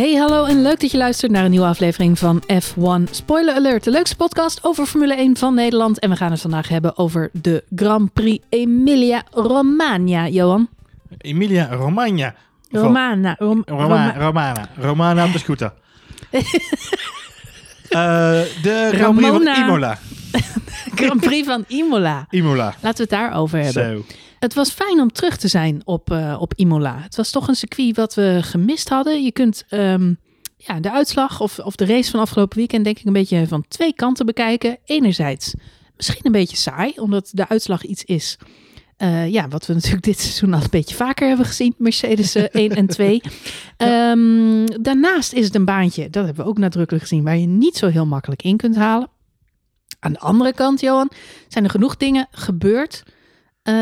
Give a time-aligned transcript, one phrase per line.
[0.00, 3.84] Hey, hallo en leuk dat je luistert naar een nieuwe aflevering van F1 Spoiler Alert.
[3.84, 5.98] De leukste podcast over Formule 1 van Nederland.
[5.98, 10.68] En we gaan het vandaag hebben over de Grand Prix Emilia Romagna, Johan.
[11.18, 12.34] Emilia Romagna.
[12.70, 13.34] Romana.
[13.38, 14.68] Rom- Roma- Roma- Romana.
[14.76, 15.72] Romana op de scooter.
[17.90, 17.98] Eh,
[18.62, 19.64] de Grand Prix van.
[19.64, 19.98] Imola.
[21.00, 22.26] Grand Prix van Imola.
[22.30, 22.64] Imola.
[22.64, 23.96] Laten we het daarover hebben.
[23.96, 24.04] Zo.
[24.40, 27.00] Het was fijn om terug te zijn op, eh, op Imola.
[27.02, 29.22] Het was toch een circuit wat we gemist hadden.
[29.22, 30.14] Je kunt ehm,
[30.56, 33.64] ja, de uitslag of, of de race van afgelopen weekend denk ik een beetje van
[33.68, 34.78] twee kanten bekijken.
[34.84, 35.54] Enerzijds
[35.96, 38.38] misschien een beetje saai, omdat de uitslag iets is.
[38.96, 41.74] eh, ja, wat we natuurlijk dit seizoen al een beetje vaker hebben gezien.
[41.78, 43.20] Mercedes eh, 1 en 2.
[43.76, 47.76] Ehm, daarnaast is het een baantje, dat hebben we ook nadrukkelijk gezien, waar je niet
[47.76, 49.08] zo heel makkelijk in kunt halen.
[49.98, 51.10] Aan de andere kant, Johan,
[51.48, 53.02] zijn er genoeg dingen gebeurd
[53.62, 53.74] eh,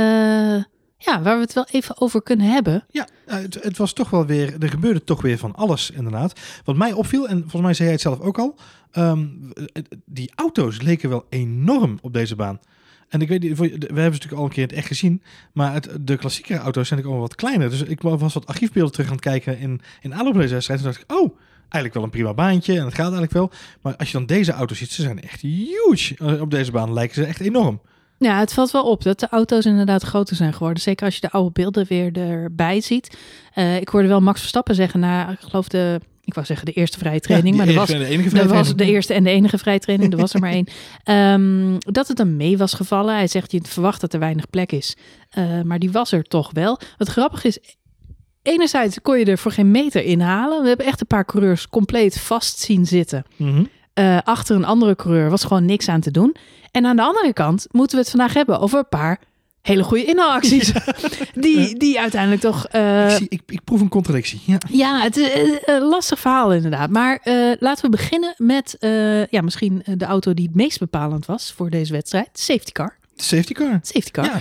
[1.00, 2.84] ja, waar we het wel even over kunnen hebben.
[2.90, 6.40] Ja, eh, het, het was toch wel weer, er gebeurde toch weer van alles inderdaad.
[6.65, 8.59] Wat mij opviel, en volgens mij zei jij het zelf ook al,
[8.90, 9.26] ehm,
[9.73, 12.60] eh, die auto's leken wel enorm op deze baan.
[13.09, 15.73] En ik weet niet, we hebben ze natuurlijk al een keer het echt gezien, maar
[15.73, 17.70] het, de klassieke auto's zijn ook allemaal wat kleiner.
[17.70, 20.80] Dus ik was wat archiefbeelden terug aan het kijken in, in aanloop deze wedstrijd.
[20.80, 23.51] Toen dacht ik, oh, eigenlijk wel een prima baantje en het gaat eigenlijk wel.
[23.82, 26.15] Maar als je dan deze auto's ziet, ze zijn echt huge.
[26.18, 27.80] Eh, Op deze baan lijken ze echt enorm.
[28.19, 30.83] Ja, het valt wel op dat de auto's inderdaad groter zijn geworden.
[30.83, 33.16] Zeker als je de oude beelden weer erbij ziet.
[33.55, 36.73] Eh, ik hoorde wel Max Verstappen zeggen na, ik geloof de, ik wou zeggen de
[36.73, 39.25] eerste vrije training, Ja, maar er was, de enige er vrije was de eerste en
[39.25, 40.66] de enige vrije training, er was er maar één.
[41.05, 43.15] Ehm, dat het hem mee was gevallen.
[43.15, 44.97] Hij zegt, je verwacht dat er weinig plek is.
[45.30, 46.80] Eh, maar die was er toch wel.
[46.97, 47.59] Wat grappig is,
[48.43, 50.63] enerzijds kon je er voor geen meter inhalen.
[50.63, 53.25] We hebben echt een paar coureurs compleet vast zien zitten.
[53.37, 53.65] Mhm.
[53.95, 56.37] eh, achter een andere coureur was gewoon niks aan te doen.
[56.71, 59.19] En aan de andere kant moeten we het vandaag hebben over een paar
[59.63, 60.73] hele goede inhaalacties.
[61.35, 62.66] Die, die uiteindelijk toch...
[62.66, 64.41] eh, ik, zie, ik, ik proef een contradictie.
[64.44, 64.59] Ja.
[64.71, 66.91] ja, het is eh, een lastig verhaal inderdaad.
[66.91, 68.76] Maar eh, laten we beginnen met
[69.31, 72.28] ja, misschien de auto die het meest bepalend was voor deze wedstrijd.
[72.32, 72.97] Safety car.
[73.16, 73.78] De safety car.
[73.82, 74.25] Safety car.
[74.25, 74.41] Ja,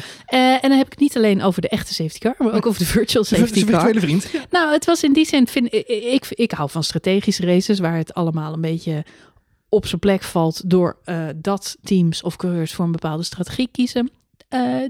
[0.62, 2.80] en dan heb ik het niet alleen over de echte safety car, maar ook over
[2.80, 3.70] de virtual safety car.
[3.70, 4.30] virtuele vriend.
[4.32, 4.46] Ja.
[4.50, 7.98] Nou, het was in die zin, vind ik, ik, ik hou van strategische races waar
[7.98, 9.04] het allemaal een beetje
[9.70, 14.12] op zijn plek valt door eh, dat teams of coureurs voor een bepaalde strategie kiezen.
[14.48, 14.84] Eh,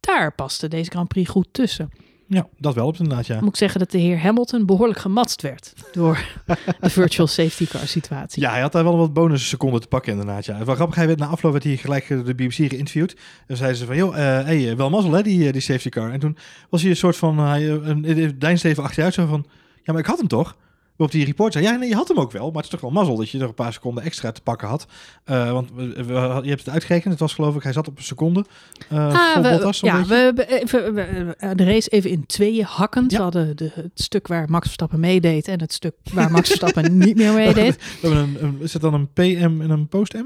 [0.00, 1.90] daar paste deze Grand Prix goed tussen.
[2.28, 3.40] ja, dat wel op inderdaad, ja.
[3.40, 6.18] Moet ik zeggen dat de heer Hamilton behoorlijk gematst werd door
[6.80, 8.42] de virtual safety car situatie.
[8.42, 10.64] Ja, hij had daar wel wat bonusseconden te pakken inderdaad, ja.
[10.64, 13.16] Wel grappig, hij werd na afloop werd hij gelijk door de BBC geïnterviewd.
[13.46, 16.12] En zeiden ze van, joh, eh hey, wel mazzel hè, die, eh, die safety car.
[16.12, 16.36] En toen
[16.70, 19.46] was hij een soort van, hij uh, een, deinsde even achteruit zo van,
[19.82, 20.56] ja, maar ik had hem toch?
[21.02, 22.46] Op die report zei, ja, nee, je had hem ook wel.
[22.46, 24.68] Maar het is toch wel mazzel dat je er een paar seconden extra te pakken
[24.68, 24.86] had.
[25.24, 27.98] Eh, want we- we- je hebt het uitgerekend, het was geloof ik, hij zat op
[27.98, 28.44] een seconde.
[28.88, 33.10] eh Ah, we, Bottas, ja, we we- de race even in tweeën hakkend.
[33.10, 33.16] Ja.
[33.16, 36.98] We hadden de, het stuk waar Max Verstappen meedeed en het stuk waar Max Verstappen
[36.98, 37.76] niet meer meedeed.
[37.76, 40.24] We hebben een, een- is het dan een PM en een post-M?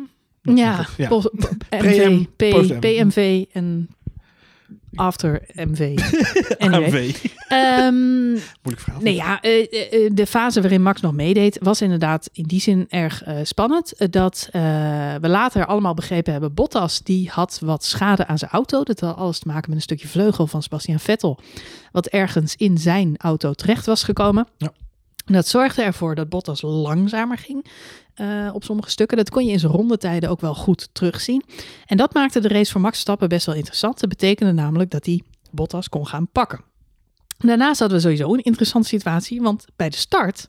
[0.54, 1.08] Ja, ja.
[1.08, 2.78] pos- p- Pre-M, MV, P- post-M.
[2.78, 3.88] PMV en
[4.96, 5.78] after MV.
[6.58, 6.84] Anyway.
[6.84, 7.24] AMV.
[7.48, 8.30] Ehm,
[8.62, 9.00] Moeilijk verhaal.
[9.00, 12.60] nee, ja, eh, eh, eh, de fase waarin Max nog meedeed was inderdaad in die
[12.60, 14.12] zin erg spannend.
[14.12, 14.48] Dat
[15.20, 18.82] we later allemaal begrepen hebben, Bottas die had wat schade aan zijn auto.
[18.82, 21.38] Dat had alles te maken met een stukje vleugel van Sebastian Vettel.
[21.92, 24.46] Wat ergens in zijn auto terecht was gekomen.
[24.56, 24.72] Ja.
[25.32, 27.66] Dat zorgde ervoor dat Bottas langzamer ging
[28.14, 29.16] eh, op sommige stukken.
[29.16, 31.42] Dat kon je in zijn rondetijden ook wel goed terugzien.
[31.86, 34.00] En dat maakte de race voor Max Stappen best wel interessant.
[34.00, 36.60] Dat betekende namelijk dat hij Bottas kon gaan pakken.
[37.38, 40.48] Daarnaast hadden we sowieso een interessante situatie, want bij de start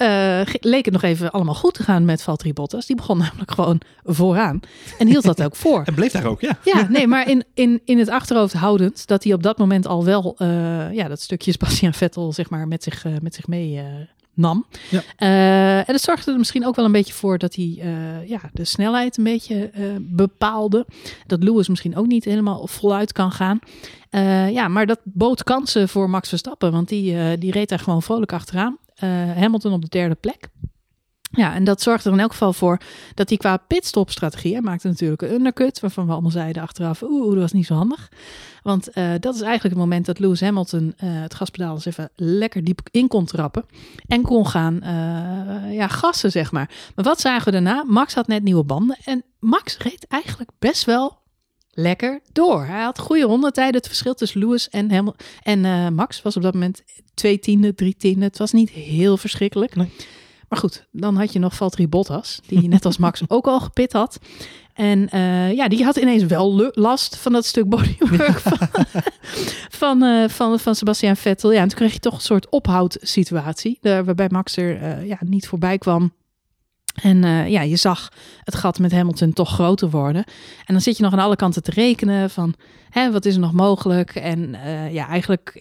[0.00, 2.86] eh, leek het nog even allemaal goed te gaan met Valtteri Bottas.
[2.86, 4.60] Die begon namelijk gewoon vooraan
[4.98, 5.82] en hield dat ook voor.
[5.90, 6.58] En bleef daar ook, ja.
[6.64, 10.04] Ja, nee, maar in, in, in het achterhoofd houdend dat hij op dat moment al
[10.04, 13.82] wel eh, ja, dat stukje Sebastian Vettel zeg maar, met zich, eh, met zich mee
[14.40, 14.66] nam.
[14.90, 15.02] Ja.
[15.16, 18.40] Eh, en dat zorgde er misschien ook wel een beetje voor dat hij eh, ja,
[18.52, 20.86] de snelheid een beetje eh, bepaalde.
[21.26, 23.58] Dat Lewis misschien ook niet helemaal voluit kan gaan.
[24.52, 28.32] Ja, maar dat bood kansen voor Max Verstappen, want die, die reed daar gewoon vrolijk
[28.32, 28.78] achteraan.
[29.36, 30.48] Hamilton op de derde plek.
[31.32, 32.80] Ja, en dat zorgde er in elk geval voor
[33.14, 37.32] dat hij qua pitstop-strategie, hij maakte natuurlijk een undercut, waarvan we allemaal zeiden achteraf, oeh,
[37.32, 38.08] dat was niet zo handig.
[38.62, 42.10] Want eh, dat is eigenlijk het moment dat Lewis Hamilton eh, het gaspedaal eens even
[42.16, 43.64] lekker diep in kon trappen
[44.06, 46.70] en kon gaan eh, ja, gassen, zeg maar.
[46.94, 47.84] Maar wat zagen we daarna?
[47.86, 51.18] Max had net nieuwe banden en Max reed eigenlijk best wel
[51.70, 52.64] lekker door.
[52.64, 53.74] Hij had goede rondetijden.
[53.74, 56.82] Het verschil tussen Lewis en, Hamil en Max was op dat moment
[57.14, 58.24] twee tiende, drie tiende.
[58.24, 59.76] Het was niet heel verschrikkelijk.
[59.76, 59.92] Nee.
[60.50, 63.92] Maar goed, dan had je nog Valtteri Bottas, die net als Max ook al gepit
[63.92, 64.18] had.
[64.74, 68.58] En eh, ja, die had ineens wel last van dat stuk bodywork van,
[69.82, 71.52] van, eh, van, van Sebastian Vettel.
[71.52, 75.18] Ja, en toen kreeg je toch een soort ophoudsituatie, uh, waarbij Max er eh, ja,
[75.20, 76.12] niet voorbij kwam.
[77.02, 78.08] En uh, ja, je zag
[78.44, 80.24] het gat met Hamilton toch groter worden.
[80.64, 82.54] En dan zit je nog aan alle kanten te rekenen van,
[82.90, 84.14] hè, wat is er nog mogelijk?
[84.14, 85.60] En uh, ja, eigenlijk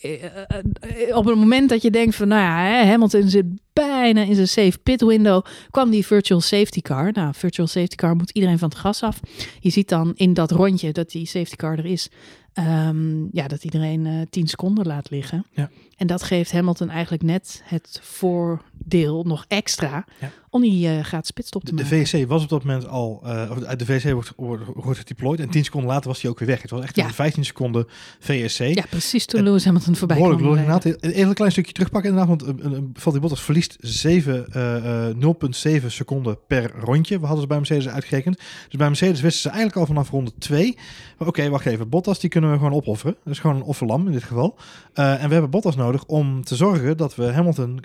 [1.07, 4.35] uh, op het moment dat je denkt van, nou ja, hè, Hamilton zit bijna in
[4.35, 7.11] zijn safe pit window, kwam die virtual safety car.
[7.11, 9.19] Nou, virtual safety car moet iedereen van het gas af.
[9.59, 12.09] Je ziet dan in dat rondje dat die safety car er is,
[12.53, 15.45] um, ja, dat iedereen uh, 10 seconden laat liggen.
[15.51, 15.69] Ja.
[15.97, 20.31] En dat geeft Hamilton eigenlijk net het voordeel nog extra Ja.
[20.51, 22.05] Die uh, gratis pitstop te De, de.
[22.05, 24.31] VSC was op dat moment al, uh, of de VSC wordt,
[24.75, 26.61] wordt, gedeployed en 10 seconden later was hij ook weer weg.
[26.61, 27.05] Het was echt Ja.
[27.05, 27.85] een 15 seconden
[28.19, 28.59] VSC.
[28.59, 30.29] Ja, precies toen Lewis Hamilton voorbij kwam.
[30.37, 30.91] Behoorlijk lullig rijden.
[30.91, 31.15] inderdaad.
[31.15, 36.37] Even een klein stukje terugpakken inderdaad, want uh, Valtteri Bottas verliest 7, uh, 0,7 seconden
[36.47, 37.15] per rondje.
[37.19, 38.37] We hadden ze bij Mercedes uitgerekend.
[38.37, 40.77] Dus bij Mercedes wisten ze eigenlijk al vanaf ronde 2.
[41.17, 43.15] Oké, okay, wacht even, Bottas die kunnen we gewoon opofferen.
[43.23, 44.57] Dat is gewoon een offerlam in dit geval.
[44.93, 47.83] En we hebben Bottas nodig om te zorgen dat we Hamilton,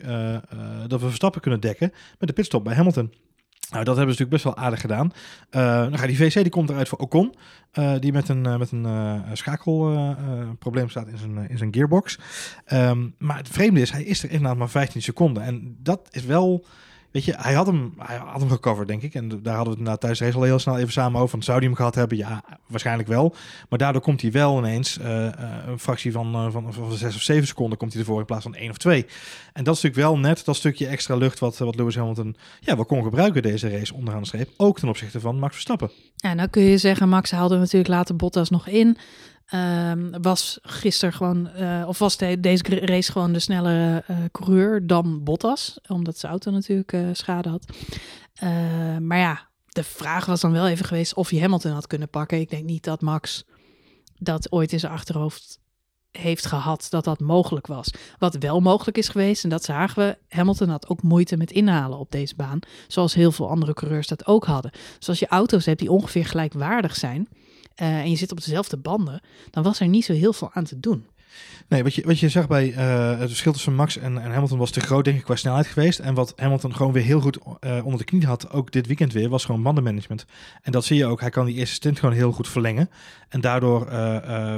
[0.86, 3.12] dat we Verstappen kunnen dekken met de pitstop bij Hamilton.
[3.70, 5.12] Nou, dat hebben ze natuurlijk best wel aardig gedaan.
[5.50, 7.34] Uh, dan gaat die VC die komt eruit voor Ocon,
[7.74, 8.86] uh, die met een, uh, met een
[9.32, 12.18] schakelprobleem staat in zijn, in zijn gearbox.
[12.72, 15.42] Um, maar het vreemde is, hij is er inderdaad maar 15 seconden.
[15.42, 16.64] En dat is wel,
[17.14, 19.14] weet je, hij had hem, hij had hem gecoverd, denk ik.
[19.14, 21.30] En daar hadden we het na thuis al heel snel even samen over.
[21.30, 22.16] Van, zou hij hem gehad hebben?
[22.16, 23.34] Ja, waarschijnlijk wel.
[23.68, 25.30] Maar daardoor komt hij wel ineens uh, uh,
[25.66, 28.42] een fractie van, uh, van, van 6 of 7 seconden komt hij ervoor in plaats
[28.42, 29.06] van 1 of 2.
[29.52, 32.76] En dat is natuurlijk wel net dat stukje extra lucht wat, wat Lewis Hamilton ja,
[32.76, 34.50] wel kon gebruiken deze race onderaan de streep.
[34.56, 35.90] Ook ten opzichte van Max Verstappen.
[36.16, 38.96] Ja, nou kun je zeggen, Max haalde natuurlijk later Bottas nog in.
[39.54, 44.86] Um, was gisteren gewoon, uh, of was de, deze race gewoon de snellere uh, coureur
[44.86, 47.64] dan Bottas, omdat zijn auto natuurlijk uh, schade had.
[48.42, 52.08] Uh, maar ja, de vraag was dan wel even geweest of je Hamilton had kunnen
[52.08, 52.40] pakken.
[52.40, 53.44] Ik denk niet dat Max
[54.18, 55.58] dat ooit in zijn achterhoofd
[56.10, 57.90] heeft gehad dat dat mogelijk was.
[58.18, 61.98] Wat wel mogelijk is geweest, en dat zagen we, Hamilton had ook moeite met inhalen
[61.98, 62.58] op deze baan,
[62.88, 64.70] zoals heel veel andere coureurs dat ook hadden.
[64.98, 67.28] Dus als je auto's hebt die ongeveer gelijkwaardig zijn,
[67.82, 70.64] uh, en je zit op dezelfde banden, dan was er niet zo heel veel aan
[70.64, 71.06] te doen.
[71.68, 74.58] Nee, wat je, wat je zag bij uh, het verschil tussen Max en, en, Hamilton
[74.58, 75.98] was te groot, denk ik, qua snelheid geweest.
[75.98, 79.12] En wat Hamilton gewoon weer heel goed uh, onder de knie had, ook dit weekend
[79.12, 80.26] weer, was gewoon bandenmanagement.
[80.62, 81.20] En dat zie je ook.
[81.20, 82.90] Hij kan die eerste stint gewoon heel goed verlengen.
[83.28, 83.90] En daardoor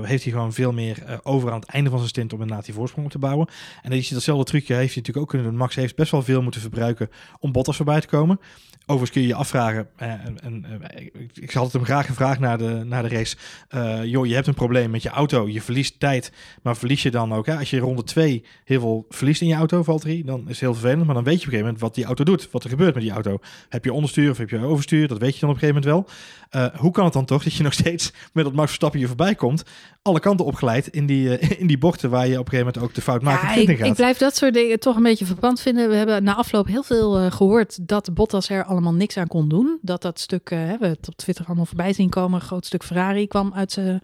[0.05, 2.75] heeft hij gewoon veel meer over aan het einde van zijn stint om inderdaad die
[2.75, 3.47] voorsprong op te bouwen.
[3.83, 5.57] En dan is datzelfde trucje heeft natuurlijk ook kunnen doen.
[5.57, 7.11] Max heeft best wel veel moeten verbruiken
[7.41, 8.41] om Bottas voorbij te komen.
[8.89, 12.57] Overigens kun je je afvragen, en, en, ik, ik had het hem graag gevraagd na
[12.57, 13.37] de, na de race.
[13.75, 17.11] Uh, joh, je hebt een probleem met je auto, je verliest tijd, maar verlies je
[17.11, 20.41] dan ook, hè, als je ronde 2 heel veel verliest in je auto, Valtteri, dan
[20.41, 22.25] is het heel vervelend, maar dan weet je op een gegeven moment wat die auto
[22.25, 23.39] doet, wat er gebeurt met die auto.
[23.69, 26.07] Heb je onderstuur of heb je overstuur, dat weet je dan op een gegeven moment
[26.07, 26.15] wel.
[26.57, 29.07] Uh, hoe kan het dan toch dat je nog steeds met dat Max Verstappen je
[29.07, 29.63] voorbij komt,
[30.03, 32.85] alle kanten opgeleid in die, uh, in die bochten waar je op een gegeven moment
[32.85, 33.87] ook de fout maakt ja, ik, gaat.
[33.87, 35.89] ik blijf dat soort dingen toch een beetje verpand vinden.
[35.89, 39.79] We hebben na afloop heel veel gehoord dat Bottas er allemaal niks aan kon doen.
[39.83, 42.67] Dat dat stuk, uh, hebben we het op Twitter allemaal voorbij zien komen, een groot
[42.67, 44.03] stuk Ferrari kwam uit zijn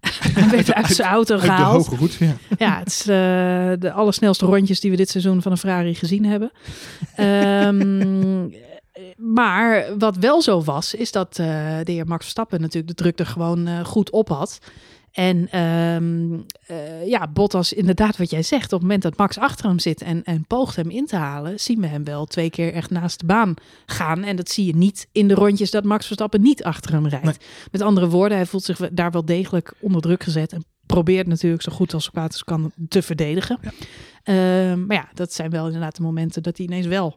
[0.50, 1.84] werd uit zijn auto uit gehaald.
[1.84, 2.36] de hoge voet, ja.
[2.66, 3.06] Ja, het is uh,
[3.78, 6.50] de allersnelste rondjes die we dit seizoen van een Ferrari gezien hebben.
[7.20, 8.52] um,
[9.16, 11.46] maar wat wel zo was, is dat uh,
[11.84, 14.58] de heer Max Verstappen natuurlijk de druk er gewoon uh, goed op had.
[15.18, 19.66] En um, uh, ja, Bottas, inderdaad wat jij zegt, op het moment dat Max achter
[19.66, 22.72] hem zit en, en poogt hem in te halen, zien we hem wel twee keer
[22.72, 23.54] echt naast de baan
[23.86, 24.24] gaan.
[24.24, 27.24] En dat zie je niet in de rondjes dat Max Verstappen niet achter hem rijdt.
[27.24, 27.34] Nee.
[27.70, 31.62] Met andere woorden, hij voelt zich daar wel degelijk onder druk gezet en probeert natuurlijk
[31.62, 33.58] zo goed als kwaad als kan te verdedigen.
[33.62, 33.70] Ja.
[34.24, 37.16] Uh, maar ja, dat zijn wel inderdaad de momenten dat hij ineens wel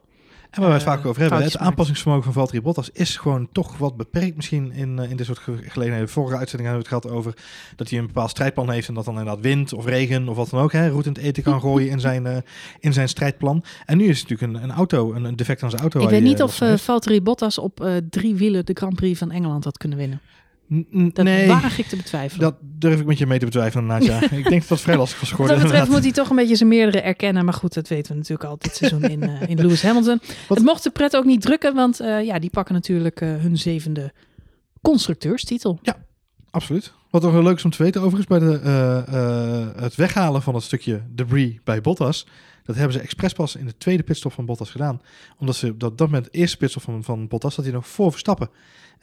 [0.52, 3.78] en waar we het vaak over hebben, het aanpassingsvermogen van Valtteri Bottas is gewoon toch
[3.78, 6.08] wat beperkt misschien in, uh, in dit soort gelegenheden.
[6.08, 7.34] Vorige uitzending hebben we het gehad over
[7.76, 10.50] dat hij een bepaald strijdplan heeft en dat dan inderdaad wind of regen of wat
[10.50, 12.36] dan ook, hè, roet in het eten kan gooien in zijn, uh,
[12.80, 13.64] in zijn strijdplan.
[13.84, 16.00] En nu is het natuurlijk een, een auto, een, een defect aan zijn auto.
[16.00, 19.64] Ik weet niet of uh, Valtteri Bottas op drie wielen de Grand Prix van Engeland
[19.64, 20.20] had kunnen winnen.
[21.12, 22.40] Dat nee, waag ik te betwijfelen.
[22.44, 24.22] Dat durf ik met je mee te betwijfelen, Nadja.
[24.30, 25.56] ik denk dat dat vrij lastig was geworden.
[25.56, 27.44] Wat dat betreft moet hij toch een beetje zijn meerdere erkennen.
[27.44, 30.20] Maar goed, dat weten we natuurlijk al dit seizoen in, uh, in Lewis Hamilton.
[30.48, 30.58] Wat?
[30.58, 33.58] Het mocht de pret ook niet drukken, want uh, ja, die pakken natuurlijk uh, hun
[33.58, 34.12] zevende
[34.80, 35.78] constructeurstitel.
[35.82, 35.96] Ja,
[36.50, 36.92] absoluut.
[37.10, 41.02] Wat nog leuk is om te weten overigens bij de, het weghalen van het stukje
[41.10, 42.26] debris bij Bottas.
[42.64, 45.00] Dat hebben ze expres pas in de tweede pitstop van Bottas gedaan.
[45.38, 48.10] Omdat ze dat, dat met de eerste pitstop van, van Bottas dat hij nog voor
[48.10, 48.50] Verstappen.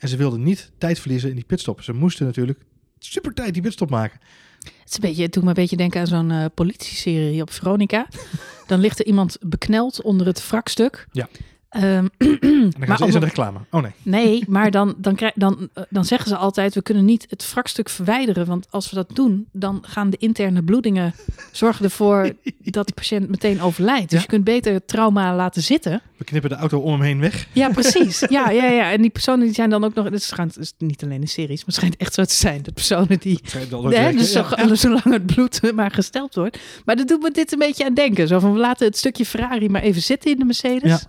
[0.00, 1.82] En ze wilden niet tijd verliezen in die pitstop.
[1.82, 2.58] Ze moesten natuurlijk
[2.98, 4.20] super tijd die pitstop maken.
[4.60, 7.50] Het is een beetje, het doet me een beetje denken aan zo'n uh, politieserie op
[7.50, 8.08] Veronica.
[8.66, 11.06] Dan ligt er iemand bekneld onder het wrakstuk.
[11.12, 11.28] Ja.
[11.70, 13.58] Ehm, dan gaan Maar aan de reclame.
[13.70, 13.90] Oh nee.
[14.02, 17.88] nee, maar dan, dan, krijg, dan, dan zeggen ze altijd: we kunnen niet het wrakstuk
[17.88, 18.46] verwijderen.
[18.46, 21.14] Want als we dat doen, dan gaan de interne bloedingen
[21.52, 22.32] zorgen ervoor
[22.64, 24.02] dat de patiënt meteen overlijdt.
[24.10, 24.20] Dus Ja.
[24.20, 26.02] je kunt beter het trauma laten zitten.
[26.16, 27.46] We knippen de auto om hem heen weg.
[27.52, 28.24] Ja, precies.
[28.28, 28.90] Ja, ja, ja.
[28.92, 30.04] En die personen die zijn dan ook nog.
[30.10, 32.62] Het schijnt, is niet alleen in series, maar het schijnt echt zo te zijn.
[32.62, 33.40] De personen die.
[33.68, 34.16] Dat werken.
[34.18, 36.58] dus zo, Ja, zolang het bloed maar gesteld wordt.
[36.84, 38.28] Maar dat doet me dit een beetje aan denken.
[38.28, 40.90] Zo van we laten het stukje Ferrari maar even zitten in de Mercedes.
[40.90, 41.00] Ja.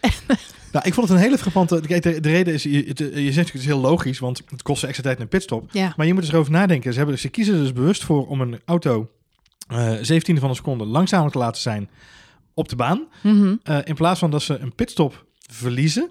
[0.72, 1.80] Nou, ik vond het een hele frappante...
[1.86, 4.42] Kijk, de, de reden is, je, het- je zegt natuurlijk, het is heel logisch, want
[4.50, 5.68] het kost ze extra tijd in een pitstop.
[5.72, 5.94] Ja.
[5.96, 6.92] Maar je moet dus erover nadenken.
[6.92, 9.10] Ze, hebben, ze kiezen er dus bewust voor om een auto
[9.68, 11.90] eh 17 van een seconde langzamer te laten zijn
[12.54, 13.06] op de baan.
[13.22, 13.54] Mhm.
[13.62, 16.08] Eh, in plaats van dat ze een pitstop verliezen.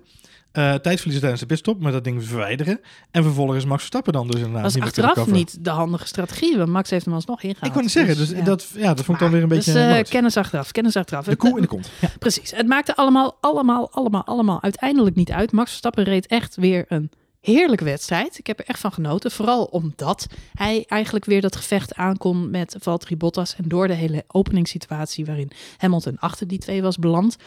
[0.52, 2.80] Eh, verliezen tijdens de pitstop, maar dat ding verwijderen.
[3.12, 6.58] En vervolgens Max Verstappen dan dus inderdaad Dat is niet achteraf niet de handige strategie.
[6.58, 7.66] Want Max heeft hem alsnog ingehaald.
[7.66, 8.42] Ik wou niet zeggen, dus, ja.
[8.42, 9.74] dat, ja, dat vond ik dan weer een beetje...
[9.74, 10.10] Dus, eh, nooit.
[10.10, 11.26] kennis achteraf, kennis achteraf.
[11.26, 11.90] de koe in de kont.
[12.02, 12.10] Ja.
[12.20, 12.52] Precies.
[12.52, 15.52] Het maakte allemaal, allemaal, allemaal, allemaal uiteindelijk niet uit.
[15.52, 18.38] Max Verstappen reed echt weer een heerlijke wedstrijd.
[18.38, 19.32] Ik heb er echt van genoten.
[19.32, 23.56] Vooral omdat hij eigenlijk weer dat gevecht aankon met Valtteri Bottas.
[23.56, 27.38] En door de hele openingssituatie waarin Hamilton achter die twee was beland...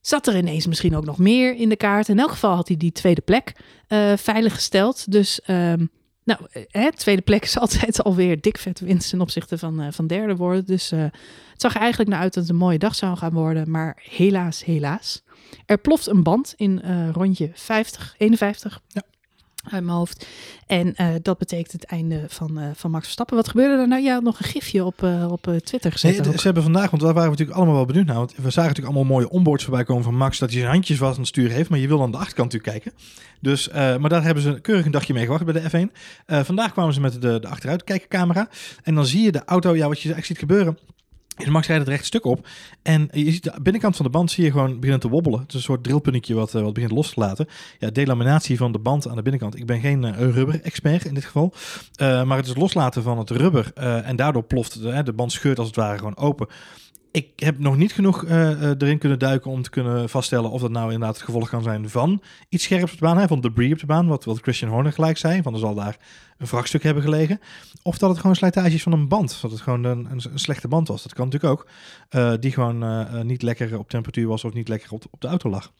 [0.00, 2.08] zat er ineens misschien ook nog meer in de kaart.
[2.08, 3.52] In elk geval had hij die tweede plek
[3.86, 5.12] eh, veilig gesteld.
[5.12, 5.40] Dus...
[5.40, 5.84] ehm,
[6.24, 9.88] nou, eh, hè, tweede plek is altijd alweer dik vet winst ten opzichte van, eh,
[9.90, 10.64] van derde worden.
[10.64, 11.02] Dus eh,
[11.52, 13.70] het zag er eigenlijk naar uit dat het een mooie dag zou gaan worden.
[13.70, 15.22] Maar helaas, helaas.
[15.66, 18.80] Er ploft een band in eh, rondje 50, 51.
[18.88, 19.02] Ja.
[19.62, 20.26] Uit mijn hoofd.
[20.66, 23.36] En eh, dat betekent het einde van, eh, van Max Verstappen.
[23.36, 24.02] Wat gebeurde er nou?
[24.02, 26.24] Ja, nog een gifje op, eh, op Twitter gezet.
[26.24, 28.16] Nee, ze hebben vandaag, want daar waren we natuurlijk allemaal wel benieuwd naar.
[28.16, 30.38] Want we zagen natuurlijk allemaal mooie onboards voorbij komen van Max.
[30.38, 31.70] Dat hij zijn handjes vast aan het stuur heeft.
[31.70, 33.02] Maar je wil aan de achterkant natuurlijk kijken.
[33.40, 35.92] Dus, maar daar hebben ze keurig een dagje mee gewacht bij de F1.
[36.26, 38.48] Eh, vandaag kwamen ze met de, de achteruitkijkercamera.
[38.82, 40.78] En dan zie je de auto, ja, wat je eigenlijk ziet gebeuren.
[41.40, 42.46] Is Max rijdt het recht stuk op.
[42.82, 45.40] En je ziet de binnenkant van de band zie je gewoon beginnen te wobbelen.
[45.40, 47.48] Het is een soort drillpunnetje wat, eh, wat begint los te laten.
[47.78, 49.56] Ja, delaminatie van de band aan de binnenkant.
[49.56, 51.52] Ik ben geen eh, rubber-expert in dit geval.
[51.94, 53.72] Eh, maar het is loslaten van het rubber.
[53.74, 56.48] en daardoor ploft de, de band scheurt als het ware gewoon open.
[57.12, 60.60] Ik heb nog niet genoeg eh, eh, erin kunnen duiken om te kunnen vaststellen of
[60.60, 63.40] dat nou inderdaad het gevolg kan zijn van iets scherps op de baan, hè, van
[63.40, 65.96] debris op de baan, wat, wat Christian Horner gelijk zei, van er zal daar
[66.38, 67.40] een vrachtstuk hebben gelegen.
[67.82, 70.68] Of dat het gewoon slijtage is van een band, dat het gewoon een, een, slechte
[70.68, 71.02] band was.
[71.02, 71.66] Dat kan natuurlijk ook.
[72.08, 75.50] eh, die gewoon niet lekker op temperatuur was of niet lekker op, op de auto
[75.50, 75.72] lag.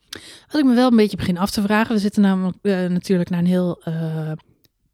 [0.50, 1.94] Wat ik me wel een beetje begin af te vragen.
[1.94, 2.56] We zitten namelijk
[2.90, 3.82] natuurlijk naar een heel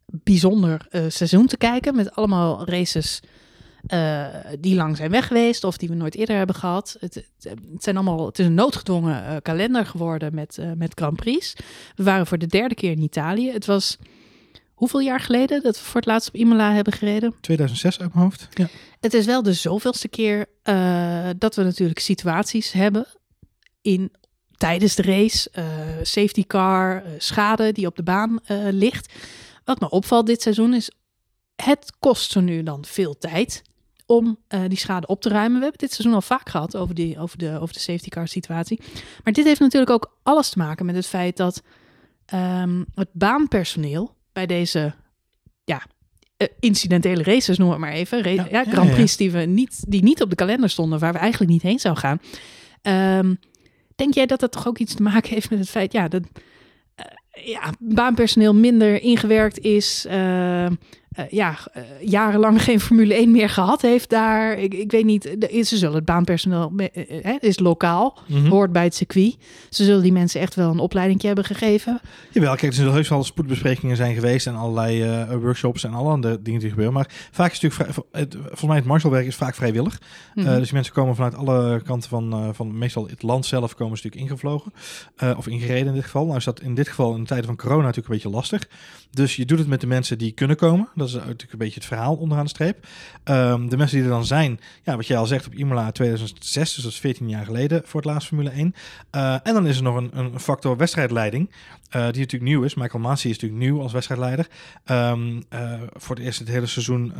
[0.05, 1.95] bijzonder seizoen te kijken.
[1.95, 3.21] Met allemaal races
[3.87, 4.25] eh,
[4.59, 6.97] die lang zijn weg geweest of die we nooit eerder hebben gehad.
[6.99, 7.27] Het, het,
[7.71, 11.53] het zijn allemaal, het is een noodgedwongen eh, kalender geworden met, eh, met Grand Prix.
[11.95, 13.51] We waren voor de derde keer in Italië.
[13.51, 13.97] Het was
[14.73, 17.33] hoeveel jaar geleden dat we voor het laatst op Imola hebben gereden?
[17.41, 18.47] 2006 uit mijn hoofd.
[18.53, 18.67] Ja.
[18.99, 20.45] Het is wel de zoveelste keer
[21.37, 23.05] dat we natuurlijk situaties hebben
[23.81, 24.11] in
[24.57, 25.51] tijdens de race,
[26.01, 28.39] safety car, schade die op de baan
[28.69, 29.13] ligt.
[29.65, 30.91] Wat me opvalt dit seizoen is,
[31.55, 33.61] het kost zo nu dan veel tijd
[34.07, 35.57] om eh, die schade op te ruimen.
[35.57, 38.27] We hebben dit seizoen al vaak gehad over, die, over, de, over de safety car
[38.27, 38.79] situatie.
[39.23, 41.61] Maar dit heeft natuurlijk ook alles te maken met het feit dat
[42.25, 44.93] ehm, het baanpersoneel bij deze
[45.63, 45.81] ja,
[46.37, 48.21] eh, incidentele races, noem het maar even.
[48.23, 48.93] Ra- Ja, Grand ja.
[48.93, 51.79] Prix die, we niet, die niet op de kalender stonden, waar we eigenlijk niet heen
[51.79, 52.19] zou gaan.
[52.81, 53.33] Ehm,
[53.95, 56.21] denk jij dat dat toch ook iets te maken heeft met het feit ja, dat
[56.95, 60.05] eh, ja, baanpersoneel minder ingewerkt is?
[61.29, 64.57] Ja, eh, jarenlang geen Formule 1 meer gehad heeft daar.
[64.59, 68.47] Ik, ik weet niet, ze zullen het baanpersoneel, eh, eh, is lokaal, Mhm.
[68.47, 69.35] hoort bij het circuit.
[69.69, 71.99] Ze zullen die mensen echt wel een opleiding hebben gegeven.
[72.31, 76.09] Jawel, kijk, er zullen heus wel spoedbesprekingen zijn geweest en allerlei eh, workshops en alle
[76.09, 76.93] andere dingen die gebeuren.
[76.93, 80.01] Maar vaak is het natuurlijk, vrij, het, volgens mij het marshalwerk is vaak vrijwillig.
[80.35, 80.47] Mhm.
[80.47, 83.97] Eh, dus mensen komen vanuit alle kanten van, eh, van meestal het land zelf komen
[83.97, 84.73] ze natuurlijk ingevlogen.
[85.15, 86.25] eh, of ingereden in dit geval.
[86.25, 88.67] Nou is dat in dit geval in de tijden van corona natuurlijk een beetje lastig.
[89.11, 90.89] Dus je doet het met de mensen die kunnen komen.
[90.95, 92.87] Dat is natuurlijk een beetje het verhaal onderaan de streep.
[93.23, 96.73] Ehm, de mensen die er dan zijn, ja, wat jij al zegt op Imola 2006,
[96.73, 98.75] dus dat is 14 jaar geleden voor het laatst Formule 1.
[99.09, 101.51] Eh, en dan is er nog een, een factor wedstrijdleiding,
[101.89, 102.75] eh, die natuurlijk nieuw is.
[102.75, 104.47] Michael Masi is natuurlijk nieuw als wedstrijdleider.
[104.83, 107.13] Ehm, eh, voor het eerst het hele seizoen,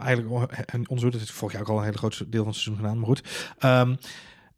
[0.00, 2.60] eigenlijk, en ons dat heeft vorig jaar ook al een hele groot deel van het
[2.60, 3.22] seizoen gedaan, maar goed.
[3.58, 3.94] Ehm,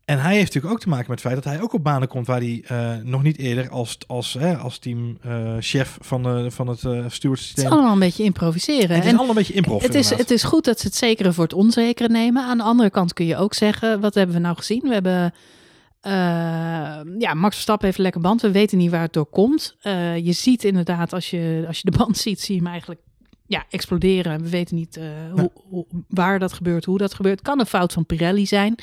[0.06, 2.08] en hij heeft natuurlijk ook te maken met het feit dat hij ook op banen
[2.08, 6.66] komt waar hij eh, nog niet eerder als, als, hè, als teamchef van, de, van
[6.66, 7.64] het uh, Het stewardsysteem.
[7.64, 8.94] is allemaal een beetje improviseren.
[8.94, 9.82] Het is En allemaal een beetje improv.
[9.82, 12.42] het, is, het is goed dat ze het zekere voor het onzekere nemen.
[12.42, 14.82] Aan de andere kant kun je ook zeggen, wat hebben we nou gezien?
[14.82, 15.34] We hebben,
[16.00, 16.12] eh,
[17.18, 18.40] ja, Max Verstappen heeft een lekker band.
[18.40, 19.76] We weten niet waar het door komt.
[19.80, 23.00] Eh, je ziet inderdaad, als je, als je de band ziet, zie je hem eigenlijk
[23.46, 24.42] ja, exploderen.
[24.42, 25.00] We weten niet
[25.32, 27.42] hoe, hoe, waar dat gebeurt, hoe dat gebeurt.
[27.42, 28.74] Kan een fout van Pirelli zijn.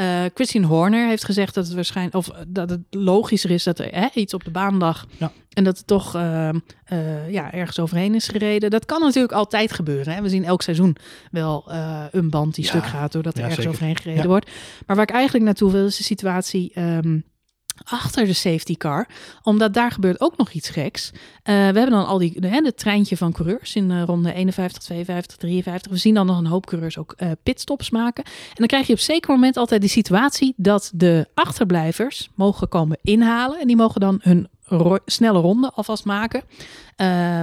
[0.00, 3.88] Uh, Christine Horner heeft gezegd dat het waarschijnlijk, of dat het logischer is dat er
[3.90, 5.06] hè, iets op de baan lag.
[5.18, 5.32] Ja.
[5.52, 6.50] En dat het toch uh,
[7.28, 8.70] ja, ergens overheen is gereden.
[8.70, 10.14] Dat kan natuurlijk altijd gebeuren.
[10.14, 10.22] Hè.
[10.22, 10.96] We zien elk seizoen
[11.30, 11.72] wel
[12.10, 13.72] een band die stuk gaat doordat er ergens zeker.
[13.72, 14.50] overheen gereden wordt.
[14.86, 16.80] Maar waar ik eigenlijk naartoe wil is de situatie.
[16.80, 17.24] Um,
[17.84, 19.08] achter de safety car.
[19.42, 21.10] Omdat daar gebeurt ook nog iets geks.
[21.12, 24.82] Uh, we hebben dan al die hè, het treintje van coureurs in uh, ronde 51,
[24.82, 25.92] 52, 53.
[25.92, 28.24] We zien dan nog een hoop coureurs ook uh, pitstops maken.
[28.24, 32.98] En dan krijg je op zeker moment altijd die situatie dat de achterblijvers mogen komen
[33.02, 33.60] inhalen.
[33.60, 34.48] En die mogen dan hun
[35.04, 36.42] snelle ronde alvast maken.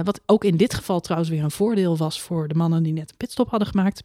[0.04, 3.10] wat ook in dit geval trouwens weer een voordeel was voor de mannen die net
[3.10, 4.02] een pitstop hadden gemaakt.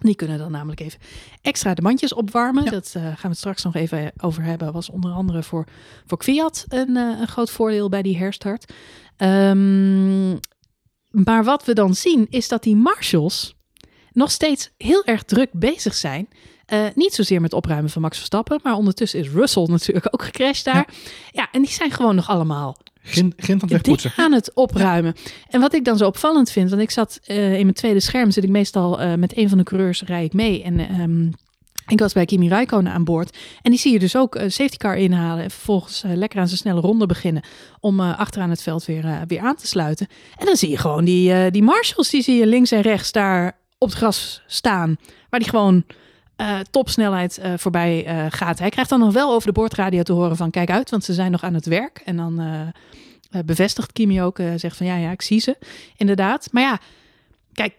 [0.00, 0.98] Die kunnen dan namelijk even
[1.42, 2.64] extra de mandjes opwarmen.
[2.64, 4.72] Dat uh, gaan we het straks nog even over hebben.
[4.72, 5.66] Was onder andere voor,
[6.06, 8.72] voor Fiat een, uh, een groot voordeel bij die herstart.
[9.16, 10.38] Um,
[11.10, 13.54] maar wat we dan zien is dat die marshals
[14.12, 16.28] nog steeds heel erg druk bezig zijn.
[16.72, 20.64] Uh, niet zozeer met opruimen van Max Verstappen, maar ondertussen is Russell natuurlijk ook gecrashed
[20.64, 20.74] daar.
[20.74, 20.94] Ja,
[21.30, 23.32] ja en die zijn gewoon nog allemaal Van
[23.68, 25.14] het aan het opruimen.
[25.48, 28.30] En wat ik dan zo opvallend vind, want ik zat uh, in mijn tweede scherm,
[28.30, 30.62] zit ik meestal uh, met een van de coureurs, rij ik mee.
[30.62, 31.30] En um,
[31.86, 33.36] ik was bij Kimi Räikkönen aan boord.
[33.62, 35.44] En die zie je dus ook uh, safety car inhalen.
[35.44, 37.42] En vervolgens lekker aan zijn snelle ronde beginnen.
[37.80, 40.06] Om achteraan het veld weer, weer aan te sluiten.
[40.36, 43.58] En dan zie je gewoon die, die marshals, die zie je links en rechts daar
[43.78, 44.96] op het gras staan.
[45.30, 45.84] Waar die gewoon
[46.40, 48.58] uh, topsnelheid uh, voorbij uh, gaat.
[48.58, 51.12] Hij krijgt dan nog wel over de boordradio te horen van kijk uit, want ze
[51.12, 52.02] zijn nog aan het werk.
[52.04, 52.42] En dan
[53.44, 55.56] bevestigt Kimi ook, zegt van ja, ja, ik zie ze.
[55.96, 56.48] Inderdaad.
[56.52, 56.78] Maar ja,
[57.52, 57.74] kijk,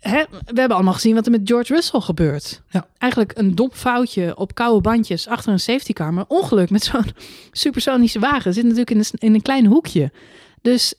[0.00, 2.62] hè, we hebben allemaal gezien wat er met George Russell gebeurt.
[2.68, 2.86] Ja.
[2.98, 6.14] Eigenlijk een dom foutje op koude bandjes achter een safety car.
[6.14, 7.12] Maar ongeluk met zo'n
[7.52, 10.10] supersonische wagen zit natuurlijk in een, in een klein hoekje.
[10.62, 10.94] Dus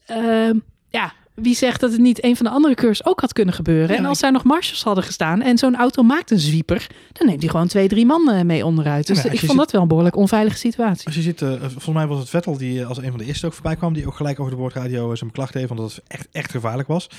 [0.89, 3.97] ja, wie zegt dat het niet een van de andere cursus ook had kunnen gebeuren?
[3.97, 7.41] en als er nog marshals hadden gestaan en zo'n auto maakt een zwieper, dan neemt
[7.41, 9.07] hij gewoon twee, drie man eh, mee onderuit.
[9.07, 11.05] Dus ik vond dat wel een behoorlijk onveilige situatie.
[11.05, 13.45] Als je ziet, uh, volgens mij was het Vettel die als een van de eerste
[13.45, 16.03] ook voorbij kwam, die ook gelijk over de boordradio zijn klacht heeft, want dat het
[16.07, 17.09] echt, echt gevaarlijk was.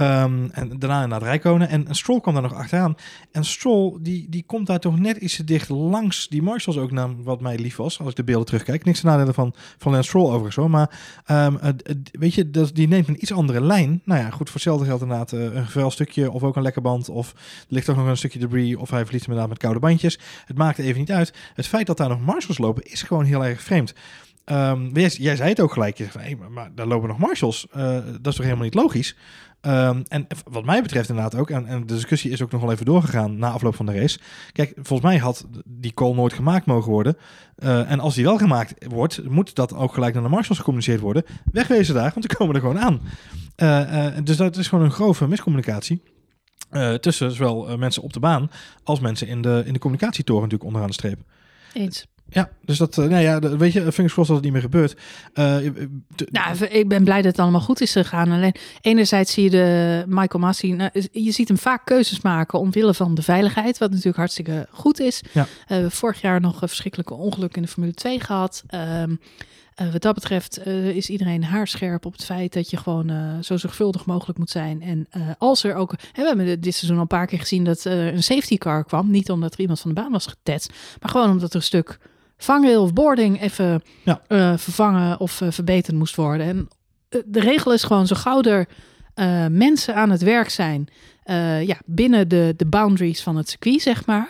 [0.00, 1.68] Um, en daarna naar het Rijkonen.
[1.68, 2.94] En, en Stroll kwam daar nog achteraan.
[3.32, 6.90] En Stroll, die, die komt daar toch net iets te dicht langs die marshals ook
[6.90, 7.98] naar wat mij lief was.
[7.98, 8.84] Als ik de beelden terugkijk.
[8.84, 10.70] Niks te nadelen van, van Lance Stroll overigens hoor.
[10.70, 11.58] Maar um,
[12.10, 14.00] weet je, dat, die neemt een iets andere lijn.
[14.04, 16.30] Nou ja, goed, voor hetzelfde geldt inderdaad uh, een gevuil stukje.
[16.30, 17.08] Of ook een lekker band.
[17.08, 18.76] Of er ligt ook nog een stukje debris.
[18.76, 20.18] Of hij verliest inderdaad met koude bandjes.
[20.44, 21.32] Het maakt even niet uit.
[21.54, 23.94] Het feit dat daar nog marshals lopen is gewoon heel erg vreemd.
[24.44, 25.98] Um, jij, jij, zei het ook gelijk.
[25.98, 27.66] Je zei, hey, maar, maar, daar lopen nog marshals.
[27.76, 29.16] Uh, dat is toch helemaal niet logisch?
[29.60, 32.72] Um, en wat mij betreft inderdaad ook, en, en, de discussie is ook nog wel
[32.72, 34.18] even doorgegaan na afloop van de race.
[34.52, 37.16] Kijk, volgens mij had die call nooit gemaakt mogen worden.
[37.58, 41.00] Uh, en als die wel gemaakt wordt, moet dat ook gelijk naar de marshals gecommuniceerd
[41.00, 41.24] worden.
[41.52, 43.00] Wegwezen daar, want die komen er gewoon aan.
[43.56, 46.02] Uh, dus dat is gewoon een grove miscommunicatie.
[47.00, 48.50] tussen zowel mensen op de baan
[48.82, 51.20] als mensen in de, in de communicatietoren natuurlijk onderaan de streep.
[51.72, 52.06] Eens.
[52.30, 54.96] Ja, dus dat, nou ja, weet je, fingers crossed dat het niet meer gebeurt.
[55.34, 55.56] Uh,
[56.30, 58.32] nou, ik ben blij dat het allemaal goed is gegaan.
[58.32, 62.94] Alleen, enerzijds zie je de Michael Massey, nou, je ziet hem vaak keuzes maken omwille
[62.94, 65.22] van de veiligheid, wat natuurlijk hartstikke goed is.
[65.32, 65.46] Ja.
[65.68, 68.64] Uh, vorig jaar nog een verschrikkelijke ongeluk in de Formule 2 gehad.
[68.74, 69.20] Um,
[69.80, 73.38] uh, wat dat betreft uh, is iedereen haarscherp op het feit dat je gewoon uh,
[73.40, 74.82] zo zorgvuldig mogelijk moet zijn.
[74.82, 75.94] En als er ook.
[76.12, 79.10] Hè, we hebben dit seizoen al een paar keer gezien dat een safety car kwam.
[79.10, 81.98] Niet omdat er iemand van de baan was getetst, maar gewoon omdat er een stuk
[82.38, 84.22] vangrail of boarding even ja.
[84.28, 86.46] uh, vervangen of uh, verbeterd moest worden.
[86.46, 86.68] En
[87.10, 88.68] uh, de regel is gewoon zo gauw er
[89.50, 90.88] mensen aan het werk zijn,
[91.62, 94.28] ja, binnen de, de boundaries van het circuit, zeg maar,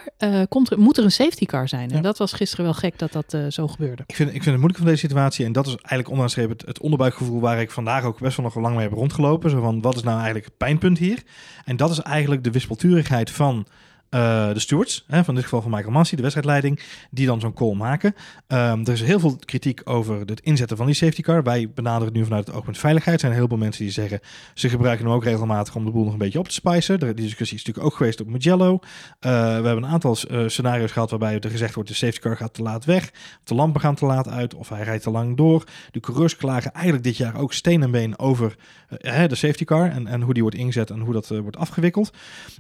[0.49, 1.89] komt er, moet er een safety car zijn.
[1.89, 1.97] Ja.
[1.97, 4.03] En dat was gisteren wel gek dat dat zo gebeurde.
[4.07, 5.45] Ik vind, ik vind het moeilijk van deze situatie.
[5.45, 8.55] En dat is eigenlijk onderaan het, het onderbuikgevoel waar ik vandaag ook best wel nog
[8.55, 9.51] lang mee heb rondgelopen.
[9.51, 11.23] Zo van, wat is nou eigenlijk het pijnpunt hier?
[11.65, 13.67] En dat is eigenlijk de wispelturigheid van
[14.11, 17.53] uh, de stewards, hè, van dit geval van Michael Massey, de wedstrijdleiding, die dan zo'n
[17.53, 18.15] call maken.
[18.49, 21.43] Um, er is heel veel kritiek over het inzetten van die safety car.
[21.43, 23.15] Wij benaderen het nu vanuit het oogpunt veiligheid.
[23.15, 24.21] Er zijn heel veel mensen die zeggen,
[24.55, 26.99] ze gebruiken hem ook regelmatig om de boel nog een beetje op te spicen.
[27.01, 28.73] Die discussie is natuurlijk ook geweest op Mugello.
[28.73, 28.81] Uh,
[29.21, 29.29] we
[29.67, 32.63] hebben een aantal uh, scenario's gehad waarbij er gezegd wordt, de safety car gaat te
[32.63, 33.11] laat weg,
[33.45, 35.65] de lampen gaan te laat uit, of hij rijdt te lang door.
[35.91, 38.57] De coureurs klagen eigenlijk dit jaar ook steen en been over
[38.89, 42.11] de safety car en, en hoe die wordt ingezet en hoe dat wordt afgewikkeld.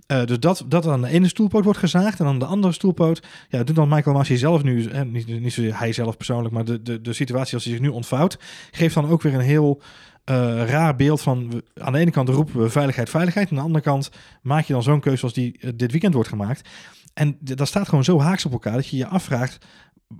[0.06, 2.18] dus dat, dat aan de ene stoelpoot wordt gezaagd.
[2.18, 5.52] En dan de andere stoelpoot, ja, doet dan Michael Massey zelf nu, eh, niet, niet
[5.52, 8.38] zozeer hij zelf persoonlijk, maar de, de, de situatie als hij zich nu ontvouwt,
[8.70, 9.82] geeft dan ook weer een heel
[10.30, 10.34] uh,
[10.68, 13.50] raar beeld van, aan de ene kant roepen we veiligheid, veiligheid.
[13.50, 14.10] Aan de andere kant
[14.42, 16.68] maak je dan zo'n keuze als die uh, dit weekend wordt gemaakt.
[17.14, 19.66] En dat staat gewoon zo haaks op elkaar dat je je afvraagt,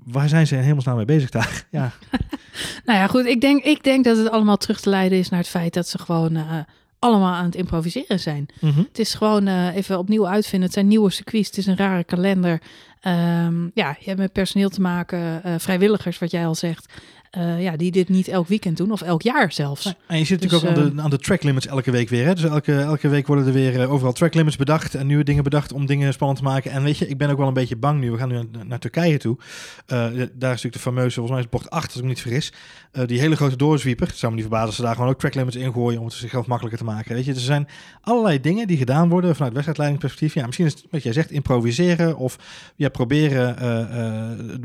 [0.05, 1.67] waar zijn ze in hemelsnaam mee bezig daar?
[1.71, 1.93] Ja.
[2.85, 3.25] nou ja, goed.
[3.25, 5.89] Ik denk, ik denk dat het allemaal terug te leiden is naar het feit dat
[5.89, 6.37] ze gewoon
[6.99, 8.47] allemaal aan het improviseren zijn.
[8.61, 8.79] Mhm.
[8.79, 10.63] Het is gewoon eh, even opnieuw uitvinden.
[10.63, 11.49] Het zijn nieuwe circuits.
[11.49, 12.61] Het is een rare kalender.
[13.01, 16.93] Ehm, ja, je hebt met personeel te maken, eh, vrijwilligers, wat jij al zegt.
[17.31, 19.95] Eh, ja, die dit niet elk weekend doen of elk jaar zelfs.
[20.07, 22.09] En je zit Dus, natuurlijk ook aan eh, de, aan de track limits elke week
[22.09, 22.27] weer.
[22.27, 22.35] Hè?
[22.35, 25.45] Dus elke, elke week worden er weer eh, overal track limits bedacht en nieuwe dingen
[25.45, 26.71] bedacht om dingen spannend te maken.
[26.71, 28.11] En weet je, ik ben ook wel een beetje bang nu.
[28.11, 29.37] We gaan nu naar, naar Turkije toe.
[29.87, 32.21] Daar is natuurlijk de fameuze, volgens mij is het bocht 8 als ik me niet
[32.21, 32.53] vergis.
[33.07, 34.07] Die hele grote doorzwieper.
[34.07, 36.15] Het zou me niet verbazen als ze daar gewoon ook track limits ingooien om het
[36.15, 37.15] zichzelf makkelijker te maken.
[37.15, 37.69] Weet je, dus er zijn
[38.01, 40.35] allerlei dingen die gedaan worden vanuit wedstrijdleidingsperspectief.
[40.35, 42.39] Ja, misschien is het wat jij zegt, improviseren of
[42.77, 43.57] ja, proberen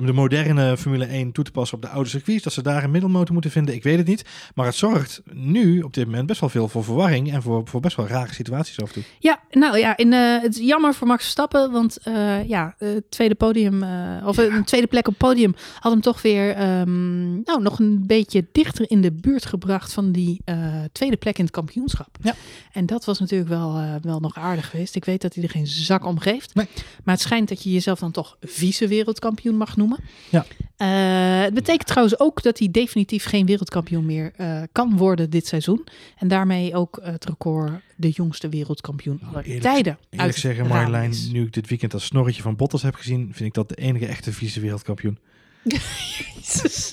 [0.05, 2.43] de moderne Formule 1 toe te passen op de oude circuits.
[2.43, 3.75] Dat ze daar een middelmotor moeten vinden.
[3.75, 4.25] Ik weet het niet.
[4.55, 7.79] Maar het zorgt nu op dit moment best wel veel voor verwarring en voor, voor
[7.79, 9.03] best wel rare situaties af en toe.
[9.19, 13.11] Ja, nou ja, in, eh, het is jammer voor Max Verstappen, want eh, ja, het
[13.11, 17.61] tweede podium, eh, of een tweede plek op podium, had hem toch weer ehm, nou,
[17.61, 20.57] nog een beetje dichter in de buurt gebracht van die eh,
[20.91, 22.17] tweede plek in het kampioenschap.
[22.21, 22.35] Ja.
[22.71, 24.95] En dat was natuurlijk wel, eh, wel nog aardig geweest.
[24.95, 26.67] Ik weet dat hij er geen zak om geeft, Nee.
[27.03, 29.99] maar het schijnt dat je jezelf dan toch vice-wereldkampioen mag noemen.
[30.29, 30.45] Ja.
[30.77, 35.47] Eh, het betekent trouwens ook dat hij definitief geen wereldkampioen meer eh, kan worden dit
[35.47, 35.83] seizoen.
[36.17, 39.97] En daarmee ook het record de jongste wereldkampioen aller eerlijk- tijden.
[40.09, 43.47] Eerlijk uit zeggen, Marjolein, nu ik dit weekend dat snorretje van Bottas heb gezien, vind
[43.49, 45.17] ik dat de enige echte vieze wereldkampioen.
[45.63, 46.89] Jezus.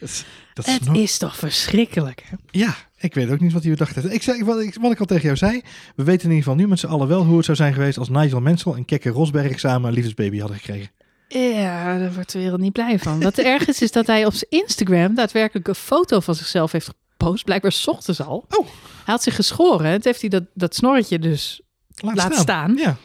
[0.00, 2.22] Dat, dat Het snor- is toch verschrikkelijk.
[2.28, 2.36] Hè?
[2.50, 4.12] Ja, ik weet ook niet wat hij bedacht heeft.
[4.12, 5.60] Ik zei, wat, ik, wat ik al tegen jou zei,
[5.96, 7.98] we weten in ieder geval nu met z'n allen wel hoe het zou zijn geweest
[7.98, 10.90] als Nigel Mansell en Kekke Rosberg samen een liefdesbaby hadden gekregen.
[11.38, 13.20] Ja, daar wordt de wereld niet blij van.
[13.22, 16.86] Wat erg is, is dat hij op zijn Instagram daadwerkelijk een foto van zichzelf heeft
[17.16, 17.44] gepost.
[17.44, 18.44] Blijkbaar 's ochtends al.
[18.50, 18.66] Oh.
[19.04, 19.90] Hij had zich geschoren.
[19.90, 21.60] Het heeft hij dat, dat snorretje dus.
[21.96, 22.76] Laat, Laat staan.
[22.76, 22.96] Ja,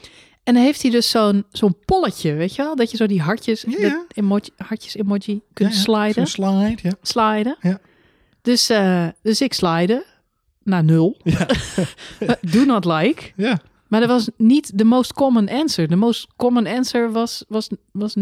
[0.44, 2.76] En dan heeft hij dus zo'n zo'n polletje, weet je wel?
[2.76, 4.06] Dat je zo die hartjes, Ja, ja.
[4.13, 5.82] emoji, hartjes emoji kunt Ja, ja.
[5.82, 6.28] sliden.
[6.28, 6.92] Slide, ja.
[7.02, 7.58] sliden.
[7.62, 7.80] Ja.
[8.42, 10.06] Dus, eh, dus ik slide
[10.63, 11.18] naar nul.
[11.24, 11.48] Ja.
[12.52, 13.32] Do not like.
[13.36, 15.88] Ja, Maar dat was niet de most common answer.
[15.88, 18.21] De most common answer was, was, was 90%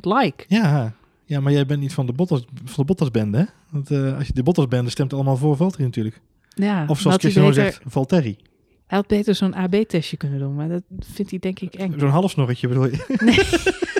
[0.00, 0.44] like.
[0.48, 0.92] ja.
[1.28, 3.44] Ja, maar jij bent niet van de Bottas, van de Bottas-bende, hè?
[3.70, 6.20] Want eh, als je de Bottas-bende stemt allemaal voor Valtteri natuurlijk.
[6.48, 8.36] Ja, Of zoals Cristiano beter, zegt, Valtteri.
[8.86, 10.54] hij had beter zo'n AB-testje kunnen doen.
[10.54, 11.94] Maar dat vindt hij denk ik eng.
[11.98, 13.04] Zo'n halfsnorretje bedoel je?
[13.24, 13.38] Nee,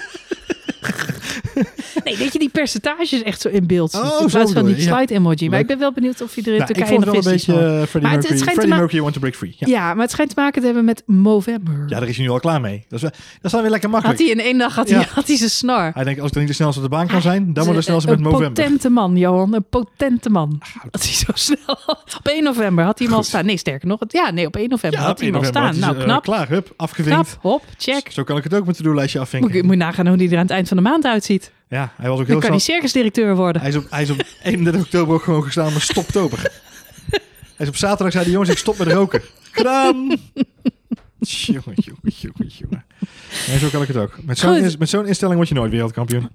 [2.05, 4.01] dat je die percentages echt zo in beeld ziet.
[4.01, 5.45] Oh, in plaats van die slide emoji.
[5.49, 5.61] Maar Leuk.
[5.61, 7.39] ik ben wel benieuwd of je er in Nou, ik Turkije vond het wel een
[7.39, 8.39] die beetje eh, Freddie Maar het- het Mercury.
[8.39, 9.55] te Freddie Mercury Want to Break Free.
[9.59, 9.67] Ja.
[9.67, 11.85] Ja, maar het schijnt te maken te hebben met Movember.
[11.87, 12.85] ja, daar is hij nu al klaar mee.
[12.89, 14.31] Dat is, wel, dat is dan weer lekker had makkelijk.
[14.31, 14.97] hij in één dag had Ja.
[14.97, 15.91] hij, had hij zijn snor.
[15.95, 17.75] Hij denkt, als ik dan niet de snelste op de baan kan zijn, dan maar
[17.75, 18.49] de snelste met een Movember.
[18.65, 19.55] potente man, Johan.
[19.55, 20.61] Een potente man.
[20.91, 21.79] Had hij zo snel.
[22.19, 23.45] Op 1 november had hij hem al staan.
[23.47, 24.01] Nee, sterker nog.
[24.01, 25.65] het- Ja, nee, op 1 november had hij hem 1 al staan.
[25.67, 26.23] had Nou, eh, knap.
[26.23, 27.19] klaar, hup, afgevinkt.
[27.21, 28.11] Knap, hop, check.
[28.13, 29.63] Zo kan ik het ook met de doellijstje Moet, afvinken.
[29.65, 31.46] moet je nagaan hoe hij er aan het eind van de maand uitziet.
[31.69, 33.61] Ja, hij was ook Dan heel kan hij circusdirecteur worden.
[33.63, 36.39] Hij is, op, hij is op 31 oktober ook gewoon gestaan met stoptober.
[37.11, 37.21] hij
[37.59, 39.23] is op zaterdag zei de jongens, ik stop met roken.
[39.51, 39.97] Gedaan!
[41.19, 42.85] Jongen, jongen, jongen, jongen.
[43.49, 44.19] Nee, zo kan ik het ook.
[44.23, 46.29] Met zo'n met zo'n instelling word je nooit wereldkampioen.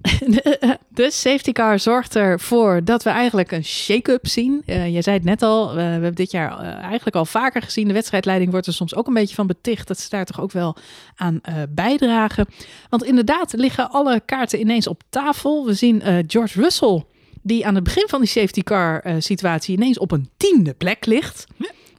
[0.94, 4.62] De safety car zorgt ervoor dat we eigenlijk een shake-up zien.
[4.66, 7.62] Eh jij zei het net al, eh, we hebben dit jaar eh, eigenlijk al vaker
[7.62, 7.88] gezien.
[7.88, 10.52] De wedstrijdleiding wordt er soms ook een beetje van beticht dat ze daar toch ook
[10.52, 10.76] wel
[11.16, 12.46] aan eh, bijdragen.
[12.88, 15.66] Want inderdaad liggen alle kaarten ineens op tafel.
[15.66, 17.04] We zien eh, George Russell,
[17.42, 21.06] die aan het begin van die safety car eh, situatie ineens op een tiende plek
[21.06, 21.46] ligt.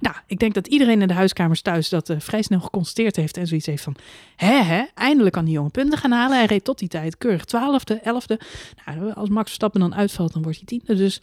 [0.04, 3.38] Nou, ik denk dat iedereen in de huiskamers thuis dat eh, vrij snel geconstateerd heeft
[3.38, 3.96] en zoiets heeft van,
[4.36, 6.38] hè hè, eindelijk kan die jongen punten gaan halen.
[6.38, 8.40] Hij reed tot die tijd keurig twaalfde, elfde.
[8.86, 10.96] Nou, als Max Verstappen dan uitvalt, dan wordt hij tiende.
[10.96, 11.22] Dus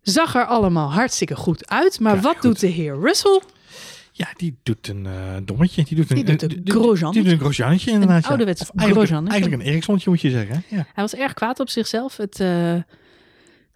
[0.00, 2.00] zag er allemaal hartstikke goed uit.
[2.00, 2.42] Maar Ja, wat goed.
[2.42, 3.42] doet de heer Russell?
[4.12, 5.84] Ja, die doet een eh, dommetje.
[5.84, 7.12] Die doet een, Die doet een eh, die- grosjeannetje.
[7.12, 8.22] Die doet een grosjeannetje inderdaad.
[8.22, 8.28] ja.
[8.28, 10.64] ouderwets Of eigenlijk, eigenlijk een Ericssonnetje moet je zeggen.
[10.68, 10.76] Ja.
[10.76, 12.16] Hij was erg kwaad op zichzelf.
[12.16, 12.40] Het,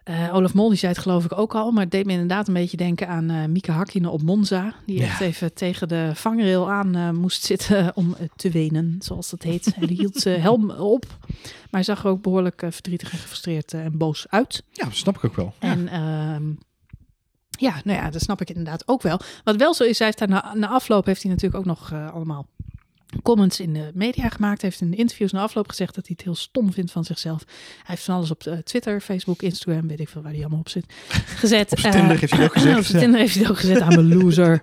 [0.04, 2.48] eh, Olaf Mol die zei het geloof ik ook al, maar het deed me inderdaad
[2.48, 4.74] een beetje denken aan eh Mieke Hakkinen op Monza.
[4.86, 5.04] Die Ja.
[5.04, 9.74] echt even tegen de vangrail aan eh, moest zitten om te wenen, zoals dat heet.
[9.74, 13.72] Hij hield zijn helm op, maar hij zag er ook behoorlijk eh, verdrietig en gefrustreerd
[13.74, 14.62] en boos uit.
[14.70, 15.54] ja, dat snap ik ook wel.
[15.60, 15.68] Ja.
[15.70, 16.52] En ehm,
[17.58, 19.20] ja, nou ja, dat snap ik inderdaad ook wel.
[19.44, 21.92] Wat wel zo is, hij heeft daar na, na afloop heeft hij natuurlijk ook nog
[22.12, 22.46] allemaal
[23.22, 24.62] comments in de media gemaakt.
[24.62, 27.42] Heeft in interviews na afloop gezegd dat hij het heel stom vindt van zichzelf.
[27.46, 30.58] Hij heeft van alles op eh, Twitter, Facebook, Instagram, weet ik veel waar hij allemaal
[30.58, 30.84] op zit,
[31.42, 31.72] gezet.
[31.72, 32.98] Op Eh, Tinder heeft hij het ook gezegd, Op ja.
[32.98, 33.80] Tinder heeft hij het ook gezet.
[33.80, 34.62] aan mijn loser.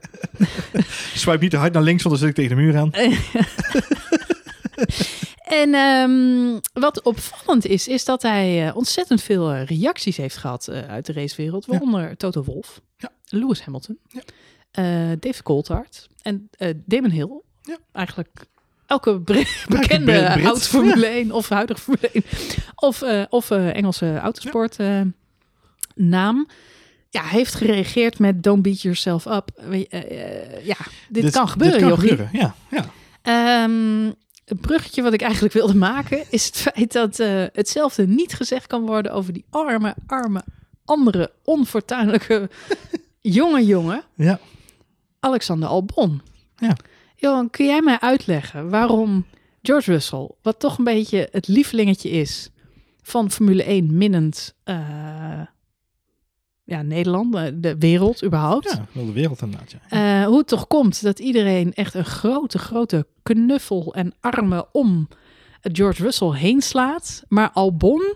[1.16, 2.92] Swipe niet te hard naar links, want dan zit ik tegen de muur aan.
[5.44, 10.82] En ehm, wat opvallend is, is dat hij eh, ontzettend veel reacties heeft gehad eh,
[10.88, 11.66] uit de racewereld.
[11.66, 11.72] Ja.
[11.72, 13.10] Waaronder Toto Wolff, Ja.
[13.26, 14.22] Lewis Hamilton, Ja.
[15.20, 16.50] David Coulthard en
[16.86, 17.42] Damon Hill.
[17.70, 17.78] Ja.
[17.92, 18.46] Eigenlijk
[18.86, 19.20] elke
[19.68, 22.24] bekende oud Formule 1 of huidige Formule 1
[22.76, 25.02] of, eh, of eh, Engelse autosport eh,
[25.96, 26.48] naam.
[27.10, 29.50] ja, heeft gereageerd met don't beat yourself up.
[30.64, 30.78] Ja,
[31.10, 32.10] dit, kan Dit gebeuren, kan jochie.
[32.10, 32.56] gebeuren, ja.
[32.72, 32.86] ja.
[33.22, 34.12] Ehm,
[34.46, 37.18] het bruggetje wat ik eigenlijk wilde maken is het feit dat
[37.54, 40.44] hetzelfde niet gezegd kan worden over die arme, arme,
[40.86, 42.50] andere onfortuinlijke
[43.22, 44.40] jonge jongen, Ja.
[45.20, 46.22] Alexander Albon.
[46.58, 46.76] Ja.
[47.20, 49.26] Johan, kun jij mij uitleggen waarom
[49.62, 52.50] George Russell, wat toch een beetje het lievelingetje is
[53.02, 55.42] van Formule 1 minnend eh,
[56.64, 59.72] ja, Nederland, eh, de wereld überhaupt, Ja, wel de wereld inderdaad.
[59.72, 60.22] Ja.
[60.22, 65.08] eh, hoe het toch komt dat iedereen echt een grote, grote knuffel en armen om
[65.62, 67.24] George Russell heen slaat.
[67.28, 68.14] Maar Albon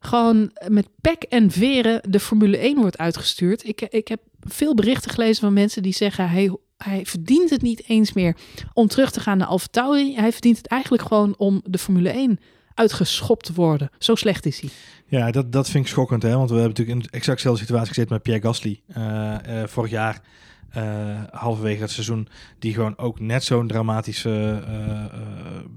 [0.00, 3.68] gewoon met pek en veren de Formule 1 wordt uitgestuurd.
[3.68, 6.28] Ik, ik heb veel berichten gelezen van mensen die zeggen...
[6.28, 8.36] hij, hij verdient het niet eens meer
[8.72, 10.14] om terug te gaan naar AlphaTauri.
[10.14, 12.40] Hij verdient het eigenlijk gewoon om de Formule 1
[12.74, 13.90] uitgeschopt te worden.
[13.98, 14.70] Zo slecht is hij.
[15.06, 16.36] Ja, dat, dat vind ik schokkend, hè?
[16.36, 18.80] Want we hebben natuurlijk in exact dezelfde situatie gezeten met Pierre Gasly.
[18.86, 20.20] eh, eh, vorig jaar,
[20.70, 22.28] eh, halverwege het seizoen,
[22.58, 25.10] die gewoon ook net zo'n dramatische eh, eh,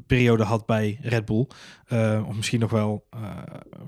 [0.08, 1.48] periode had bij Red Bull.
[2.28, 3.06] Of misschien nog wel,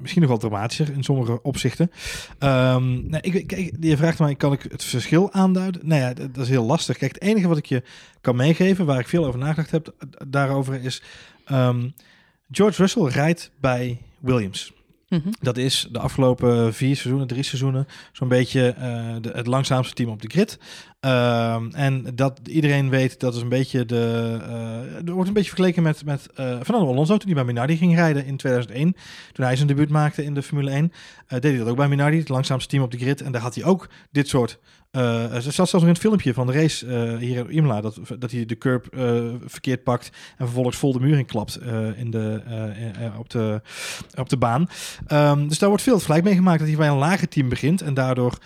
[0.01, 1.91] misschien nog wel dramatischer in sommige opzichten.
[2.39, 5.81] Ehm, nee, ik, kijk, je vraagt mij, kan ik het verschil aanduiden?
[5.87, 6.97] Nou ja, dat, dat is heel lastig.
[6.97, 7.83] Kijk, het enige wat ik je
[8.21, 9.93] kan meegeven, waar ik veel over nagedacht heb
[10.27, 11.01] daarover, is...
[11.45, 11.89] ehm,
[12.51, 14.73] George Russell rijdt bij Williams.
[15.09, 15.31] Mhm.
[15.41, 18.75] Dat is de afgelopen vier seizoenen, drie seizoenen, zo'n beetje
[19.21, 20.59] de, het langzaamste team op de grid.
[21.05, 24.37] Ehm, en dat iedereen weet, dat is een beetje de.
[24.41, 27.77] eh, er wordt een beetje vergeleken met, met eh, Fernando Alonso toen hij bij Minardi
[27.77, 28.95] ging rijden in 2001.
[29.31, 30.91] Toen hij zijn debuut maakte in de Formule 1,
[31.27, 33.21] eh, deed hij dat ook bij Minardi, het langzaamste team op de grid.
[33.21, 34.59] En daar had hij ook dit soort.
[34.91, 38.31] er zat zelfs nog in het filmpje van de race hier in Imola dat, dat
[38.31, 38.87] hij de curb
[39.45, 41.59] verkeerd pakt en vervolgens vol de muur in klapt
[41.95, 42.41] in de,
[43.17, 43.61] op, de,
[44.15, 44.69] op de baan.
[45.07, 47.49] Ehm, dus daar wordt veel het vergelijk mee gemaakt dat hij bij een lager team
[47.49, 48.37] begint en daardoor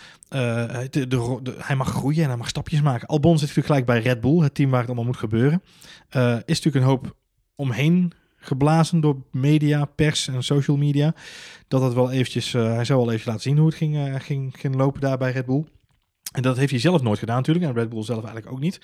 [1.57, 3.07] hij mag groeien en hij mag stapjes maken.
[3.07, 5.63] Albon zit natuurlijk gelijk bij Red Bull, het team waar het allemaal moet gebeuren.
[6.09, 7.15] Eh, is natuurlijk een hoop
[7.55, 11.13] omheen geblazen door media, pers en social media.
[11.67, 14.15] Dat dat wel eventjes, eh, hij zou wel even laten zien hoe het ging, eh,
[14.17, 15.65] ging, ging lopen daar bij Red Bull.
[16.31, 17.65] En dat heeft hij zelf nooit gedaan natuurlijk.
[17.65, 18.79] En Red Bull zelf eigenlijk ook niet.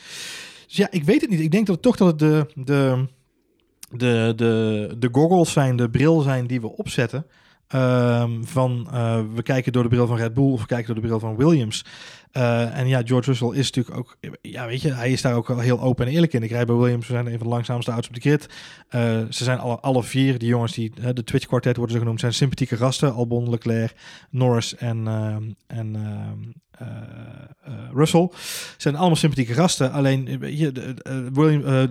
[0.68, 1.40] Dus ja, ik weet het niet.
[1.40, 3.08] Ik denk dat het toch dat het de, de,
[3.92, 7.26] de, de, de goggles zijn, de bril zijn die we opzetten.
[7.68, 10.96] Ehm, van eh, we kijken door de bril van Red Bull of we kijken door
[10.96, 11.86] de bril van Williams.
[12.32, 15.48] Eh, en ja, George Russell is natuurlijk ook, ja, weet je, hij is daar ook
[15.48, 16.44] wel heel open en eerlijk in.
[16.44, 18.50] Ik rijd bij Williams, we zijn een van de langzaamste auto's op de grid.
[18.90, 22.20] Eh, ze zijn alle, alle vier, die jongens die, de Twitch Quartet worden ze genoemd,
[22.20, 23.14] zijn sympathieke gasten.
[23.14, 23.96] Albon, Leclerc,
[24.30, 26.32] Norris en, ehm, en ehm, eh, eh,
[27.94, 28.30] Russell.
[28.78, 29.92] Zijn allemaal sympathieke gasten.
[29.92, 30.74] Alleen, eh, eh,
[31.34, 31.84] William, eh,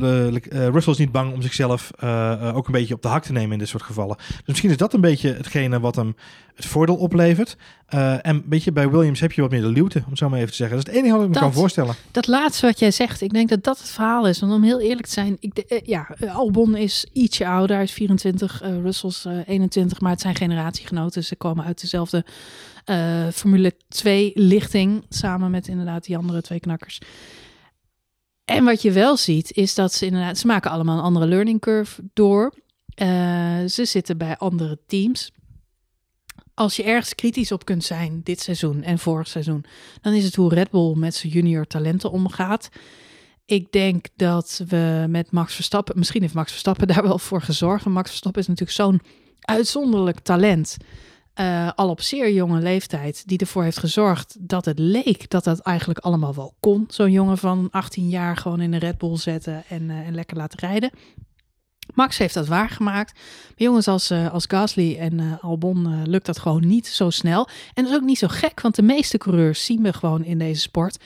[0.67, 3.23] eh, Russell is niet bang om zichzelf eh, eh, ook een beetje op de hak
[3.25, 4.17] te nemen in dit soort gevallen.
[4.17, 6.17] Dus misschien is dat een beetje hetgene wat hem
[6.55, 7.57] het voordeel oplevert.
[7.87, 10.39] Eh, en weet je, bij Williams heb je wat meer de luwte, om zo maar
[10.39, 10.77] even te zeggen.
[10.77, 11.95] Dat is het enige wat ik me kan voorstellen.
[12.11, 14.41] Dat laatste wat jij zegt, ik denk dat dat het verhaal is.
[14.41, 17.77] Want om heel eerlijk te zijn, ik, de- eh, ja, eh, Albon is ietsje ouder.
[17.77, 21.25] Hij is 24, eh Russell's eh, 21, maar het zijn generatiegenoten.
[21.25, 22.25] Ze komen uit dezelfde
[22.85, 27.01] eh, Formule 2 lichting, samen met inderdaad die andere twee knakkers.
[28.45, 31.61] En wat je wel ziet, is dat ze inderdaad, ze maken allemaal een andere learning
[31.61, 32.55] curve door.
[32.95, 35.31] Eh, ze zitten bij andere teams.
[36.55, 39.65] Als je ergens kritisch op kunt zijn dit seizoen en vorig seizoen,
[40.01, 42.69] dan is het hoe Red Bull met zijn junior talenten omgaat.
[43.47, 47.85] Ik denk dat we met Max Verstappen, misschien heeft Max Verstappen daar wel voor gezorgd.
[47.85, 49.01] Max Verstappen is natuurlijk zo'n
[49.41, 50.77] uitzonderlijk talent.
[51.35, 55.61] Eh, al op zeer jonge leeftijd, die ervoor heeft gezorgd dat het leek dat dat
[55.61, 56.85] eigenlijk allemaal wel kon.
[56.89, 60.37] Zo'n jongen van 18 jaar gewoon in een Red Bull zetten en, eh, en lekker
[60.37, 60.91] laten rijden.
[61.95, 63.13] Max heeft dat waargemaakt.
[63.15, 67.49] Maar jongens als, eh, als Gasly en Albon lukt dat gewoon niet zo snel.
[67.75, 70.39] En dat is ook niet zo gek, want de meeste coureurs zien we gewoon in
[70.39, 70.99] deze sport.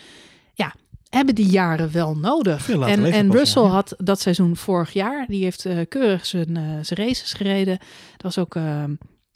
[0.54, 0.74] Ja,
[1.08, 2.70] hebben die jaren wel nodig.
[2.70, 3.68] En, Russell ja.
[3.68, 5.26] had dat seizoen vorig jaar.
[5.28, 7.78] Die heeft keurig zijn, zijn races gereden.
[8.16, 8.56] Dat was ook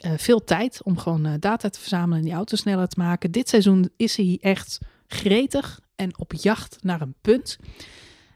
[0.03, 3.31] eh, veel tijd om gewoon eh, data te verzamelen en die auto sneller te maken.
[3.31, 7.59] Dit seizoen is hij echt gretig en op jacht naar een punt.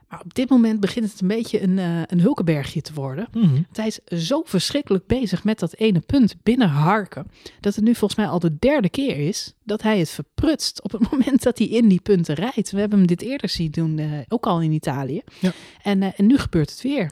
[0.09, 3.29] Maar op dit moment begint het een beetje een, eh, een hulkenbergje te worden.
[3.33, 3.63] Mhm.
[3.73, 7.27] Hij is zo verschrikkelijk bezig met dat ene punt binnen Harken.
[7.61, 10.93] Dat het nu volgens mij al de derde keer is dat hij het verprutst op
[10.93, 12.71] het moment dat hij in die punten rijdt.
[12.71, 15.23] We hebben hem dit eerder zien doen, ook al in Italië.
[15.41, 15.53] Ja.
[15.83, 17.11] En, en nu gebeurt het weer.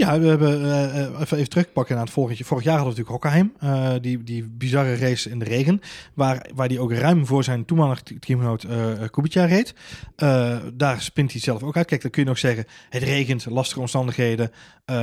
[0.00, 3.00] Ja, we hebben eh, eh, even, even terugpakken naar het vorig, vorig jaar hadden we
[3.00, 3.52] natuurlijk Hockenheim.
[3.94, 5.80] eh, die, die bizarre race in de regen.
[6.14, 9.74] Waar, waar die ook ruim voor zijn toenmalige teamgenoot eh Kubica reed.
[10.74, 11.86] Daar spint hij zelf ook uit.
[11.86, 14.50] Kijk, dan kun je nog zeggen, het regent, lastige omstandigheden.
[14.90, 14.96] Uh,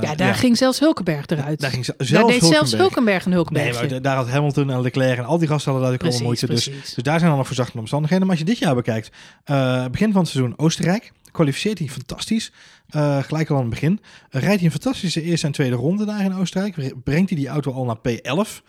[0.00, 1.60] ja, daar ging zelfs Hulkenberg eruit.
[1.60, 2.68] Daar ging zelfs daar deed Hulkenberg.
[2.68, 3.80] zelfs Hulkenberg een Hulkenberg.
[3.80, 6.46] Nee, maar daar had Hamilton en Leclerc en al die gasten hadden daar allemaal moeite.
[6.46, 8.26] Dus, dus daar zijn dan nog verzachtende omstandigheden.
[8.26, 9.10] Maar als je dit jaar bekijkt,
[9.50, 12.52] uh, begin van het seizoen Oostenrijk, kwalificeert hij fantastisch.
[12.96, 14.00] Uh, gelijk al aan het begin.
[14.30, 17.02] Rijdt hij een fantastische eerste en tweede ronde daar in Oostenrijk.
[17.04, 18.62] Brengt hij die auto al naar P11.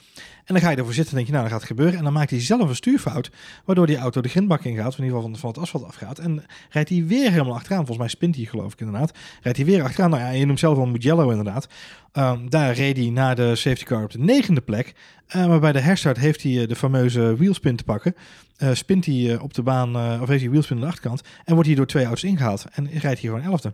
[0.45, 1.97] En dan ga je ervoor zitten en denk je, nou, dat gaat gebeuren.
[1.97, 3.31] En dan maakt hij zelf een stuurfout,
[3.65, 6.19] waardoor die auto de grindbak ingaat, of in ieder geval van, van het asfalt afgaat.
[6.19, 7.77] En rijdt hij weer helemaal achteraan.
[7.77, 9.17] Volgens mij spint hij, geloof ik inderdaad.
[9.41, 10.09] Rijdt hij weer achteraan.
[10.09, 11.67] Nou ja, je noemt zelf al Mugello inderdaad.
[12.13, 14.93] Um, daar reed hij naar de safety car op de negende plek.
[15.35, 18.15] Uh, maar bij de herstart heeft hij uh, de fameuze wheelspin te pakken.
[18.57, 21.21] Uh, spint hij op de baan, of heeft hij wheelspin aan de achterkant.
[21.45, 22.65] En wordt hij door twee auto's ingehaald.
[22.71, 23.73] En rijdt hij gewoon elfde.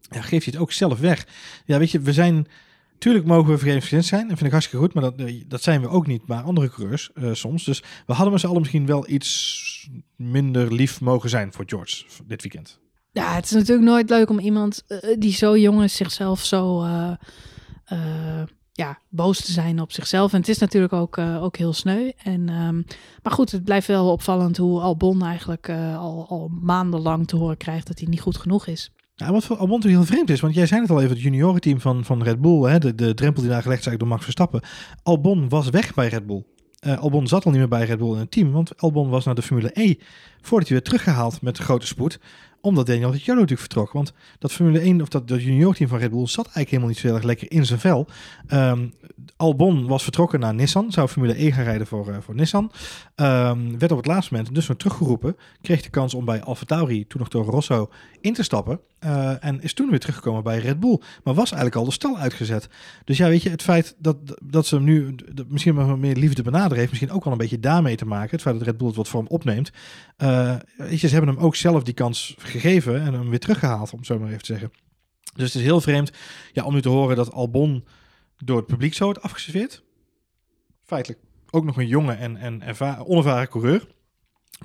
[0.00, 1.26] Ja, geeft hij het ook zelf weg.
[1.64, 2.46] Ja, weet je, we zijn...
[3.00, 4.22] Tuurlijk mogen we vergevingsgezind zijn.
[4.22, 4.94] En vind ik hartstikke goed.
[4.94, 6.26] Maar dat, dat zijn we ook niet.
[6.26, 7.64] Maar andere coureurs uh, soms.
[7.64, 12.04] Dus we hadden met z'n allen misschien wel iets minder lief mogen zijn voor George
[12.26, 12.80] dit weekend.
[13.12, 16.86] Ja, het is natuurlijk nooit leuk om iemand uh, die zo jong is zichzelf zo...
[18.72, 20.32] Ja, boos te zijn op zichzelf.
[20.32, 22.10] En het is natuurlijk ook, ook heel sneu.
[22.22, 22.84] En, um,
[23.22, 27.86] maar goed, het blijft wel opvallend hoe Albon eigenlijk al, al maandenlang te horen krijgt
[27.86, 28.92] dat hij niet goed genoeg is.
[29.20, 31.80] Ja, wat voor Albon heel vreemd is, want jij zei het al even, het juniorenteam
[31.80, 34.60] van, van Red Bull, hè, de, de drempel die daar gelegd is door Max Verstappen.
[35.02, 36.44] Albon was weg bij Red Bull.
[36.86, 39.24] Uh, Albon zat al niet meer bij Red Bull in het team, want Albon was
[39.24, 39.94] naar de Formule E
[40.40, 42.20] voordat hij werd teruggehaald met grote spoed
[42.60, 43.92] omdat Daniel Ricciardo natuurlijk vertrok.
[43.92, 46.98] Want dat Formule 1 of dat, dat juniorteam van Red Bull zat eigenlijk helemaal niet
[46.98, 48.06] zo heel erg lekker in zijn vel.
[48.52, 48.92] Um,
[49.36, 52.72] Albon was vertrokken naar Nissan, zou Formule E gaan rijden voor, uh, voor Nissan.
[53.16, 55.36] Um, werd op het laatste moment dus weer teruggeroepen.
[55.60, 58.80] Kreeg de kans om bij AlphaTauri, toen nog door Rosso, in te stappen.
[59.04, 61.00] Uh, en is toen weer teruggekomen bij Red Bull.
[61.24, 62.68] Maar was eigenlijk al de stal uitgezet.
[63.04, 65.14] Dus ja, weet je, het feit dat, dat ze hem nu
[65.48, 66.78] misschien maar meer liefde benaderen...
[66.78, 68.30] heeft misschien ook wel een beetje daarmee te maken.
[68.30, 69.70] Het feit dat Red Bull het wat voor hem opneemt.
[70.18, 73.98] Uh, weet je, ze hebben hem ook zelf die kans en hem weer teruggehaald, om
[73.98, 74.72] het zo maar even te zeggen.
[75.34, 76.12] Dus het is heel vreemd
[76.52, 77.86] ja, om nu te horen dat Albon
[78.36, 79.82] door het publiek zo wordt afgeserveerd.
[80.84, 82.62] Feitelijk ook nog een jonge en, en
[83.04, 83.86] onervaren coureur.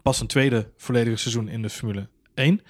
[0.02, 2.62] Pas een tweede volledige seizoen in de Formule 1.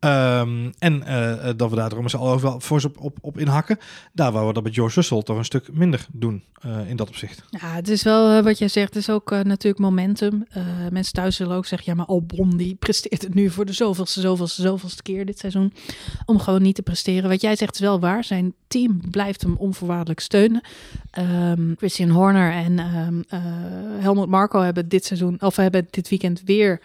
[0.00, 3.78] Um, en uh, dat we daar daarom al wel voor op, op, inhakken.
[4.12, 7.08] Daar waar we dat met George Russell toch een stuk minder doen uh, in dat
[7.08, 7.42] opzicht.
[7.50, 10.46] Ja, het is wel wat jij zegt, het is ook natuurlijk momentum.
[10.90, 14.20] mensen thuis zullen ook zeggen, ja maar Albon die presteert het nu voor de zoveelste,
[14.20, 15.72] zoveelste, zoveelste keer dit seizoen.
[16.24, 17.30] Om gewoon niet te presteren.
[17.30, 18.24] Wat jij zegt is wel waar.
[18.24, 20.60] Zijn team blijft hem onvoorwaardelijk steunen.
[21.18, 23.24] Um, Christian Horner en um,
[24.00, 26.80] Helmut Marko hebben dit seizoen, of hebben dit weekend weer...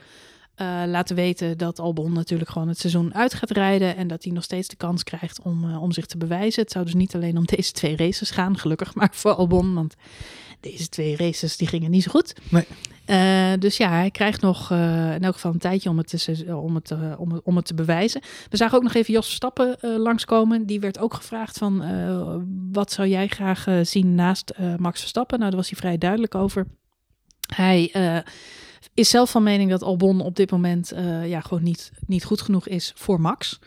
[0.57, 3.95] Uh, laten weten dat Albon natuurlijk gewoon het seizoen uit gaat rijden.
[3.95, 6.61] En dat hij nog steeds de kans krijgt om, uh, om zich te bewijzen.
[6.61, 9.73] Het zou dus niet alleen om deze twee races gaan, gelukkig maar voor Albon.
[9.73, 9.95] Want
[10.59, 12.35] deze twee races die gingen niet zo goed.
[12.49, 12.65] Nee.
[13.07, 16.75] Uh, dus ja, hij krijgt nog in elk geval een tijdje om het, te, om,
[16.75, 18.21] het, om, het, om het te bewijzen.
[18.49, 20.65] We zagen ook nog even Jos Verstappen langskomen.
[20.65, 21.83] Die werd ook gevraagd van
[22.71, 25.37] wat zou jij graag zien naast Max Verstappen?
[25.39, 26.67] Nou, daar was hij vrij duidelijk over.
[27.55, 27.91] Hij
[28.93, 32.41] is zelf van mening dat Albon op dit moment uh, ja, gewoon niet, niet goed
[32.41, 33.60] genoeg is voor Max.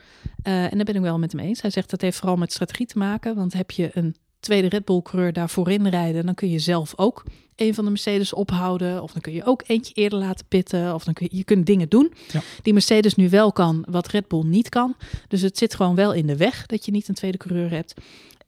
[0.44, 1.60] Uh, en daar ben ik wel met hem eens.
[1.60, 3.34] Hij zegt dat heeft vooral met strategie te maken.
[3.34, 6.92] Want heb je een tweede Red Bull coureur daar voorin rijden, dan kun je zelf
[6.96, 7.24] ook
[7.56, 9.02] een van de Mercedes ophouden.
[9.02, 10.94] Of dan kun je ook eentje eerder laten pitten.
[10.94, 12.40] Of dan kun je, je kunt dingen doen ja.
[12.62, 14.96] die Mercedes nu wel kan, wat Red Bull niet kan.
[15.28, 17.94] Dus het zit gewoon wel in de weg dat je niet een tweede coureur hebt.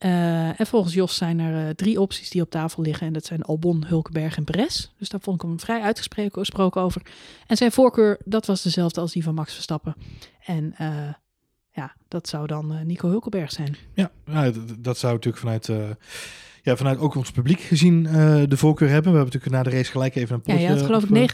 [0.05, 3.07] Uh, en volgens Jos zijn er uh, drie opties die op tafel liggen.
[3.07, 4.89] En dat zijn Albon, Hulkenberg en Perez.
[4.97, 7.01] Dus daar vond ik hem vrij uitgesproken over.
[7.47, 9.95] En zijn voorkeur, dat was dezelfde als die van Max Verstappen.
[10.45, 11.09] En uh,
[11.77, 13.75] ja, dat zou dan Nico Hulkenberg zijn.
[13.93, 15.97] Ja, nou, dat zou natuurlijk vanuit
[16.67, 18.13] ja, vanuit ook ons publiek gezien uh,
[18.47, 19.11] de voorkeur hebben.
[19.11, 20.65] We hebben natuurlijk na de race gelijk even een polletje...
[20.65, 21.33] Ja, je had geloof ik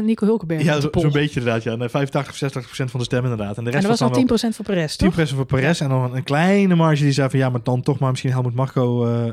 [0.00, 0.62] 99% Nico Hulkenberg.
[0.62, 1.62] Ja, zo'n zo beetje inderdaad.
[1.62, 1.88] Ja.
[1.88, 3.58] 85 of 60% van de stem inderdaad.
[3.58, 5.14] En, de rest en was al 10% voor Perez, toch?
[5.18, 7.38] 10% voor Perez en dan een kleine marge die zei van...
[7.38, 9.32] ja, maar dan toch maar misschien Helmut Marco uh, uh,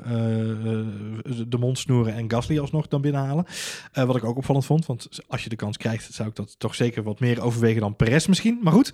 [1.47, 3.45] de mond snoeren en Gasly alsnog dan binnenhalen.
[3.93, 6.13] wat ik ook opvallend vond, want als je de kans krijgt...
[6.13, 8.60] zou ik dat toch zeker wat meer overwegen dan Perez misschien.
[8.62, 8.88] Maar goed.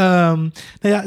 [0.00, 1.04] Um, nou ja,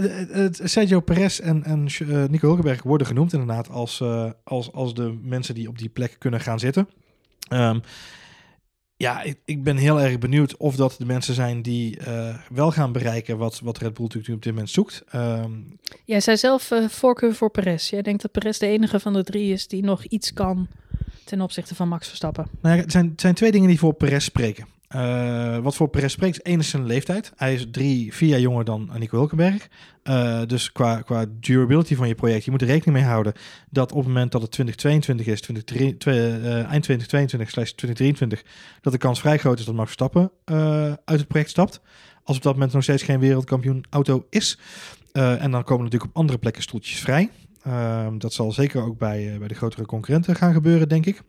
[0.52, 1.84] Sergio Perez en, en
[2.30, 4.04] Nico Hulkenberg worden genoemd inderdaad als...
[4.44, 6.90] als, als de mensen die op die plek kunnen gaan zitten.
[7.54, 7.82] Um,
[8.98, 12.72] ja, ik, ik, ben heel erg benieuwd of dat de mensen zijn die uh, wel
[12.72, 15.04] gaan bereiken wat, wat Red Bull natuurlijk op dit moment zoekt.
[15.16, 17.90] Um, Jij zei zelf uh, voorkeur voor Perez.
[17.90, 20.68] Jij denkt dat Perez de enige van de drie is die nog iets kan
[21.24, 22.48] ten opzichte van Max Verstappen.
[22.62, 24.68] Nou ja, het, zijn, het zijn twee dingen die voor Perez spreken.
[24.96, 27.32] Uh, wat voor Perez spreekt, is zijn leeftijd.
[27.36, 29.68] Hij is drie, vier jaar jonger dan Nico Hulkenberg.
[30.04, 33.34] Uh, dus qua, qua durability van je project, je moet er rekening mee houden
[33.70, 38.44] dat op het moment dat het 2022 is, 20, uh, eind 2022 slash 2023,
[38.82, 41.82] dat de kans vrij groot is dat Max Verstappen uh, uit het project stapt.
[42.24, 44.58] Als op dat moment nog steeds geen wereldkampioen auto is.
[45.18, 47.30] Eh, en dan komen natuurlijk op andere plekken stoeltjes vrij.
[47.62, 51.22] Ehm, dat zal zeker ook bij, eh, bij de grotere concurrenten gaan gebeuren, denk ik.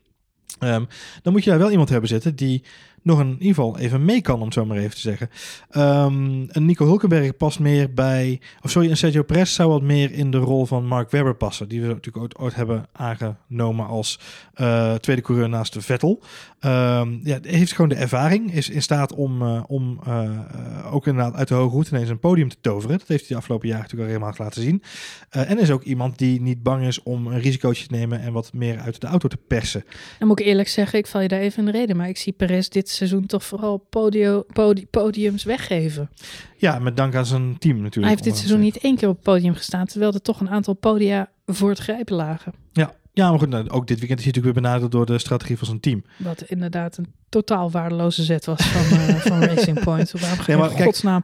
[0.59, 0.85] Ehm,
[1.23, 2.65] dan moet je daar wel iemand hebben zitten die
[3.03, 5.31] nog in ieder geval even mee kan, om het zo maar even te zeggen.
[5.71, 8.41] Ehm, een Nico Hulkenberg past meer bij...
[8.63, 11.69] Of sorry, een Sergio Perez zou wat meer in de rol van Mark Webber passen.
[11.69, 14.21] Die we natuurlijk ooit, hebben aangenomen als
[14.55, 16.23] eh, tweede coureur naast de Vettel.
[16.61, 18.53] Um, ja, heeft gewoon de ervaring.
[18.53, 22.19] Is in staat om, uh, om uh, ook inderdaad uit de hoge route ineens een
[22.19, 22.99] podium te toveren.
[22.99, 24.83] Dat heeft hij de afgelopen jaren natuurlijk al helemaal laten zien.
[25.31, 28.53] en is ook iemand die niet bang is om een risicootje te nemen en wat
[28.53, 29.85] meer uit de auto te persen.
[30.19, 31.97] Dan moet ik eerlijk zeggen, ik val je daar even in de reden.
[31.97, 36.11] Maar ik zie Perez dit seizoen toch vooral podio, podi, podiums weggeven.
[36.57, 38.05] Ja, met dank aan zijn team natuurlijk.
[38.05, 40.51] Hij heeft dit seizoen niet één keer op het podium gestaan, terwijl er toch een
[40.51, 42.53] aantal podia voor het grijpen lagen.
[42.73, 45.19] Ja, ja maar goed, nou, ook dit weekend is hij natuurlijk weer benaderd door de
[45.19, 46.05] strategie van zijn team.
[46.17, 50.13] Wat inderdaad een totaal waardeloze zet was van, uh, van Racing Point.
[50.13, 51.23] Waarom ga je nee, godsnaam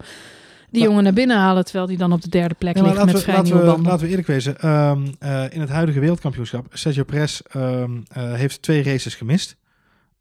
[0.75, 3.19] die jongen naar binnen halen, terwijl die dan op de derde plek ligt met we,
[3.19, 3.87] vrij laten nieuwe banden.
[3.87, 8.63] Laten we eerlijk wezen, um, uh, in het huidige wereldkampioenschap, Sergio Perez um, uh, heeft
[8.63, 9.57] twee races gemist.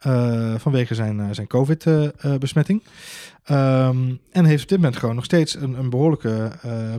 [0.07, 2.81] Uh, vanwege zijn, uh, zijn COVID-besmetting.
[3.51, 6.51] Uh, um, en heeft op dit moment gewoon nog steeds een, een behoorlijke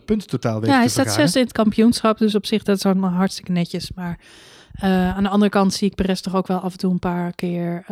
[0.05, 3.11] puntentotaal weten Ja, hij staat zesde in het kampioenschap, dus op zich dat is allemaal
[3.11, 3.91] hartstikke netjes.
[3.95, 4.19] Maar
[4.81, 7.35] aan de andere kant zie ik Perez toch ook wel af en toe een paar
[7.35, 7.85] keer...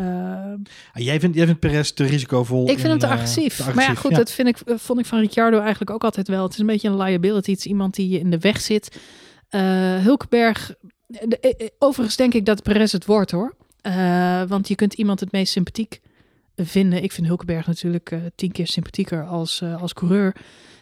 [0.92, 2.68] Ah, jij, vindt, jij vindt Perez te risicovol?
[2.68, 3.56] Ik vind hem te agressief.
[3.56, 3.74] te agressief.
[3.74, 4.16] Maar ja, goed, ja.
[4.16, 6.42] dat vind ik, vond ik van Ricciardo eigenlijk ook altijd wel.
[6.42, 7.50] Het is een beetje een liability.
[7.50, 9.00] Het is iemand die je in de weg zit.
[10.02, 10.74] Hulkenberg...
[11.78, 13.54] Overigens denk ik dat Perez het wordt hoor.
[13.82, 16.00] Uh, want je kunt iemand het meest sympathiek
[16.56, 17.02] vinden.
[17.02, 20.36] Ik vind Hulkenberg natuurlijk uh, tien keer sympathieker als, uh, als coureur.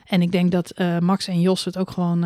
[0.05, 2.21] En ik denk dat Max en Jos het ook gewoon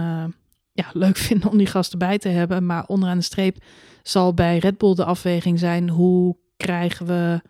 [0.73, 2.67] ja, leuk vinden om die gasten bij te hebben.
[2.67, 3.57] Maar onderaan de streep
[4.03, 7.41] zal bij Red Bull de afweging zijn: hoe krijgen we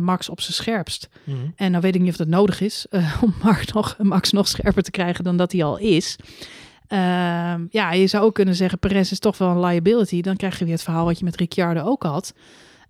[0.00, 1.08] Max op zijn scherpst?
[1.24, 1.52] Mm -hmm.
[1.56, 2.86] En nou weet ik niet of dat nodig is
[3.24, 6.16] om Max nog, Max nog scherper te krijgen dan dat hij al is.
[6.88, 10.20] Uh, ja, je zou ook kunnen zeggen, Perez is toch wel een liability.
[10.20, 12.34] Dan krijg je weer het verhaal wat je met Ricciardo ook had.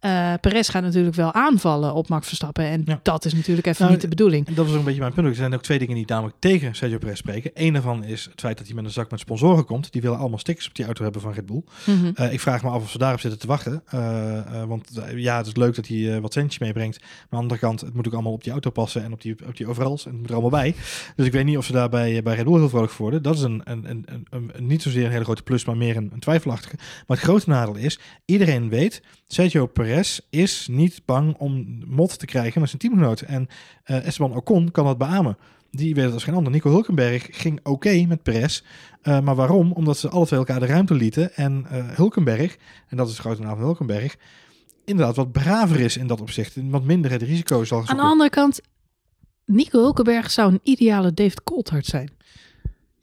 [0.05, 2.65] Uh, Perez gaat natuurlijk wel aanvallen op Max Verstappen.
[2.65, 3.01] En ja.
[3.03, 4.47] dat is natuurlijk even nou, niet de bedoeling.
[4.47, 5.27] Dat was ook een beetje mijn punt.
[5.27, 7.51] Er zijn ook twee dingen die namelijk tegen Sergio Perez spreken.
[7.55, 9.93] Eén daarvan is het feit dat hij met een zak met sponsoren komt.
[9.93, 11.63] Die willen allemaal stickers op die auto hebben van Red Bull.
[11.85, 12.13] Mm -hmm.
[12.17, 13.83] uh, ik vraag me af of ze daarop zitten te wachten.
[13.95, 17.01] Uh, want ja, het is leuk dat hij wat centjes meebrengt.
[17.01, 19.05] Maar aan de andere kant, het moet ook allemaal op die auto passen.
[19.05, 20.05] En op die, op die overals.
[20.05, 20.75] En het moet er allemaal bij.
[21.17, 23.23] Dus ik weet niet of ze daar bij, bij Red Bull heel vrolijk voor worden.
[23.23, 25.97] Dat is een, een, een, een, een niet zozeer een hele grote plus, maar meer
[25.97, 26.77] een, een twijfelachtige.
[27.07, 29.94] Maar het grote nadeel is, iedereen weet, Sergio Perez
[30.31, 33.21] is niet bang om mot te krijgen met zijn teamgenoot.
[33.21, 33.49] En
[33.87, 35.37] uh, Esteban Ocon kan dat beamen.
[35.71, 36.53] Die weet het als geen ander.
[36.53, 38.63] Nico Hulkenberg ging oké okay met Perez.
[39.03, 39.73] Uh, maar waarom?
[39.73, 41.35] Omdat ze alle twee elkaar de ruimte lieten.
[41.35, 42.57] En uh, Hulkenberg,
[42.89, 44.17] en dat is de grote naam van Hulkenberg,
[44.85, 46.57] inderdaad wat braver is in dat opzicht.
[46.57, 47.97] En wat minder het risico zal zoeken.
[47.97, 48.61] Aan de andere kant,
[49.45, 52.11] Nico Hulkenberg zou een ideale David Coulthard zijn.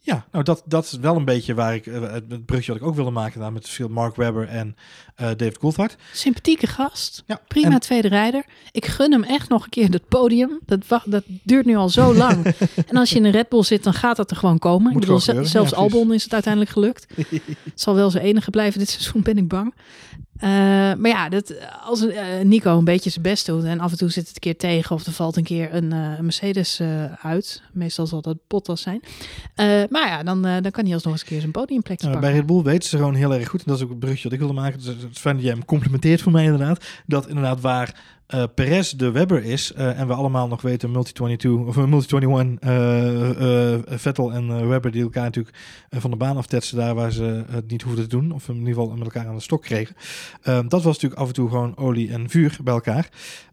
[0.04, 2.94] Ja, nou dat, dat is wel een beetje waar ik het brugje wat ik ook
[2.94, 4.76] wilde maken daar met veel Mark Webber en
[5.20, 5.96] uh, David Coulthard.
[6.12, 7.22] Sympathieke gast.
[7.26, 7.80] Ja, Prima en...
[7.80, 8.44] tweede rijder.
[8.72, 10.60] Ik gun hem echt nog een keer het podium.
[10.66, 12.54] Dat, wacht, dat duurt nu al zo lang.
[12.86, 14.92] en als je in een Red Bull zit, dan gaat dat er gewoon komen.
[14.92, 17.06] Moet ik bedoel, zelfs ja, Albon is het uiteindelijk gelukt.
[17.64, 19.74] het zal wel zijn enige blijven dit seizoen, ben ik bang.
[20.44, 20.48] Uh,
[20.94, 24.10] maar ja, dat, als uh, Nico een beetje zijn best doet en af en toe
[24.10, 26.80] zit het een keer tegen of er valt een keer een uh, Mercedes
[27.22, 27.62] uit.
[27.72, 29.00] Meestal zal dat Bottas zijn.
[29.90, 32.30] maar ja, dan, dan kan hij alsnog eens een keer zijn podiumplekje pakken.
[32.30, 34.22] Bij Red Bull weten ze gewoon heel erg goed, en dat is ook het brugje
[34.22, 34.78] wat ik wilde maken.
[34.78, 36.84] Dus het is fijn dat jij hem complimenteert voor mij inderdaad.
[37.06, 41.50] Dat inderdaad waar uh, Perez de Webber is uh, en we allemaal nog weten multi-22
[41.50, 45.56] of multi-21 uh, Vettel en Webber die elkaar natuurlijk
[45.90, 48.74] van de baan aftetsen daar waar ze het niet hoefden te doen of in ieder
[48.74, 49.96] geval met elkaar aan de stok kregen.
[50.42, 53.08] dat was natuurlijk af en toe gewoon olie en vuur bij elkaar.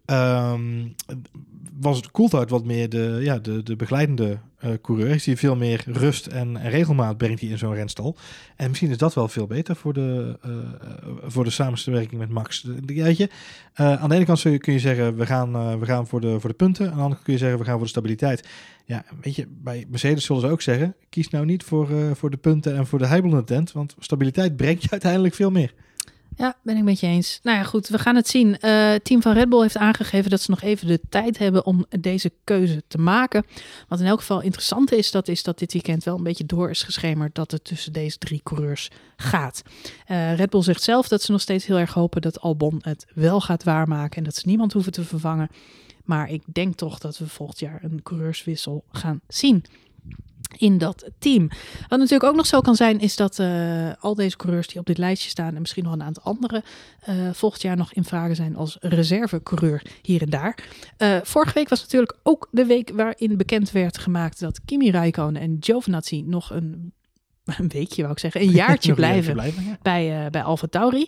[0.10, 0.96] Um,
[1.80, 5.10] was het Coulthard wat meer de, ja, de, de begeleidende uh, coureur.
[5.10, 8.16] Is hij veel meer rust en, regelmaat brengt hij in zo'n renstal.
[8.56, 10.52] En misschien is dat wel veel beter voor de, uh,
[11.24, 12.66] voor de samenwerking met Max.
[12.86, 13.30] Weet je,
[13.76, 16.50] uh, aan de ene kant kun je zeggen, we gaan, we gaan voor, de, voor
[16.50, 16.86] de punten.
[16.86, 18.48] Aan de andere kant kun je zeggen, we gaan voor de stabiliteit.
[18.86, 22.38] Ja, weet je, bij Mercedes zullen ze ook zeggen, kies nou niet voor, voor de
[22.38, 23.72] punten en voor de heibelende tent.
[23.72, 25.74] Want stabiliteit brengt je uiteindelijk veel meer.
[26.40, 27.40] Ja, ben ik met je eens.
[27.44, 28.58] Nou ja, goed, we gaan het zien.
[28.60, 31.86] Het team van Red Bull heeft aangegeven dat ze nog even de tijd hebben om
[32.00, 33.46] deze keuze te maken.
[33.88, 36.70] Wat in elk geval interessant is, dat is dat dit weekend wel een beetje door
[36.70, 39.62] is geschemerd dat het tussen deze drie coureurs gaat.
[40.08, 43.06] Uh, Red Bull zegt zelf dat ze nog steeds heel erg hopen dat Albon het
[43.14, 45.50] wel gaat waarmaken en dat ze niemand hoeven te vervangen.
[46.04, 49.64] Maar ik denk toch dat we volgend jaar een coureurswissel gaan zien.
[50.58, 51.50] In dat team.
[51.88, 54.86] Wat natuurlijk ook nog zo kan zijn, is dat uh, al deze coureurs die op
[54.86, 56.64] dit lijstje staan en misschien nog een aantal andere
[57.10, 60.64] uh, volgend jaar nog in vragen zijn als reservecoureur hier en daar.
[60.98, 65.42] Uh, vorige week was natuurlijk ook de week waarin bekend werd gemaakt dat Kimi Räikkönen
[65.42, 66.94] en Giovinazzi nog een
[67.58, 69.78] een weekje wou ik zeggen, een jaartje blijven, blijven ja.
[69.82, 71.08] bij, bij Alfa Tauri.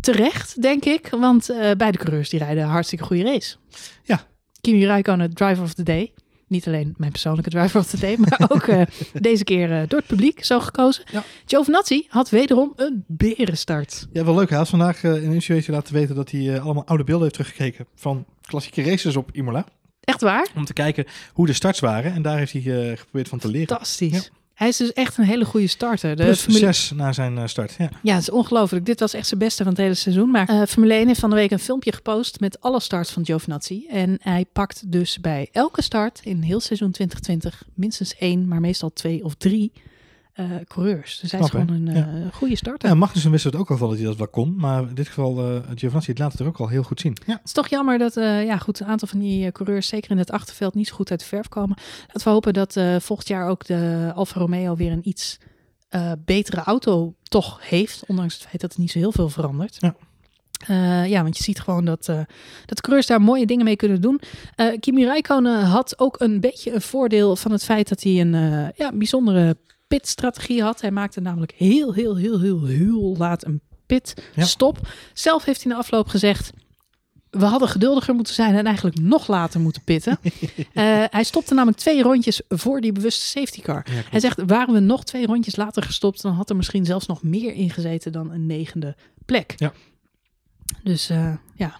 [0.00, 1.46] Terecht, denk ik, want
[1.76, 3.56] beide coureurs die rijden een hartstikke goede race.
[4.02, 4.26] Ja.
[4.60, 6.12] Kimi Räikkönen, driver of the day.
[6.48, 8.82] Niet alleen mijn persoonlijke driver of the day, maar ook uh,
[9.12, 11.04] deze keer uh, door het publiek zo gekozen.
[11.12, 11.24] Ja.
[11.46, 14.06] Giovinazzi had wederom een berenstart.
[14.12, 14.48] Ja, wel leuk.
[14.48, 17.34] Hij had vandaag uh, in een interviewtje laten weten dat hij allemaal oude beelden heeft
[17.34, 19.66] teruggekeken van klassieke races op Imola.
[20.00, 20.48] Echt waar?
[20.56, 22.12] Om te kijken hoe de starts waren.
[22.12, 23.68] En daar heeft hij geprobeerd van te leren.
[23.68, 24.12] Fantastisch.
[24.12, 24.36] Ja.
[24.58, 26.16] Hij is dus echt een hele goede starter.
[26.16, 26.64] De Plus Formule...
[26.64, 27.74] zes na zijn uh, start.
[27.78, 28.86] Ja, ja het is ongelooflijk.
[28.86, 30.30] Dit was echt zijn beste van het hele seizoen.
[30.30, 33.24] Maar uh, Formule 1 heeft van de week een filmpje gepost met alle starts van
[33.24, 33.86] Giovinazzi.
[33.90, 38.92] En hij pakt dus bij elke start in heel seizoen 2020 minstens één, maar meestal
[38.92, 39.72] twee of drie
[40.40, 41.18] uh, coureurs.
[41.18, 42.08] Dus hij is gewoon een ja.
[42.14, 42.88] uh, goede starter.
[42.88, 44.54] Ja, Magnussen wist het ook al van dat hij dat wel kon.
[44.56, 47.16] Maar in dit geval, uh, het laat het er ook al heel goed zien.
[47.26, 47.32] Ja.
[47.32, 50.30] Het is toch jammer dat ja, goed, een aantal van die coureurs, zeker in het
[50.30, 51.76] achterveld, niet zo goed uit de verf komen.
[52.06, 55.38] Laten we hopen dat volgend jaar ook de Alfa Romeo weer een iets
[56.24, 58.04] betere auto toch heeft.
[58.06, 59.76] Ondanks het feit dat het niet zo heel veel verandert.
[59.78, 59.94] Ja.
[60.70, 62.20] Uh, ja, want je ziet gewoon dat, uh,
[62.66, 64.20] dat coureurs daar mooie dingen mee kunnen doen.
[64.56, 68.72] Uh, Kimi Räikkönen had ook een beetje een voordeel van het feit dat hij een
[68.76, 69.56] ja, bijzondere
[69.88, 70.80] pitstrategie had.
[70.80, 74.78] Hij maakte namelijk heel, heel, heel, heel, heel laat een pitstop.
[74.82, 74.88] Ja.
[75.12, 76.52] Zelf heeft hij in de afloop gezegd...
[77.30, 80.18] We hadden geduldiger moeten zijn en eigenlijk nog later moeten pitten.
[80.22, 80.32] uh,
[81.10, 83.86] hij stopte namelijk twee rondjes voor die bewuste safety car.
[83.90, 86.22] Ja, hij zegt, waren we nog twee rondjes later gestopt...
[86.22, 89.54] dan had er misschien zelfs nog meer ingezeten dan een negende plek.
[89.56, 89.72] Ja.
[90.82, 91.78] Dus uh, ja.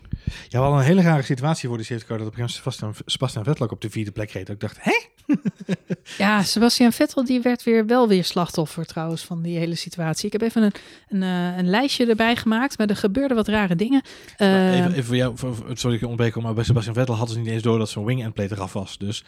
[0.48, 2.18] Ja, wel een hele rare situatie voor de safety car...
[2.18, 4.48] dat op een gegeven moment Sebastian Vettel ook op de vierde plek reed.
[4.48, 5.00] Ik dacht, hè?
[6.24, 10.26] ja, Sebastian Vettel die werd weer wel weer slachtoffer trouwens van die hele situatie.
[10.26, 10.72] Ik heb even een,
[11.08, 14.02] een, uh, een lijstje erbij gemaakt, maar er gebeurden wat rare dingen.
[14.38, 17.40] Uh, even, even voor jou, voor, sorry ik ontbreken, maar bij Sebastian Vettel hadden ze
[17.40, 18.98] niet eens door dat zijn wing endplate eraf was.
[18.98, 19.24] Dus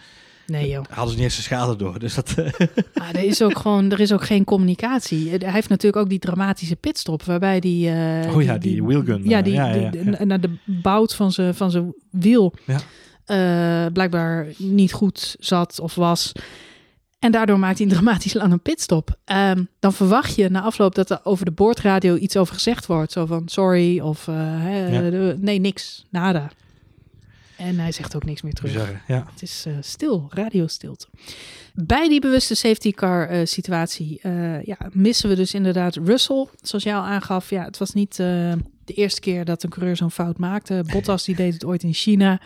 [0.51, 0.85] Nee joh.
[0.89, 1.99] Hadden ze niet eens de schade door.
[1.99, 2.35] Dus dat...
[2.95, 5.31] maar er is ook gewoon, er is ook geen communicatie.
[5.31, 7.91] Hij heeft natuurlijk ook die dramatische pitstop waarbij die...
[7.91, 9.23] Uh, oh ja, die, die wheelgun.
[9.25, 10.25] Ja, die, ja, ja, ja.
[10.25, 12.55] naar de bout van zijn van zijn wiel.
[12.67, 12.81] Ja.
[13.27, 16.33] Uh, blijkbaar niet goed zat of was.
[17.19, 19.17] En daardoor maakt hij een dramatisch lange pitstop.
[19.25, 23.13] Um, dan verwacht je na afloop dat er over de boordradio iets over gezegd wordt.
[23.13, 24.37] Zo van sorry of uh,
[25.39, 26.51] nee, niks, nada.
[27.61, 29.03] En hij zegt ook niks meer terug.
[29.07, 29.27] Ja.
[29.33, 31.07] Het is uh, stil, radiostilte.
[31.75, 36.47] Bij die bewuste safety car uh, situatie uh, ja, missen we dus inderdaad Russell.
[36.63, 40.11] Zoals jij al aangaf, ja, het was niet de eerste keer dat een coureur zo'n
[40.11, 40.85] fout maakte.
[40.93, 42.41] Bottas die deed het ooit in China.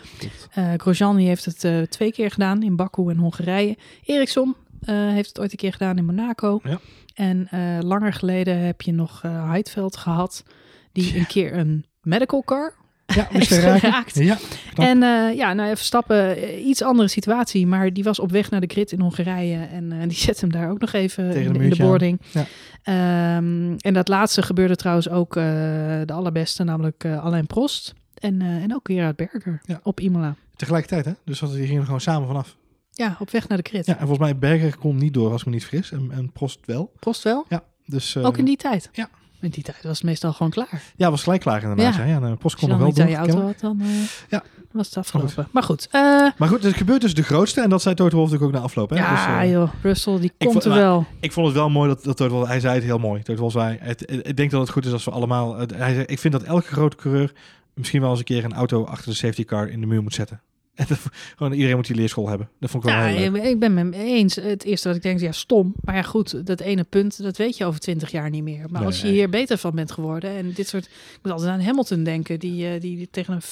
[0.76, 3.76] Grosjean heeft het twee keer gedaan in Baku en Hongarije.
[4.04, 4.56] Ericsson
[4.86, 6.60] heeft het ooit een keer gedaan in Monaco.
[6.62, 6.80] Ja.
[7.14, 7.48] En
[7.80, 10.44] langer geleden heb je nog Heidveld gehad.
[10.92, 12.74] Die een keer een medical car
[13.06, 14.14] ja, heeft geraakt.
[14.14, 14.38] Ja,
[14.74, 18.60] en uh, ja, nou, Verstappen, uh, iets andere situatie, maar die was op weg naar
[18.60, 21.58] de grid in Hongarije en uh, die zet hem daar ook nog even in de,
[21.58, 22.20] in, de boarding.
[22.30, 23.36] Ja.
[23.36, 28.86] Um, en dat laatste gebeurde trouwens ook de allerbeste, namelijk Alain Prost en, en ook
[28.86, 29.80] Gerard Berger ja.
[29.82, 30.36] op Imola.
[30.56, 31.12] Tegelijkertijd, hè?
[31.24, 32.56] Dus die gingen gewoon samen vanaf.
[32.90, 33.86] Ja, op weg naar de grid.
[33.86, 36.32] Ja, en volgens mij Berger kon niet door, als ik me niet vergis, en, en
[36.32, 36.92] Prost wel.
[36.98, 37.44] Prost wel?
[37.48, 37.62] Ja.
[37.86, 38.88] Dus, ook in die tijd?
[38.92, 39.08] Ja.
[39.44, 40.82] In die tijd was het meestal gewoon klaar.
[40.96, 41.94] Ja, was gelijk klaar inderdaad.
[41.94, 42.20] Ja, ja.
[42.20, 43.08] de post kon nog wel doen.
[43.08, 43.88] je auto had, dan uh,
[44.28, 44.42] ja.
[44.70, 45.48] was het afgelopen.
[45.50, 45.88] Maar goed.
[45.92, 47.60] Uh, maar goed, het gebeurt dus de grootste.
[47.60, 48.90] En dat zei Toto Wolff natuurlijk ook na afloop.
[48.90, 48.96] Hè?
[48.96, 49.70] Ja, dus, uh, joh.
[49.82, 51.06] Russell, die komt vond, er wel.
[51.20, 53.22] Ik vond het wel mooi dat, dat Toto Hij zei het heel mooi.
[53.22, 55.56] Toto Wolff zei, het, ik denk dat het goed is als we allemaal...
[55.56, 57.32] Het, hij zei, ik vind dat elke grote coureur
[57.74, 60.14] misschien wel eens een keer een auto achter de safety car in de muur moet
[60.14, 60.40] zetten.
[61.36, 62.48] Gewoon iedereen moet die leerschool hebben.
[62.60, 63.42] Dat vond ik wel ja, heel leuk.
[63.42, 64.34] Ik ben het me eens.
[64.34, 65.74] Het eerste wat ik denk, ja, stom.
[65.80, 68.64] Maar ja, goed, dat ene punt, dat weet je over twintig jaar niet meer.
[68.70, 69.12] Maar Nee, als je nee.
[69.12, 70.84] hier beter van bent geworden en dit soort...
[70.84, 73.42] Ik moet altijd aan Hamilton denken, die, eh, die tegen een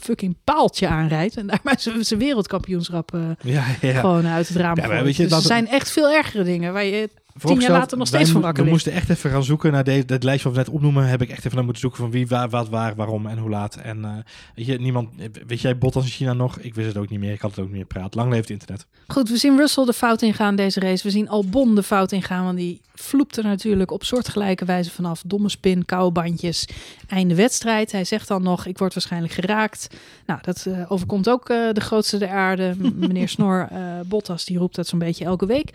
[0.00, 1.36] fucking paaltje aanrijdt.
[1.36, 4.00] En daar maar zijn wereldkampioenschap eh, Ja, ja.
[4.00, 6.72] gewoon uit het raam Ja, maar weet je, Dus er zijn echt veel ergere dingen
[6.72, 9.72] waar je tien jaar later nog steeds van wakker We moesten echt even gaan zoeken
[9.72, 11.08] naar deze, dat lijstje wat we net opnoemen.
[11.08, 13.50] Heb ik echt even naar moeten zoeken van wie, waar, wat, waar, waarom en hoe
[13.50, 13.76] laat.
[13.76, 14.10] En eh,
[14.54, 15.08] weet je, niemand,
[15.46, 16.58] weet jij Bottas in China nog?
[16.58, 17.32] Ik wist het ook niet meer.
[17.32, 18.14] Ik had het ook niet meer praat.
[18.14, 18.86] Lang leeft internet.
[19.06, 21.02] Goed, we zien Russell de fout ingaan deze race.
[21.02, 25.22] We zien Albon de fout ingaan, want die vloept er natuurlijk op soortgelijke wijze vanaf.
[25.26, 26.68] Domme spin, koude bandjes,
[27.06, 27.92] einde wedstrijd.
[27.92, 29.88] Hij zegt dan nog, ik word waarschijnlijk geraakt.
[30.26, 32.74] Nou, dat eh, overkomt ook eh, de grootste der aarde.
[32.94, 33.68] Meneer Snor
[34.06, 35.70] Bottas, die roept dat zo'n beetje elke week.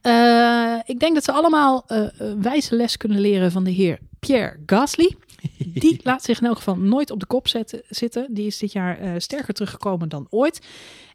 [0.00, 3.98] Eh, ik denk dat ze allemaal eh, een wijze les kunnen leren van de heer
[4.18, 5.16] Pierre Gasly.
[5.74, 8.34] Die laat zich in elk geval nooit op de kop zetten, zitten.
[8.34, 10.66] Die is dit jaar uh, sterker teruggekomen dan ooit.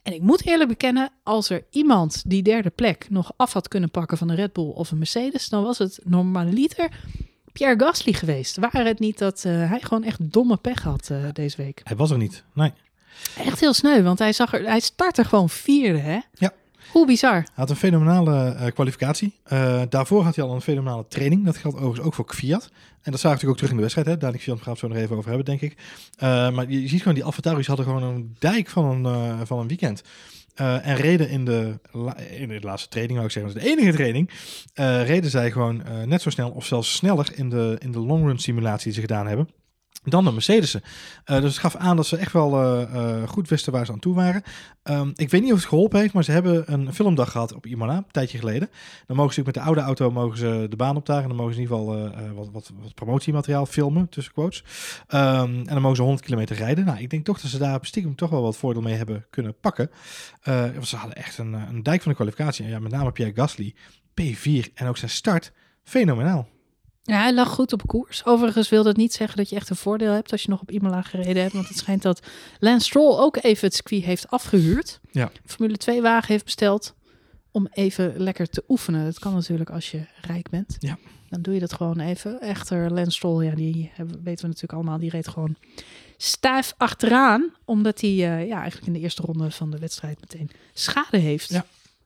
[0.04, 3.92] En ik moet eerlijk bekennen, als er iemand die derde plek nog af had kunnen
[3.92, 6.90] pakken van een Red Bull of een Mercedes, dan was het normaliter
[7.52, 8.58] Pierre Gasly geweest.
[8.58, 11.82] Waar het niet dat hij gewoon echt domme pech had deze week.
[11.84, 12.74] Hij was er niet, nee.
[13.38, 16.20] Echt heel sneu, want hij, zag er, hij startte gewoon vierde, hè?
[16.34, 16.54] Ja.
[16.94, 17.34] Hoe bizar.
[17.34, 19.34] Hij had een fenomenale uh, kwalificatie.
[19.54, 21.46] Uh, daarvoor had hij al een fenomenale training.
[21.46, 22.70] Dat geldt overigens ook voor Kviat.
[23.02, 24.08] En dat zagen we natuurlijk ook terug in de wedstrijd.
[24.08, 24.18] Hè?
[24.18, 25.78] Daar Kviat gaan we zo nog even over hebben, denk ik.
[26.24, 29.68] Uh, maar je, ziet gewoon, die AlphaTauris hadden gewoon een dijk van een, van een
[29.68, 30.04] weekend.
[30.56, 31.80] En reden in de,
[32.38, 34.30] in de laatste training, wou ik zeggen, de enige training,
[35.06, 38.84] reden zij gewoon net zo snel of zelfs sneller in de, in de longrun simulatie
[38.84, 39.50] die ze gedaan hebben
[40.12, 40.82] dan de Mercedes'en.
[41.26, 43.92] Uh, dus het gaf aan dat ze echt wel uh, uh, goed wisten waar ze
[43.92, 44.44] aan toe waren.
[44.84, 47.66] Um, ik weet niet of het geholpen heeft, maar ze hebben een filmdag gehad op
[47.66, 48.70] Imola, een tijdje geleden.
[49.08, 51.38] Dan mogen ze met de oude auto mogen ze de baan op daar en dan
[51.38, 54.64] mogen ze in ieder geval wat, wat, wat, promotiemateriaal filmen, tussen quotes.
[55.08, 56.86] Um, en dan mogen ze 100 kilometer rijden.
[56.86, 59.56] Nou, ik denk toch dat ze daar stiekem toch wel wat voordeel mee hebben kunnen
[59.60, 59.90] pakken.
[60.82, 62.66] ze hadden echt een, een dijk van de kwalificatie.
[62.66, 63.76] En ja, met name Pierre Gasly,
[64.22, 65.52] P4 en ook zijn start,
[65.84, 66.48] fenomenaal.
[67.06, 68.26] Ja, hij lag goed op koers.
[68.26, 70.72] Overigens wil dat niet zeggen dat je echt een voordeel hebt als je nog op
[70.72, 71.54] Imola gereden hebt.
[71.54, 72.20] Want het schijnt dat
[72.60, 75.00] Lance Stroll ook even het circuit heeft afgehuurd.
[75.12, 75.32] Ja.
[75.46, 76.94] Formule 2 wagen heeft besteld
[77.52, 79.06] om even lekker te oefenen.
[79.06, 80.76] Dat kan natuurlijk als je rijk bent.
[80.80, 80.98] Ja.
[81.30, 82.42] Dan doe je dat gewoon even.
[82.42, 85.56] Echter, Lance Stroll, ja, die weten we natuurlijk allemaal, die reed gewoon
[86.18, 87.54] stijf achteraan.
[87.66, 91.50] Omdat hij uh, ja, eigenlijk in de eerste ronde van de wedstrijd meteen schade heeft.
[91.50, 91.66] Ja.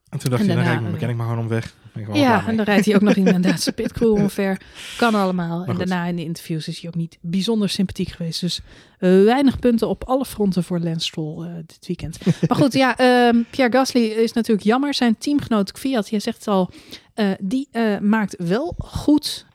[0.09, 1.75] En toen dacht en je, daarna, dan rijd ik, ik maar gewoon om weg.
[2.13, 4.61] Ja, en dan rijdt hij ook nog in een Duitse pitcrew omver.
[4.97, 5.65] Kan allemaal.
[5.65, 8.41] En daarna in de interviews is hij ook niet bijzonder sympathiek geweest.
[8.41, 8.61] Dus
[8.99, 12.17] uh, weinig punten op alle fronten voor Lance Stroll uh, dit weekend.
[12.47, 14.93] maar goed, ja, uh, Pierre Gasly is natuurlijk jammer.
[14.93, 16.71] Zijn teamgenoot Fiat, je zegt het al,
[17.15, 17.67] uh, die
[18.01, 19.45] maakt wel goed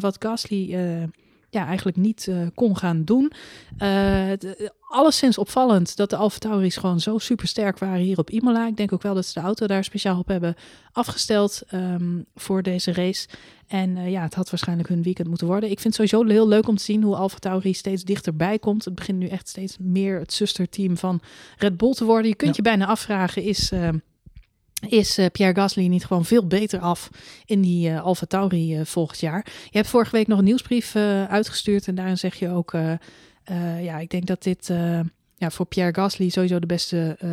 [0.00, 0.76] wat Gasly
[1.52, 3.32] ja, eigenlijk niet uh, kon gaan doen.
[3.78, 4.32] Uh,
[4.80, 8.66] alleszins opvallend dat de Alfa Tauris gewoon zo super sterk waren hier op Imola.
[8.66, 10.54] Ik denk ook wel dat ze de auto daar speciaal op hebben
[10.92, 13.28] afgesteld um, voor deze race.
[13.66, 15.70] En uh, ja, het had waarschijnlijk hun weekend moeten worden.
[15.70, 18.84] Ik vind het sowieso heel leuk om te zien hoe Alfa Tauri steeds dichterbij komt.
[18.84, 21.20] Het begint nu echt steeds meer het zusterteam van
[21.56, 22.28] Red Bull te worden.
[22.28, 22.62] Je kunt ja.
[22.62, 23.72] je bijna afvragen, is...
[24.88, 27.10] Is uh, Pierre Gasly niet gewoon veel beter af
[27.44, 29.46] in die uh, Alfa Tauri uh, volgend jaar.
[29.64, 30.96] Je hebt vorige week nog een nieuwsbrief
[31.28, 32.72] uitgestuurd en daarin zeg je ook,
[33.80, 34.72] ja, ik denk dat dit
[35.42, 37.30] ja, voor Pierre Gasly sowieso de beste uh,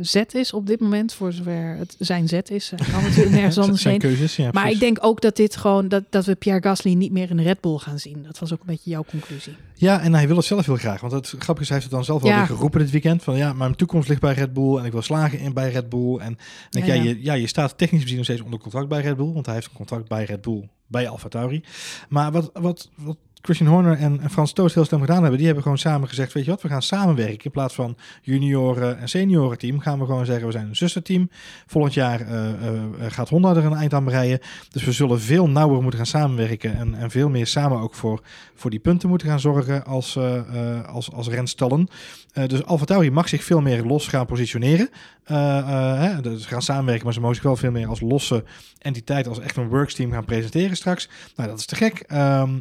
[0.00, 1.12] zet is op dit moment.
[1.12, 2.70] Voor zover het zijn zet is.
[2.76, 4.02] Hij kan natuurlijk nergens anders zijn heen.
[4.02, 7.12] Keuzes, ja, maar ik denk ook dat dit gewoon dat, dat we Pierre Gasly niet
[7.12, 8.22] meer in de Red Bull gaan zien.
[8.22, 9.56] Dat was ook een beetje jouw conclusie.
[9.74, 11.00] Ja, en hij wil het zelf heel graag.
[11.00, 12.36] Want het grappige is, hij heeft het dan zelf wel Ja.
[12.36, 13.22] weer geroepen dit weekend.
[13.22, 15.88] Van ja, mijn toekomst ligt bij Red Bull en ik wil slagen in bij Red
[15.88, 16.18] Bull.
[16.18, 16.38] En
[16.70, 17.08] denk, Ja, ja, ja.
[17.08, 19.32] Je, ja, je staat technisch gezien nog steeds onder contract bij Red Bull.
[19.32, 21.64] Want hij heeft een contract bij Red Bull bij Alfa Tauri.
[22.08, 25.62] Maar wat, wat, wat Christian Horner en, Frans Toos heel slim gedaan hebben, die hebben
[25.62, 27.44] gewoon samen gezegd, weet je wat, we gaan samenwerken.
[27.44, 31.30] In plaats van junioren en senioren team gaan we gewoon zeggen, we zijn een zusterteam.
[31.66, 34.40] Volgend jaar eh, eh, gaat Honda er een eind aan bereiden.
[34.70, 38.20] Dus we zullen veel nauwer moeten gaan samenwerken en, en veel meer samen ook voor,
[38.54, 41.88] voor die punten moeten gaan zorgen als, eh, eh, als, als renstallen.
[42.34, 44.88] Eh, dus Alfa mag zich veel meer los gaan positioneren.
[45.24, 48.44] Eh, eh, hè, dus gaan samenwerken, maar ze mogen zich wel veel meer als losse
[48.78, 51.08] entiteit, als echt een worksteam gaan presenteren straks.
[51.36, 52.04] Nou, dat is te gek.
[52.06, 52.58] Ehm,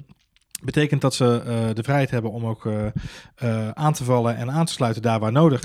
[0.66, 2.86] betekent dat ze eh, de vrijheid hebben om ook eh,
[3.36, 5.64] eh, aan te vallen en aan te sluiten daar waar nodig.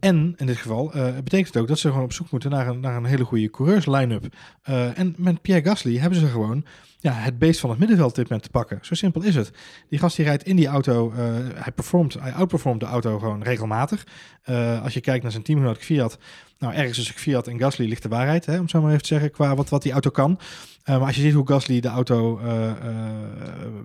[0.00, 0.92] En in dit geval
[1.24, 3.50] betekent het ook dat ze gewoon op zoek moeten naar een, naar een hele goede
[3.50, 4.24] coureurs-line-up.
[4.62, 6.64] Eh, en met Pierre Gasly hebben ze gewoon
[7.00, 8.78] ja, het beest van het middenveld dit moment te pakken.
[8.82, 9.50] Zo simpel is het.
[9.88, 11.18] Die gast die rijdt in die auto, eh,
[11.54, 14.06] hij, performt, hij outperformt de auto gewoon regelmatig.
[14.42, 16.18] Eh, als je kijkt naar zijn teamgenoot Fiat,
[16.58, 19.08] nou ergens tussen Fiat en Gasly ligt de waarheid, hè, om zo maar even te
[19.08, 20.40] zeggen, qua wat, wat die auto kan.
[20.84, 22.40] Uh, maar als je ziet hoe Gasly de auto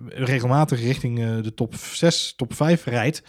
[0.08, 3.22] regelmatig richting de top 6, top 5 rijdt.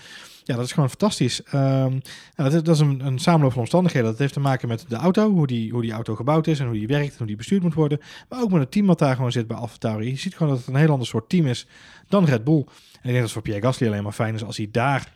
[0.48, 1.41] Ja, dat is gewoon fantastisch.
[1.52, 2.02] Nou,
[2.36, 4.10] dat, is, dat, is, een, een samenloop van omstandigheden.
[4.10, 6.66] Dat heeft te maken met de auto, hoe die, hoe die auto gebouwd is en
[6.66, 8.00] hoe die werkt en hoe die bestuurd moet worden.
[8.30, 10.10] Maar ook met het team wat daar gewoon zit bij AlphaTauri.
[10.10, 11.68] Je ziet gewoon dat het een heel ander soort team is
[12.08, 12.58] dan Red Bull.
[12.58, 15.14] En ik denk dat het voor Pierre Gasly alleen maar fijn is als hij daar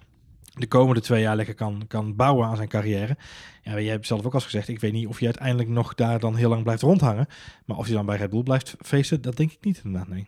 [0.53, 3.17] de komende twee jaar lekker kan, kan bouwen aan zijn carrière.
[3.61, 6.19] Ja, jij hebt zelf ook al gezegd, ik weet niet of je uiteindelijk nog daar
[6.19, 7.27] dan heel lang blijft rondhangen.
[7.65, 10.27] Maar of hij dan bij Red Bull blijft feesten, dat denk ik niet inderdaad, nee.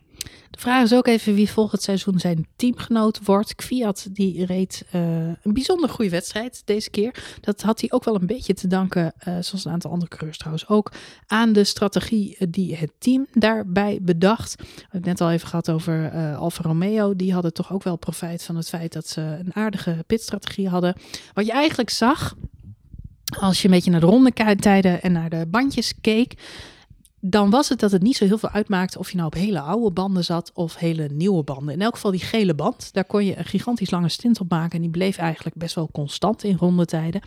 [0.50, 3.56] De vraag is ook even wie volgend seizoen zijn teamgenoot wordt.
[3.56, 5.02] Kviat die reed uh,
[5.42, 7.38] een bijzonder goede wedstrijd deze keer.
[7.42, 10.38] Dat had hij ook wel een beetje te danken, uh, zoals een aantal andere coureurs
[10.38, 10.92] trouwens ook,
[11.28, 14.56] aan de strategie die het team daarbij bedacht.
[14.56, 17.16] We hebben het net al even gehad over Alfa Romeo.
[17.16, 20.96] Die hadden toch ook wel profijt van het feit dat ze een aardige pitstrategie hadden.
[21.34, 22.36] Wat je eigenlijk zag,
[23.40, 26.34] als je een beetje naar de rondetijden en naar de bandjes keek,
[27.26, 29.60] dan was het dat het niet zo heel veel uitmaakte of je nou op hele
[29.60, 31.74] oude banden zat of hele nieuwe banden.
[31.74, 34.76] In elk geval die gele band, daar kon je een gigantisch lange stint op maken
[34.76, 37.22] en die bleef eigenlijk best wel constant in rondetijden.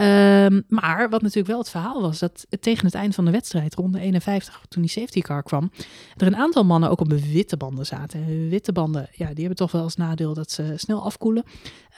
[0.00, 3.74] Um, maar wat natuurlijk wel het verhaal was, dat tegen het eind van de wedstrijd,
[3.74, 5.70] ronde 51, toen die safety car kwam,
[6.16, 8.22] er een aantal mannen ook op witte banden zaten.
[8.22, 11.44] En witte banden, ja, die hebben toch wel als nadeel dat ze snel afkoelen.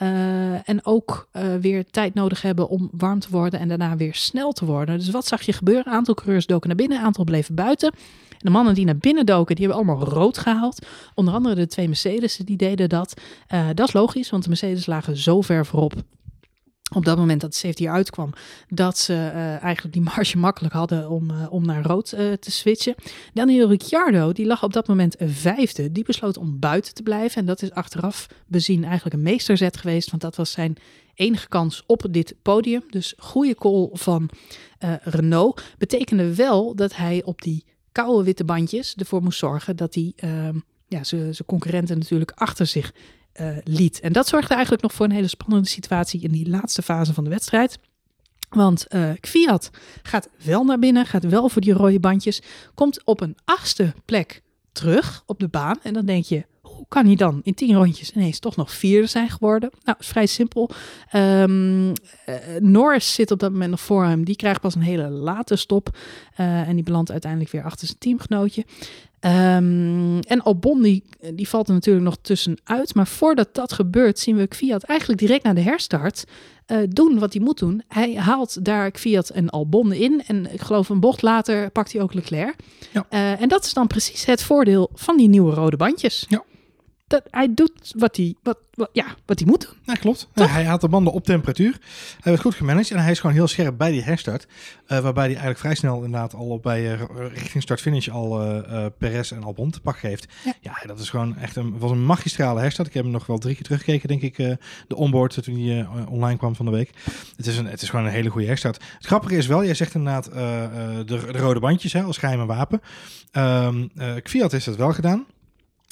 [0.02, 4.14] Uh, en ook uh, weer tijd nodig hebben om warm te worden en daarna weer
[4.14, 4.98] snel te worden.
[4.98, 5.86] Dus wat zag je gebeuren?
[5.86, 7.92] Een aantal coureurs doken naar binnen, een aantal bleven buiten.
[8.30, 10.86] En de mannen die naar binnen doken, die hebben allemaal rood gehaald.
[11.14, 13.20] Onder andere de twee Mercedes, die deden dat.
[13.54, 15.94] Uh, dat is logisch, want de Mercedes lagen zo ver voorop
[16.90, 18.32] op dat moment dat de safety uitkwam,
[18.68, 22.50] dat ze uh, eigenlijk die marge makkelijk hadden om, uh, om naar rood uh, te
[22.50, 22.94] switchen.
[23.34, 27.40] Daniel Ricciardo, die lag op dat moment vijfde, die besloot om buiten te blijven.
[27.40, 30.76] En dat is achteraf bezien eigenlijk een meesterzet geweest, want dat was zijn
[31.14, 32.82] enige kans op dit podium.
[32.90, 34.30] Dus goede call van
[35.02, 35.62] Renault.
[35.78, 40.58] Betekende wel dat hij op die koude witte bandjes ervoor moest zorgen dat hij ehm,
[40.88, 42.92] ja, zijn concurrenten natuurlijk achter zich
[43.40, 44.00] uh, liet.
[44.00, 47.24] En dat zorgde eigenlijk nog voor een hele spannende situatie in die laatste fase van
[47.24, 47.78] de wedstrijd.
[48.48, 49.70] Want uh, Kviat
[50.02, 52.42] gaat wel naar binnen, gaat wel voor die rode bandjes,
[52.74, 55.78] komt op een achtste plek terug op de baan.
[55.82, 56.44] En dan denk je,
[56.90, 59.70] kan hij dan in tien rondjes ineens toch nog vierde zijn geworden?
[59.82, 60.70] Nou, is vrij simpel.
[61.14, 61.94] Um, uh,
[62.58, 64.24] Norris zit op dat moment nog voor hem.
[64.24, 65.96] Die krijgt pas een hele late stop.
[66.40, 68.64] Uh, en die belandt uiteindelijk weer achter zijn teamgenootje.
[69.20, 72.94] Um, en Albon die, die valt er natuurlijk nog tussenuit.
[72.94, 76.24] Maar voordat dat gebeurt zien we Kviat eigenlijk direct na de herstart
[76.66, 77.82] uh, doen wat hij moet doen.
[77.88, 80.22] Hij haalt daar Kviat en Albon in.
[80.26, 82.54] En ik geloof een bocht later pakt hij ook Leclerc.
[82.92, 83.06] Ja.
[83.10, 86.26] Uh, en dat is dan precies het voordeel van die nieuwe rode bandjes.
[86.28, 86.44] Ja
[87.10, 89.76] dat hij doet wat hij, wat, wat, ja, wat hij moet doen.
[89.82, 90.28] Ja, klopt.
[90.34, 91.78] Ja, hij had de banden op temperatuur.
[92.20, 94.46] Hij werd goed gemanaged en hij is gewoon heel scherp bij die herstart.
[94.46, 97.00] Uh, waarbij hij eigenlijk vrij snel inderdaad al op bij uh,
[97.32, 100.26] richting start-finish al uh, Perez en Albon te pak geeft.
[100.44, 100.54] Ja.
[100.60, 100.86] ja.
[100.86, 102.88] dat is gewoon echt een, was een magistrale herstart.
[102.88, 104.36] Ik heb hem nog wel drie keer teruggekeken, denk ik,
[104.86, 106.90] de onboard toen hij online kwam van de week.
[107.36, 108.82] Het is, een, het is gewoon een hele goede herstart.
[108.96, 112.80] Het grappige is wel, jij zegt inderdaad de, de, rode bandjes hè, als geheime wapen.
[113.32, 115.26] Um, heeft dat wel gedaan.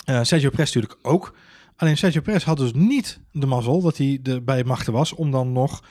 [0.08, 1.34] Uh, Sergio Perez natuurlijk ook.
[1.76, 5.30] Alleen Sergio Perez had dus niet de mazzel dat hij er bij machten was om
[5.30, 5.82] dan nog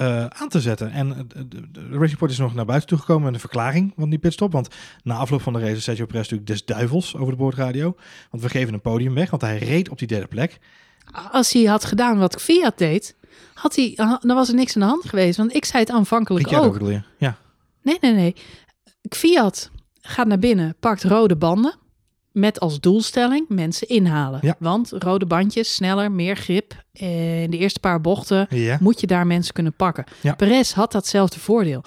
[0.00, 0.90] uh, aan te zetten.
[0.90, 4.10] En de, de, de Racing Report is nog naar buiten toegekomen met een verklaring van
[4.10, 4.52] die pitstop.
[4.52, 4.68] Want
[5.02, 7.96] na afloop van de race is Sergio Perez natuurlijk des duivels over de boordradio.
[8.30, 10.58] Want we geven een podium weg, want hij reed op die derde plek.
[11.30, 13.16] Als hij had gedaan wat Fiat deed,
[13.54, 15.36] had hij, dan was er niks aan de hand geweest.
[15.36, 16.82] Want ik zei het aanvankelijk ook.
[16.82, 17.36] ook ja.
[17.82, 18.34] Nee, nee, nee.
[19.02, 19.70] Fiat
[20.00, 21.78] gaat naar binnen, pakt rode banden
[22.34, 24.38] met als doelstelling mensen inhalen.
[24.42, 24.56] Ja.
[24.58, 26.84] Want rode bandjes, sneller, meer grip.
[26.92, 28.78] In de eerste paar bochten ja.
[28.80, 30.04] moet je daar mensen kunnen pakken.
[30.20, 30.34] Ja.
[30.34, 31.82] Perez had datzelfde voordeel.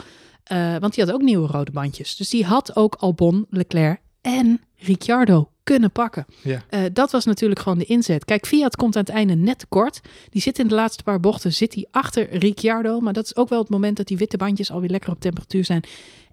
[0.52, 2.16] Uh, want die had ook nieuwe rode bandjes.
[2.16, 6.26] Dus die had ook Albon, Leclerc en Ricciardo kunnen pakken.
[6.44, 6.64] Ja.
[6.70, 8.26] Uh, dat was natuurlijk gewoon de inzet.
[8.26, 10.02] Kijk, Fiat komt aan het einde net tekort.
[10.30, 13.00] Die zit in de laatste paar bochten, zit hij achter Ricciardo.
[13.00, 15.66] Maar dat is ook wel het moment dat die witte bandjes alweer lekker op temperatuur
[15.66, 15.84] zijn.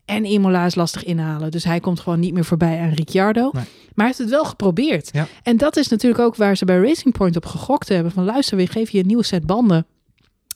[0.05, 1.51] En Imola is lastig inhalen.
[1.51, 3.41] Dus hij komt gewoon niet meer voorbij aan Ricciardo.
[3.41, 3.53] Nee.
[3.53, 3.63] Maar
[3.95, 5.09] hij heeft het wel geprobeerd.
[5.13, 5.27] Ja.
[5.43, 8.13] En dat is natuurlijk ook waar ze bij Racing Point op gegokt hebben.
[8.13, 9.87] Van luister, we geven je een nieuwe set banden.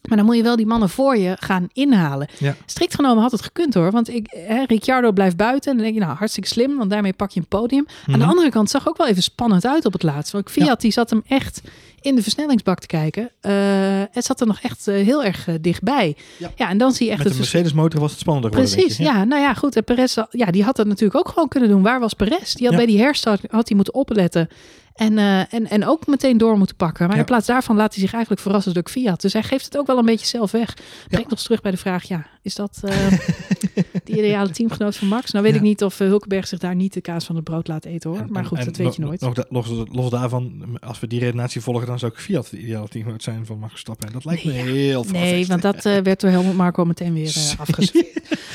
[0.02, 2.28] Maar dan moet je wel die mannen voor je gaan inhalen.
[2.38, 2.56] Ja.
[2.66, 3.90] Strikt genomen had het gekund hoor.
[3.90, 5.70] Want ik, hè, Ricciardo blijft buiten.
[5.70, 6.76] En dan denk je, nou, hartstikke slim.
[6.76, 7.80] Want daarmee pak je een podium.
[7.80, 8.14] Mm -hmm.
[8.14, 10.32] Aan de andere kant zag ook wel even spannend uit op het laatst.
[10.32, 10.74] Want Fiat, ja.
[10.74, 11.60] die zat hem echt
[12.00, 13.22] in de versnellingsbak te kijken.
[13.22, 13.52] Uh,
[14.10, 16.16] het zat er nog echt uh, heel erg uh, dichtbij.
[16.36, 16.50] Ja.
[16.56, 17.22] ja, en dan zie je echt...
[17.22, 19.24] Met de Mercedes-motor was het spannender Precies, geworden, ja.
[19.24, 19.76] Nou ja, goed.
[19.76, 21.82] En Perez, ja, die had dat natuurlijk ook gewoon kunnen doen.
[21.82, 22.52] Waar was Perez?
[22.52, 24.48] Die had bij die herstart had hij moeten opletten.
[24.98, 27.06] En, eh, en, en ook meteen door moeten pakken.
[27.06, 27.20] Maar Ja.
[27.20, 29.20] in plaats daarvan laat hij zich eigenlijk verrassen door Fiat.
[29.20, 30.74] Dus hij geeft het ook wel een beetje zelf weg.
[31.08, 32.96] Brengt nog eens terug bij de vraag, ja, is dat eh,
[34.04, 35.30] de ideale teamgenoot van Max?
[35.30, 35.58] Nou weet Ja.
[35.60, 38.10] ik niet of eh, Hulkenberg zich daar niet de kaas van het brood laat eten
[38.10, 38.18] hoor.
[38.18, 39.20] En- maar goed, en dat weet je nooit.
[39.20, 42.58] Nog, da- los, los daarvan, als we die redenatie volgen, dan zou ik Fiat de
[42.58, 44.06] ideale teamgenoot zijn van Max Verstappen.
[44.06, 44.70] En dat lijkt me Nee, ja.
[44.72, 45.46] heel Nee, far-fetched.
[45.48, 48.02] want dat eh, werd door Helmut Marco meteen weer uh.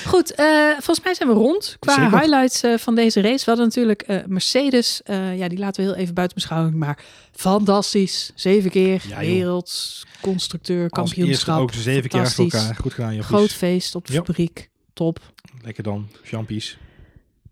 [0.05, 0.33] Goed,
[0.73, 2.19] volgens mij zijn we rond qua Zeker.
[2.19, 3.37] highlights van deze race.
[3.37, 5.01] We hadden natuurlijk Mercedes,
[5.35, 6.97] ja, die laten we heel even buiten beschouwing, maar
[7.31, 8.31] fantastisch.
[8.35, 11.59] Zeven keer Ja, Als eerste kampioenschap.
[11.59, 12.75] ook zeven keer achter elkaar.
[12.75, 13.23] Goed gedaan.
[13.23, 14.23] Groot feest op de Ja.
[14.23, 14.69] fabriek.
[14.93, 15.33] Top.
[15.61, 16.77] Lekker dan, champies.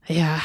[0.05, 0.41] Ja,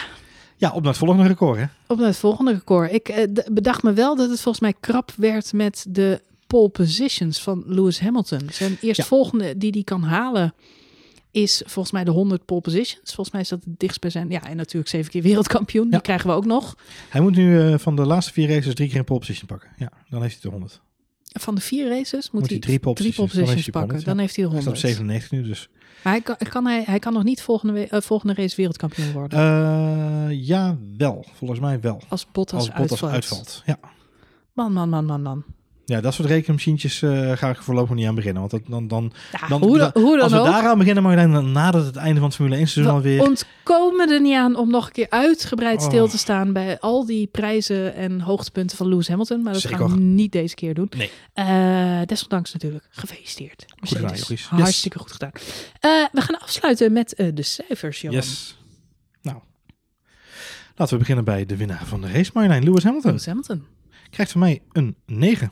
[0.57, 1.64] Ja, op naar het volgende record, hè?
[1.87, 2.93] op naar het volgende record.
[2.93, 7.43] Ik eh, bedacht me wel dat het volgens mij krap werd met de pole positions
[7.43, 8.41] van Lewis Hamilton.
[8.53, 10.55] Zijn eerstvolgende die die kan halen
[11.30, 13.01] is volgens mij de 100 pole positions.
[13.14, 14.30] Volgens mij is dat het dichtst bij zijn.
[14.30, 15.91] Ja, en natuurlijk zeven keer wereldkampioen.
[15.91, 16.76] Die krijgen we ook nog.
[17.09, 19.70] Hij moet nu eh, van de laatste vier races drie keer een pole position pakken.
[19.76, 20.80] Ja, dan heeft hij de 100.
[21.32, 23.55] van de vier races moet, Moet hij hij drie pole drie positions, pole dan positions
[23.55, 23.91] heeft hij pakken.
[23.91, 24.20] 100, Dan ja.
[24.20, 24.97] heeft hij de Hij staat op 100.
[24.97, 25.68] 97 nu, dus.
[26.03, 29.38] Maar hij kan, kan hij, hij kan nog niet volgende, eh, volgende race wereldkampioen worden.
[29.38, 31.24] Eh ja, wel.
[31.32, 32.01] Volgens mij wel.
[32.09, 33.12] als Bottas, Als Bottas uitvalt.
[33.12, 33.62] uitvalt.
[33.66, 33.78] Ja.
[34.53, 35.44] Man, man, man, man, man.
[35.89, 38.41] Ja, dat soort rekenmachientjes eh ga ik voorlopig niet aan beginnen.
[38.41, 40.45] Want dat, dan, dan, Ja, dan, hoe, dan, hoe dan als we ook.
[40.47, 43.22] daar aan beginnen, mag dan nadat het einde van het Formule 1 seizoen We alweer...
[43.22, 45.87] ontkomen er niet aan om nog een keer uitgebreid Oh.
[45.87, 49.43] stil te staan bij al die prijzen en hoogtepunten van Lewis Hamilton.
[49.43, 49.78] Maar dat Zeker.
[49.78, 50.91] gaan we niet deze keer doen.
[50.97, 51.11] Nee.
[51.32, 52.87] Eh, desondanks natuurlijk.
[52.91, 53.64] Gefeliciteerd.
[53.80, 54.28] Mercedes.
[54.28, 54.47] Yes.
[54.47, 55.30] Hartstikke goed gedaan.
[55.80, 58.16] Eh, we gaan afsluiten met de cijfers, Johan.
[58.16, 58.59] Yes.
[59.22, 59.39] Nou,
[60.76, 62.64] laten we beginnen bij de winnaar van de race, Marjolein.
[62.64, 63.11] Lewis Hamilton.
[63.11, 63.64] Lewis Hamilton.
[64.11, 65.51] Krijgt van mij een 9.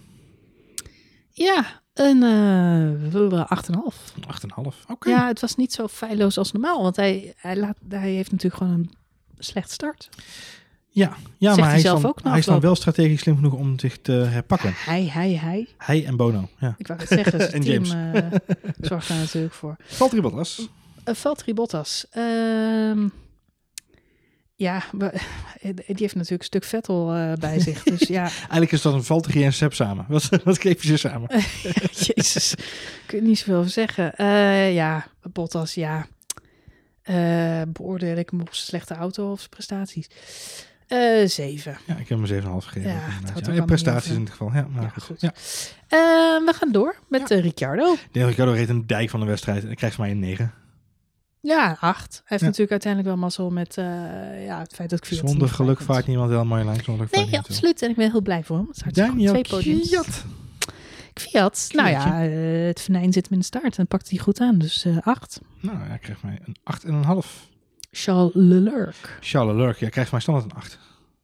[1.37, 3.97] Ja, een eh 8,5.
[4.21, 4.87] 8,5.
[4.89, 5.09] Oké.
[5.09, 6.83] Ja, het was niet zo feilloos als normaal.
[6.83, 8.91] Want hij, hij, laat, hij heeft natuurlijk gewoon een
[9.39, 10.09] slecht start.
[10.89, 12.63] Ja, ja hij maar hij is, dan, ook hij is dan afloop.
[12.63, 14.73] wel strategisch slim genoeg om zich te herpakken.
[14.77, 15.69] Hij, hij, hij.
[15.79, 16.49] Hij en Bono.
[16.59, 16.75] Ja.
[16.79, 18.23] Ik wou het zeggen, zijn En team James.
[18.23, 18.39] eh,
[18.81, 19.77] zorgt daar natuurlijk voor.
[19.85, 20.69] Valtteri Bottas.
[21.05, 22.07] Uh, Valtteri Bottas.
[22.11, 23.09] Ehm,
[24.57, 24.83] ja,
[25.61, 27.83] die heeft natuurlijk een stuk Vettel eh, bij zich.
[27.83, 30.05] Dus ja, Eigenlijk is dat een Valtteri en Seb samen.
[30.09, 31.29] Wat, wat geven ze samen?
[32.15, 32.55] jezus,
[33.07, 34.15] kun je niet zoveel over zeggen.
[34.15, 36.07] Eh, ja, Bottas, ja.
[37.03, 40.09] Eh, beoordeel ik hem op zijn slechte auto of zijn prestaties?
[41.25, 41.79] Zeven.
[41.87, 42.91] Ja, ik heb hem 7,5 gegeven.
[42.91, 44.51] Ja, ja, prestaties in het geval.
[44.55, 45.03] Ja, maar Ja, goed.
[45.03, 45.21] goed.
[45.21, 45.33] Ja.
[46.45, 47.97] We gaan door met Ricciardo.
[48.13, 50.53] De Ricardo reed een dijk van de wedstrijd en krijgt van mij een 9.
[51.45, 52.13] Ja, acht.
[52.13, 52.47] Hij heeft Ja.
[52.47, 53.85] natuurlijk uiteindelijk wel mazzel met eh,
[54.47, 56.83] ja, het feit dat Kvyat Zonder geluk vaart niemand heel mooi lijn.
[56.85, 57.83] Zonder Nee, absoluut.
[57.83, 58.67] En ik ben heel blij voor hem.
[58.67, 59.21] Het is hartstikke goed.
[59.21, 59.91] Daniel Twee podiums.
[61.73, 64.59] Nou ja, eh, het venijn zit hem in de staart en pakt hij goed aan.
[64.59, 65.41] Dus eh acht.
[65.61, 67.49] Nou, hij krijgt mij een 8,5.
[67.91, 69.19] Charles Leclerc.
[69.21, 70.79] Charles Leclerc, ja, krijgt mij standaard een 8.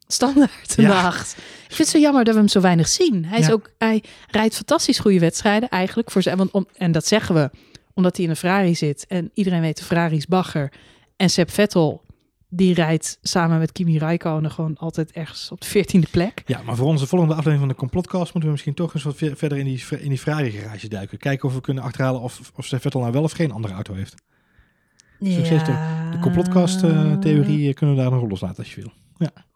[0.06, 1.02] Standaard een Ja.
[1.06, 1.32] acht.
[1.38, 3.24] Ik vind het zo jammer dat we hem zo weinig zien.
[3.24, 6.10] Hij, is ook, hij rijdt fantastisch goede wedstrijden eigenlijk.
[6.10, 7.50] Voor zijn, want om, en dat zeggen we
[7.94, 9.06] omdat hij in een Ferrari zit.
[9.06, 10.72] En iedereen weet de Ferrari is bagger.
[11.16, 12.02] En Seb Vettel,
[12.48, 16.42] die rijdt samen met Kimi Räikkönen gewoon altijd ergens op de veertiende plek.
[16.46, 19.16] Ja, maar voor onze volgende aflevering van de Complotcast moeten we misschien toch eens wat
[19.16, 21.18] ver- verder in die, in die Ferrari garage duiken.
[21.18, 24.14] Kijken of we kunnen achterhalen of, of Vettel nou wel of geen andere auto heeft.
[25.20, 28.92] Succes, De complotcast eh, eh, kunnen we daar nog loslaten als je wil.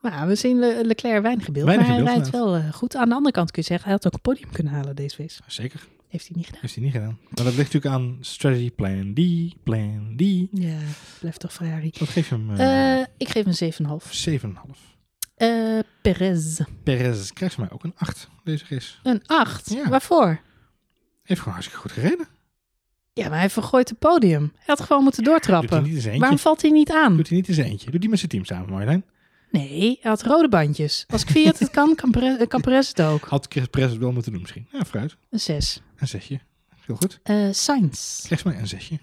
[0.00, 1.66] Maar we zien Le- Leclerc weinig gebeeld.
[1.66, 2.96] Weinig maar hij rijdt wel eh, goed.
[2.96, 5.16] Aan de andere kant kun je zeggen, hij had ook een podium kunnen halen deze
[5.22, 5.40] race.
[5.46, 6.60] Zeker, Heeft hij niet gedaan.
[6.60, 7.18] heeft hij niet gedaan.
[7.22, 9.20] Maar dat ligt natuurlijk aan strategy plan D,
[9.62, 10.22] plan D.
[10.60, 10.76] Ja,
[11.20, 11.92] blijft toch Ferrari.
[11.98, 12.50] Wat geef je hem?
[12.56, 13.54] eh, Eh, ik geef een
[14.02, 14.12] 7,5.
[14.12, 14.96] 7,5.
[15.34, 16.60] Eh Perez.
[16.82, 18.94] Perez krijgt mij ook een 8 deze race.
[19.02, 19.70] Een 8.
[19.70, 19.88] Ja.
[19.88, 20.40] Waarvoor?
[21.22, 22.26] Heeft gewoon hartstikke goed gereden.
[23.12, 24.40] Ja, maar hij vergooit het podium.
[24.54, 26.18] Hij had gewoon moeten doortrappen.
[26.18, 27.16] Waarom valt hij niet aan?
[27.16, 27.90] Doet hij niet eens eentje?
[27.90, 29.04] Doet hij met zijn team samen, Marjolein?
[29.60, 31.04] Nee, hij had rode bandjes.
[31.08, 33.24] Als Kvyat het kan, kan Perez, kan Perez het ook.
[33.24, 34.66] Had Perez het wel moeten doen misschien.
[34.72, 35.16] Ja, vooruit.
[35.30, 35.82] Een 6.
[35.96, 36.40] Een zesje.
[36.86, 37.20] Heel goed.
[37.22, 38.26] Eh Sainz.
[38.28, 38.98] Van mij een zesje.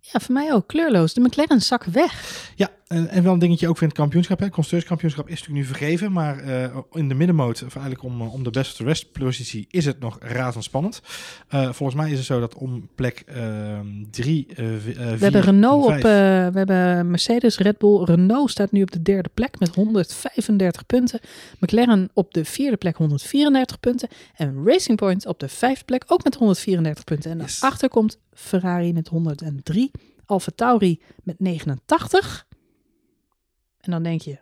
[0.00, 0.66] Ja, voor mij ook.
[0.66, 1.14] Kleurloos.
[1.14, 2.52] De McLaren zak weg.
[2.56, 4.38] Ja, en, en wel een dingetje ook het kampioenschap.
[4.38, 6.12] Het constructeurskampioenschap is natuurlijk nu vergeven.
[6.12, 9.12] Maar eh, in de middenmoot, of eigenlijk om, eh, om de best of the rest
[9.12, 11.02] positie, is het nog razendspannend.
[11.48, 15.16] Eh volgens mij is het zo dat om plek ehm, drie, eh, v- eh, We
[15.18, 16.02] hebben Renault en op...
[16.02, 18.02] we hebben Mercedes, Red Bull.
[18.04, 21.20] Renault staat nu op de derde plek met 135 punten.
[21.60, 24.08] McLaren op de vierde plek 134 punten.
[24.36, 27.30] En Racing Point op de vijfde plek ook met 134 punten.
[27.30, 27.60] En Yes.
[27.60, 29.90] daarachter komt Ferrari met 103.
[30.26, 32.45] Alfa Tauri met 89.
[33.86, 34.38] En dan denk je,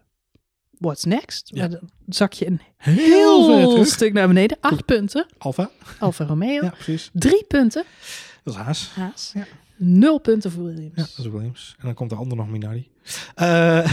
[0.70, 1.51] what's next?
[1.55, 1.61] Ja.
[1.61, 4.57] Maar dan zak je een heel stuk naar beneden.
[4.61, 5.26] Acht punten.
[5.38, 5.70] Alfa.
[5.99, 6.62] Alfa Romeo.
[6.62, 7.11] Ja, precies.
[7.12, 7.84] Drie punten.
[8.45, 8.90] Dat is Haas.
[8.95, 9.30] Haas.
[9.34, 9.47] Ja.
[9.76, 10.97] Nul punten voor Williams.
[10.97, 11.74] Ja, dat is Williams.
[11.78, 12.90] En dan komt de ander nog Minardi.
[13.34, 13.92] Eh,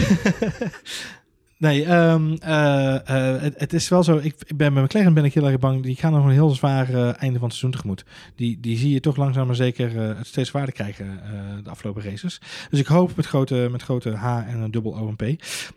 [1.62, 4.16] nee, ehm, eh, eh, het, het is wel zo.
[4.16, 5.82] Ik, ik ben bij McLaren ben ik heel erg bang.
[5.82, 8.04] Die gaan nog een heel zwaar eh, einde van het seizoen tegemoet.
[8.36, 11.20] Die, die zie je toch langzaam maar zeker het steeds zwaarder krijgen
[11.64, 12.40] de afgelopen races.
[12.70, 15.22] Dus ik hoop met grote, met grote H en een dubbel OMP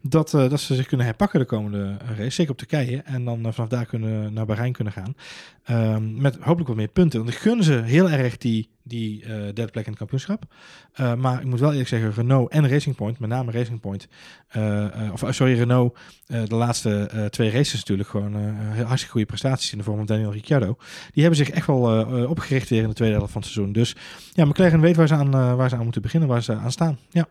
[0.02, 2.30] dat, dat ze zich kunnen herpakken de komende race.
[2.30, 3.02] Zeker op Turkije.
[3.06, 5.16] En dan vanaf daar kunnen naar Bahrein kunnen gaan.
[5.64, 7.20] Ehm, met hopelijk wat meer punten.
[7.20, 10.44] Want ik gun ze heel erg die, die eh, derde plek in het kampioenschap.
[11.00, 14.08] Uh, maar ik moet wel eerlijk zeggen, Renault en Racing Point, met name Racing Point,
[14.58, 18.36] uh, uh, of sorry, Renault, de laatste twee races natuurlijk gewoon
[18.76, 20.78] hartstikke goede prestaties in de vorm van Daniel Ricciardo.
[21.12, 23.74] Die hebben zich echt wel opgericht weer in de tweede helft van het seizoen.
[23.74, 23.96] Dus
[24.34, 26.98] ja, McLaren weet waar ze aan, waar ze aan moeten beginnen, waar ze aan staan.
[27.10, 27.28] Ja.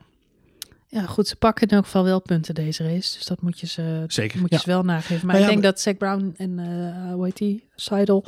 [0.94, 3.16] Ja, goed, ze pakken in elk geval wel punten deze race.
[3.16, 4.60] Dus dat moet je ze, Zeker, moet je ja.
[4.60, 5.26] ze wel nageven.
[5.26, 7.64] Maar Nou ik denk dat Zack Brown en uh, hoe heet die?
[7.76, 8.24] Seidel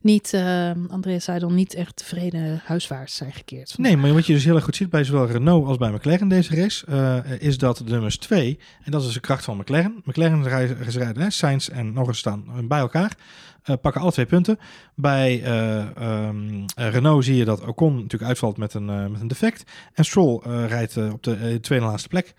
[0.00, 3.78] niet, uh, Andrea Seidel niet echt tevreden huiswaarts zijn gekeerd.
[3.78, 6.28] Nee, maar wat je dus heel erg goed ziet bij zowel Renault als bij McLaren
[6.28, 10.02] deze race, uh, is dat de nummers 2, en dat is de kracht van McLaren.
[10.04, 13.16] McLaren rijden, hè, Sainz en Norris staan bij elkaar.
[13.68, 14.58] Uh, pakken alle twee punten.
[14.94, 19.70] Bij uh, um, Renault zie je dat Ocon natuurlijk uitvalt met een, met een defect.
[19.94, 22.34] En Stroll rijdt op de tweede laatste plek.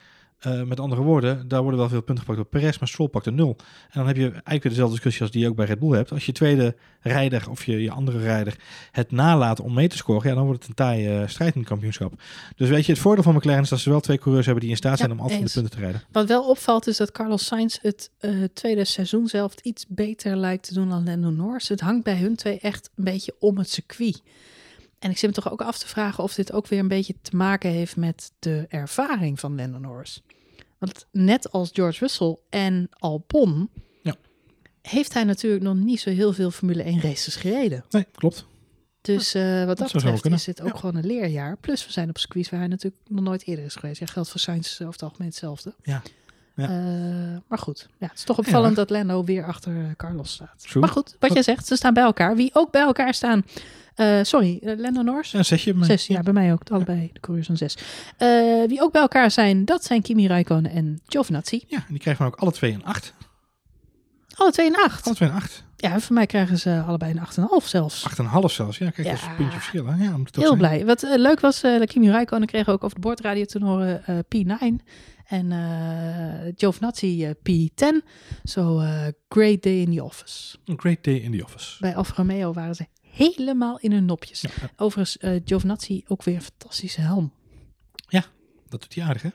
[0.48, 3.26] Uh, met andere woorden, daar worden wel veel punten gepakt door Perez, maar Stroll pakt
[3.26, 3.56] een nul.
[3.60, 5.96] En dan heb je eigenlijk weer dezelfde discussie als die je ook bij Red Bull
[5.96, 6.12] hebt.
[6.12, 8.56] Als je tweede rijder of je, je andere rijder
[8.92, 11.60] het nalaat om mee te scoren, ja, dan wordt het een taaie uh, strijd in
[11.60, 12.22] het kampioenschap.
[12.56, 14.74] Dus weet je, het voordeel van McLaren is dat ze wel twee coureurs hebben die
[14.74, 16.04] in staat zijn om altijd de punten te rijden.
[16.12, 20.68] Wat wel opvalt is dat Carlos Sainz het uh, tweede seizoen zelf iets beter lijkt
[20.68, 21.68] te doen dan Lando Norris.
[21.70, 24.22] Het hangt bij hun twee echt een beetje om het circuit.
[25.00, 27.16] En ik zit me toch ook af te vragen of dit ook weer een beetje
[27.22, 30.24] te maken heeft met de ervaring van Lando Norris.
[30.78, 33.70] Want net als George Russell en Albon,
[34.02, 34.16] ja.
[34.82, 37.86] heeft hij natuurlijk nog niet zo heel veel Formule 1 races gereden.
[37.90, 38.46] Nee, klopt.
[39.02, 40.80] Dus uh, wat dat, dat betreft is dit ook ja.
[40.80, 41.58] gewoon een leerjaar.
[41.58, 44.00] Plus we zijn op circuits waar hij natuurlijk nog nooit eerder is geweest.
[44.00, 45.76] Ja, geldt voor Sainz over het algemeen hetzelfde.
[45.84, 46.02] Ja.
[46.60, 46.70] Ja.
[46.70, 48.76] Uh, maar goed, ja, het is toch opvallend ja.
[48.76, 50.68] dat Lando weer achter Carlos staat.
[50.68, 50.84] True.
[50.84, 52.36] Maar goed, wat jij zegt, ze staan bij elkaar.
[52.36, 53.44] Wie ook bij elkaar staan,
[53.96, 55.34] uh, sorry, uh, Lando Norris?
[55.34, 55.74] Een zesje.
[55.74, 56.70] Bij zes, ja, ja, bij mij ook.
[56.70, 57.78] Allebei de coureurs een zes.
[58.20, 61.64] Uh, wie ook bij elkaar zijn, dat zijn Kimi Räikkönen en Giovinazzi.
[61.68, 63.14] Ja, die krijgen ook alle twee een acht.
[64.36, 65.06] Alle twee een acht?
[65.06, 65.64] Alle twee een acht.
[65.76, 68.06] Ja, voor mij krijgen ze allebei een acht en een half zelfs.
[68.06, 68.90] Acht en een half zelfs, ja.
[68.90, 69.14] Kijk, ja.
[69.14, 69.86] dat is een puntje verschil.
[69.86, 70.04] Hè?
[70.04, 70.58] Ja, Heel zijn.
[70.58, 70.86] blij.
[70.86, 74.86] Wat leuk was, Kimi Räikkönen kreeg ook over de boordradio te horen P9.
[75.30, 78.06] En uh, Giovinazzi uh, P10.
[78.44, 80.58] So, uh, great day in the office.
[80.72, 81.78] A great day in the office.
[81.80, 84.42] Bij Alfa Romeo waren ze helemaal in hun nopjes.
[84.42, 84.50] Ja.
[84.76, 87.34] Overigens, uh, Giovinazzi ook weer een fantastische helm.
[88.08, 88.26] Ja,
[88.70, 89.30] dat doet hij aardig, hè?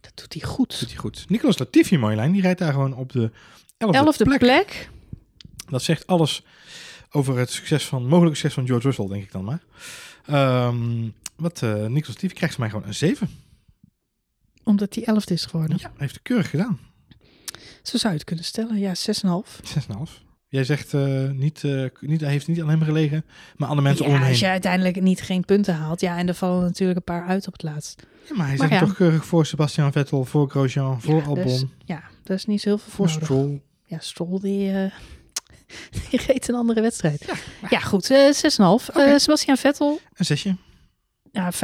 [0.00, 0.70] Dat doet hij goed.
[0.70, 1.28] Dat doet hij goed.
[1.28, 3.30] Nicolas Latifi, Marjolein, die rijdt daar gewoon op de
[3.78, 4.38] elfde, elfde plek.
[4.38, 4.90] plek.
[5.68, 6.42] Dat zegt alles
[7.10, 9.62] over het succes van, mogelijk succes van George Russell, denk ik dan maar.
[10.66, 13.28] Um, wat, uh, Nicolas Latifi krijgt van mij gewoon een 7.
[14.64, 15.76] Omdat hij elfde is geworden.
[15.80, 16.78] Ja, heeft het keurig gedaan.
[17.82, 19.60] Zo zou je het kunnen stellen, ja, 6,5.
[20.08, 20.28] 6,5.
[20.48, 23.24] Jij zegt uh, niet, uh, niet, hij heeft niet aan hem gelegen,
[23.56, 24.32] maar andere mensen ja, om hem heen.
[24.32, 27.46] Als je uiteindelijk niet geen punten haalt, ja, en er vallen natuurlijk een paar uit
[27.46, 28.02] op het laatst.
[28.28, 28.78] Ja, maar hij zit ja.
[28.78, 31.44] toch keurig voor Sebastian Vettel, voor Grosjean, voor ja, Albon.
[31.44, 33.22] Dus, ja, dat is niet zo heel veel voor nodig.
[33.22, 33.60] Stroll.
[33.84, 34.90] Ja, Stroll die, uh,
[36.10, 37.24] die reed een andere wedstrijd.
[37.26, 37.34] Ja,
[37.68, 38.60] ja goed, uh, 6,5.
[38.60, 39.18] Okay.
[39.18, 40.00] Sebastian Vettel.
[40.14, 40.56] Een zesje.
[41.32, 41.58] Ja, 5,5.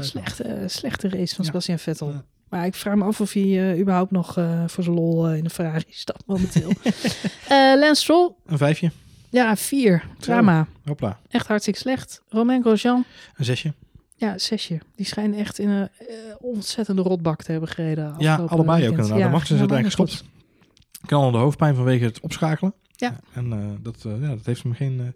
[0.00, 2.22] Slechte, slechte race van Sebastian Vettel.
[2.48, 5.36] Maar ik vraag me af of hij uh, überhaupt nog uh, voor zijn lol uh,
[5.36, 6.72] in de Ferrari stapt momenteel.
[7.80, 8.32] Lance Stroll.
[8.46, 8.90] Een vijfje.
[9.28, 10.04] Ja, vier.
[10.18, 10.66] Drama.
[10.84, 11.18] Zo, hopla.
[11.28, 12.22] Echt hartstikke slecht.
[12.28, 13.04] Romain Grosjean.
[13.36, 13.72] Een zesje.
[14.16, 14.80] Ja, zesje.
[14.96, 15.88] Die schijnen echt in een
[16.38, 18.14] ontzettende rotbak te hebben gereden.
[18.18, 19.18] Ja, allebei ook inderdaad.
[19.18, 20.24] Ja, de Max is uiteindelijk gestopt.
[21.06, 22.74] Kan al de hoofdpijn vanwege het opschakelen.
[22.90, 23.20] Ja.
[23.32, 25.14] En dat, ja, dat heeft hem geen,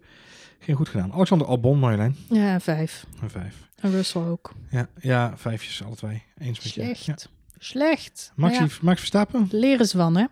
[0.59, 1.13] geen goed gedaan.
[1.13, 2.17] Alexander Albon, Marjolein.
[2.29, 3.07] Ja, vijf.
[3.23, 3.69] Een vijf.
[3.81, 4.53] En Russell ook.
[4.71, 6.23] Ja, ja vijfjes, alle twee.
[6.39, 7.05] Eens met Slecht.
[7.05, 7.13] je.
[7.13, 7.19] Ja.
[7.59, 8.33] Slecht.
[8.35, 8.67] Max, ja.
[8.83, 9.49] Max Verstappen.
[9.51, 10.25] Leren van, hè?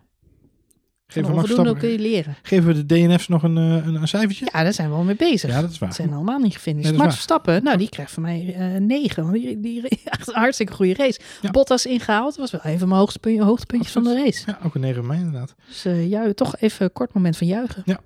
[1.13, 2.37] Geven we Max kun je leren.
[2.43, 4.49] Geven we de DNF's nog een, een, een cijfertje?
[4.53, 5.51] Ja, daar zijn we al mee bezig.
[5.51, 5.89] Ja, dat is waar.
[5.89, 6.91] Dat zijn allemaal niet gefinished.
[6.91, 7.15] Nee, Max.
[7.15, 9.23] Verstappen, nou, die krijgt van mij uh, negen.
[9.23, 11.21] Want die, die echt een hartstikke goede race.
[11.43, 11.51] Ja.
[11.51, 12.37] Bottas ingehaald.
[12.37, 14.43] was wel een van mijn hoogtepuntjes, hoogtepuntjes van de race.
[14.47, 15.55] Ja, ook een negen van mij inderdaad.
[15.69, 17.83] Dus uh, toch even een kort moment van juichen.
[17.85, 18.01] Ja.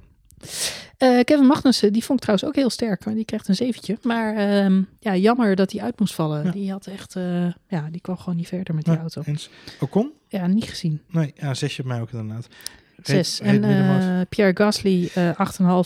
[0.98, 3.04] Uh, Kevin Magnussen, die vond ik trouwens ook heel sterk.
[3.04, 3.98] Maar die krijgt een zeventje.
[4.02, 6.44] Maar um, ja, jammer dat hij uit moest vallen.
[6.44, 6.50] Ja.
[6.50, 9.22] Die had echt, uh, ja, die kwam gewoon niet verder met die Ja, auto.
[9.24, 9.50] Eens.
[9.80, 10.12] Ocon?
[10.28, 11.02] Ja, niet gezien.
[11.08, 12.48] Nee, ja, zesje bij mij ook inderdaad.
[13.06, 13.40] Zes.
[13.40, 15.36] En uh, Pierre Gasly, uh, 8,5.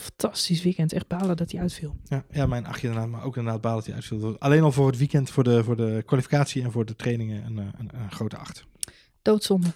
[0.02, 0.92] Fantastisch weekend.
[0.92, 1.96] Echt balen dat hij uitviel.
[2.04, 4.36] Ja, ja, mijn achtje inderdaad, maar ook inderdaad baal dat hij uitviel.
[4.38, 7.58] Alleen al voor het weekend, voor de, voor de kwalificatie en voor de trainingen een,
[7.58, 8.64] eh, een, een grote acht.
[9.22, 9.68] Doodzonde.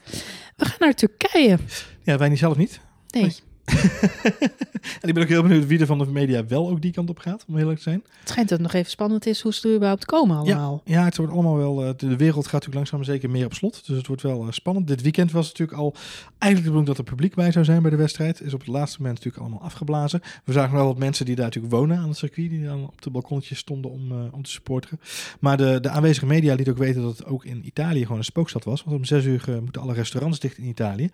[0.57, 1.59] We gaan naar Turkije.
[2.03, 2.81] Ja, wij niet zelf niet.
[3.09, 3.23] Nee.
[3.23, 3.35] Nee.
[5.01, 7.11] en ik ben ook heel benieuwd wie er van de media wel ook die kant
[7.11, 8.03] op gaat, om eerlijk te zijn.
[8.21, 10.83] Het schijnt dat het nog even spannend is hoe ze er überhaupt komen allemaal.
[10.85, 11.85] Ja, het wordt allemaal wel.
[11.85, 13.87] eh, de, wereld gaat natuurlijk langzaam zeker meer op slot.
[13.87, 14.87] Dus het wordt wel eh, spannend.
[14.87, 15.95] Dit weekend was het natuurlijk al
[16.39, 18.41] eigenlijk de bedoeling dat er publiek bij zou zijn bij de wedstrijd.
[18.41, 20.23] Is op het laatste moment natuurlijk allemaal afgeblazen.
[20.45, 22.51] We zagen wel wat mensen die daar natuurlijk wonen aan het circuit.
[22.51, 25.01] Die dan op de balkonnetjes stonden om, eh, om te supporteren.
[25.41, 28.25] Maar de, de aanwezige media liet ook weten dat het ook in Italië gewoon een
[28.25, 28.85] spookstad was.
[28.85, 31.11] Want om zes uur moeten alle restaurants dicht in Italië.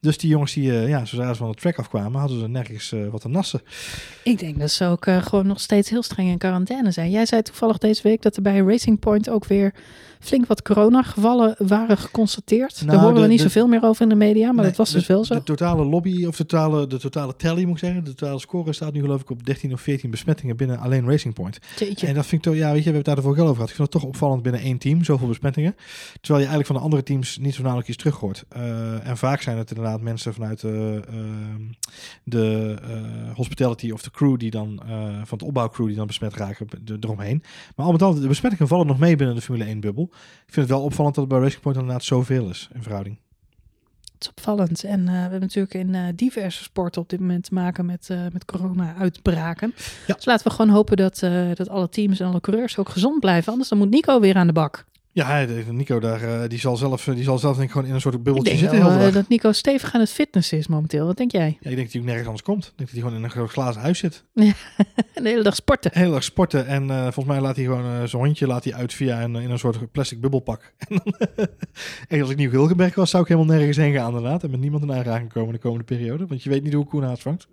[0.00, 3.08] Dus die jongens die, ja, zodra ze van de track afkwamen, hadden ze nergens eh,
[3.10, 3.60] wat te nassen.
[4.22, 7.10] Ik denk dat ze ook uh, gewoon nog steeds heel streng in quarantaine zijn.
[7.10, 9.74] Jij zei toevallig deze week dat er bij Racing Point ook weer
[10.22, 12.80] flink wat coronagevallen waren geconstateerd.
[12.80, 14.76] Nou, Daar horen we niet de- zoveel meer over in de media, maar Nee, dat
[14.76, 15.34] was de, dus wel zo.
[15.34, 18.04] De totale lobby, of de totale, de totale tally moet ik zeggen.
[18.04, 21.34] De totale score staat nu geloof ik op 13 of 14 besmettingen binnen alleen Racing
[21.34, 21.58] Point.
[21.78, 22.06] Jeetje.
[22.06, 23.48] En dat vind ik toch, ja, weet je, we hebben het daar de vorige keer
[23.50, 23.70] over gehad.
[23.70, 25.74] Ik vind het toch opvallend binnen één team, zoveel besmettingen.
[26.20, 28.44] Terwijl je eigenlijk van de andere teams niet zo nauwelijks iets terug hoort.
[28.48, 30.60] Eh, en vaak zijn het inderdaad mensen vanuit,
[32.24, 36.34] de eh, hospitality of de crew die dan, eh, van het opbouwcrew die dan besmet
[36.34, 36.66] raken,
[37.00, 37.42] eromheen.
[37.76, 40.10] Maar al met al, de besmettingen vallen nog mee binnen de Formule 1 bubbel.
[40.46, 43.18] Ik vind het wel opvallend dat het bij Racing Point inderdaad zoveel is in verhouding.
[44.22, 44.84] Het is opvallend.
[44.84, 48.10] En eh, we hebben natuurlijk in eh, diverse sporten op dit moment te maken met,
[48.10, 49.74] eh, met corona-uitbraken.
[50.06, 50.14] Ja.
[50.14, 51.18] Dus laten we gewoon hopen dat,
[51.54, 53.52] dat alle teams en alle coureurs ook gezond blijven.
[53.52, 54.84] Anders dan moet Nico weer aan de bak.
[55.14, 57.94] Ja, de- Nico daar, eh, die zal zelf, die zal zelf denk ik gewoon in
[57.94, 58.78] een soort Ik bubbeltje denk zitten.
[58.80, 59.20] wel, heel de eh, dag.
[59.22, 61.06] dat Nico stevig aan het fitnessen is momenteel.
[61.06, 61.56] Wat denk jij?
[61.60, 62.64] Ja, ik denk dat hij ook nergens anders komt.
[62.64, 64.24] Ik denk dat hij gewoon in een groot glazen huis zit.
[64.34, 65.90] De hele dag sporten.
[65.94, 68.74] Heel erg sporten en eh, volgens mij laat hij gewoon eh, zijn hondje laat hij
[68.74, 70.72] uit via een, in een soort plastic bubbelpak.
[70.88, 71.14] En dan,
[72.08, 74.42] en als ik nieuw Gilgenberg was, zou ik helemaal nergens heen gaan inderdaad.
[74.42, 76.26] En met niemand in aanraking komen de komende periode.
[76.26, 77.46] Want je weet niet hoe Koen haat vangt.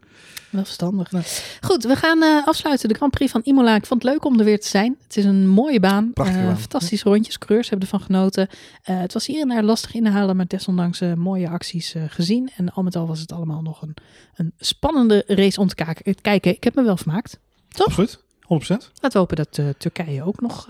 [0.50, 1.12] Wel verstandig.
[1.12, 1.24] Nee.
[1.62, 3.76] Goed, we gaan eh, afsluiten de Grand Prix van Imola.
[3.76, 4.95] Ik vond het leuk om er weer te zijn.
[5.04, 6.14] Het is een mooie baan.
[6.14, 6.58] Prachtige Eh.
[6.58, 7.38] Fantastische rondjes.
[7.38, 8.47] Coureurs hebben ervan genoten.
[8.84, 12.52] Eh, het was hier en daar lastig inhalen, maar desondanks mooie acties gezien.
[12.58, 13.95] En al met al was het allemaal nog een,
[14.36, 15.76] een spannende race om te
[16.22, 16.52] kijken.
[16.52, 17.39] Ik heb me wel vermaakt.
[17.70, 17.88] Toch?
[17.88, 18.47] Absoluut, 100%.
[18.47, 20.68] Laten we hopen dat Turkije ook nog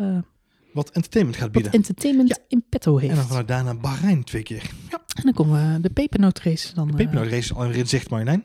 [0.73, 1.71] Wat entertainment gaat wat bieden.
[1.71, 3.11] entertainment in petto heeft.
[3.11, 4.69] En dan vanuit daarna Bahrein twee keer.
[4.89, 6.73] Ja, En dan komen we de pepernoot-race.
[6.73, 8.43] Dan, de eh, pepernoot-race alweer in zicht, Marjolein.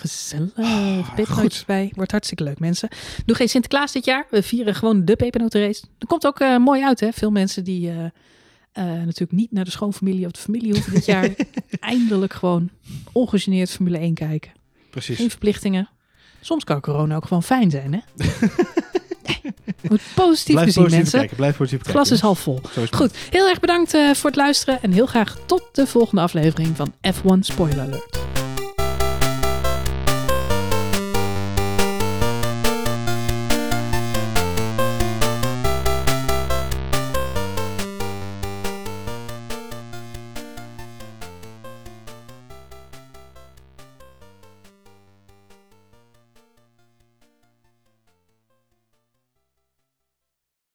[0.00, 0.50] Gezellig.
[0.56, 1.92] Ah, pepernootjes bij.
[1.94, 2.88] Wordt hartstikke leuk, mensen.
[3.26, 4.26] Doe geen Sinterklaas dit jaar.
[4.30, 5.82] We vieren gewoon de pepernotenrace.
[5.98, 7.12] Dat komt ook eh, mooi uit, hè?
[7.12, 11.04] Veel mensen die eh, eh, natuurlijk niet naar de schoonfamilie of de familie hoeven dit
[11.04, 11.28] jaar.
[11.80, 12.70] eindelijk gewoon
[13.12, 14.52] ongegeneerd Formule 1 kijken.
[14.90, 15.16] Precies.
[15.16, 15.88] Geen verplichtingen.
[16.40, 18.00] Soms kan corona ook gewoon fijn zijn, hè?
[19.26, 19.54] Nee.
[19.88, 21.18] Moet positief Blijf mensen.
[21.18, 21.36] kijken.
[21.36, 22.16] Blijf positief Het glas kijken.
[22.16, 22.60] is half vol.
[22.82, 22.88] Is.
[22.90, 24.82] Goed, heel erg bedankt voor het luisteren.
[24.82, 28.43] En heel graag tot de volgende aflevering van F1 Spoiler Alert.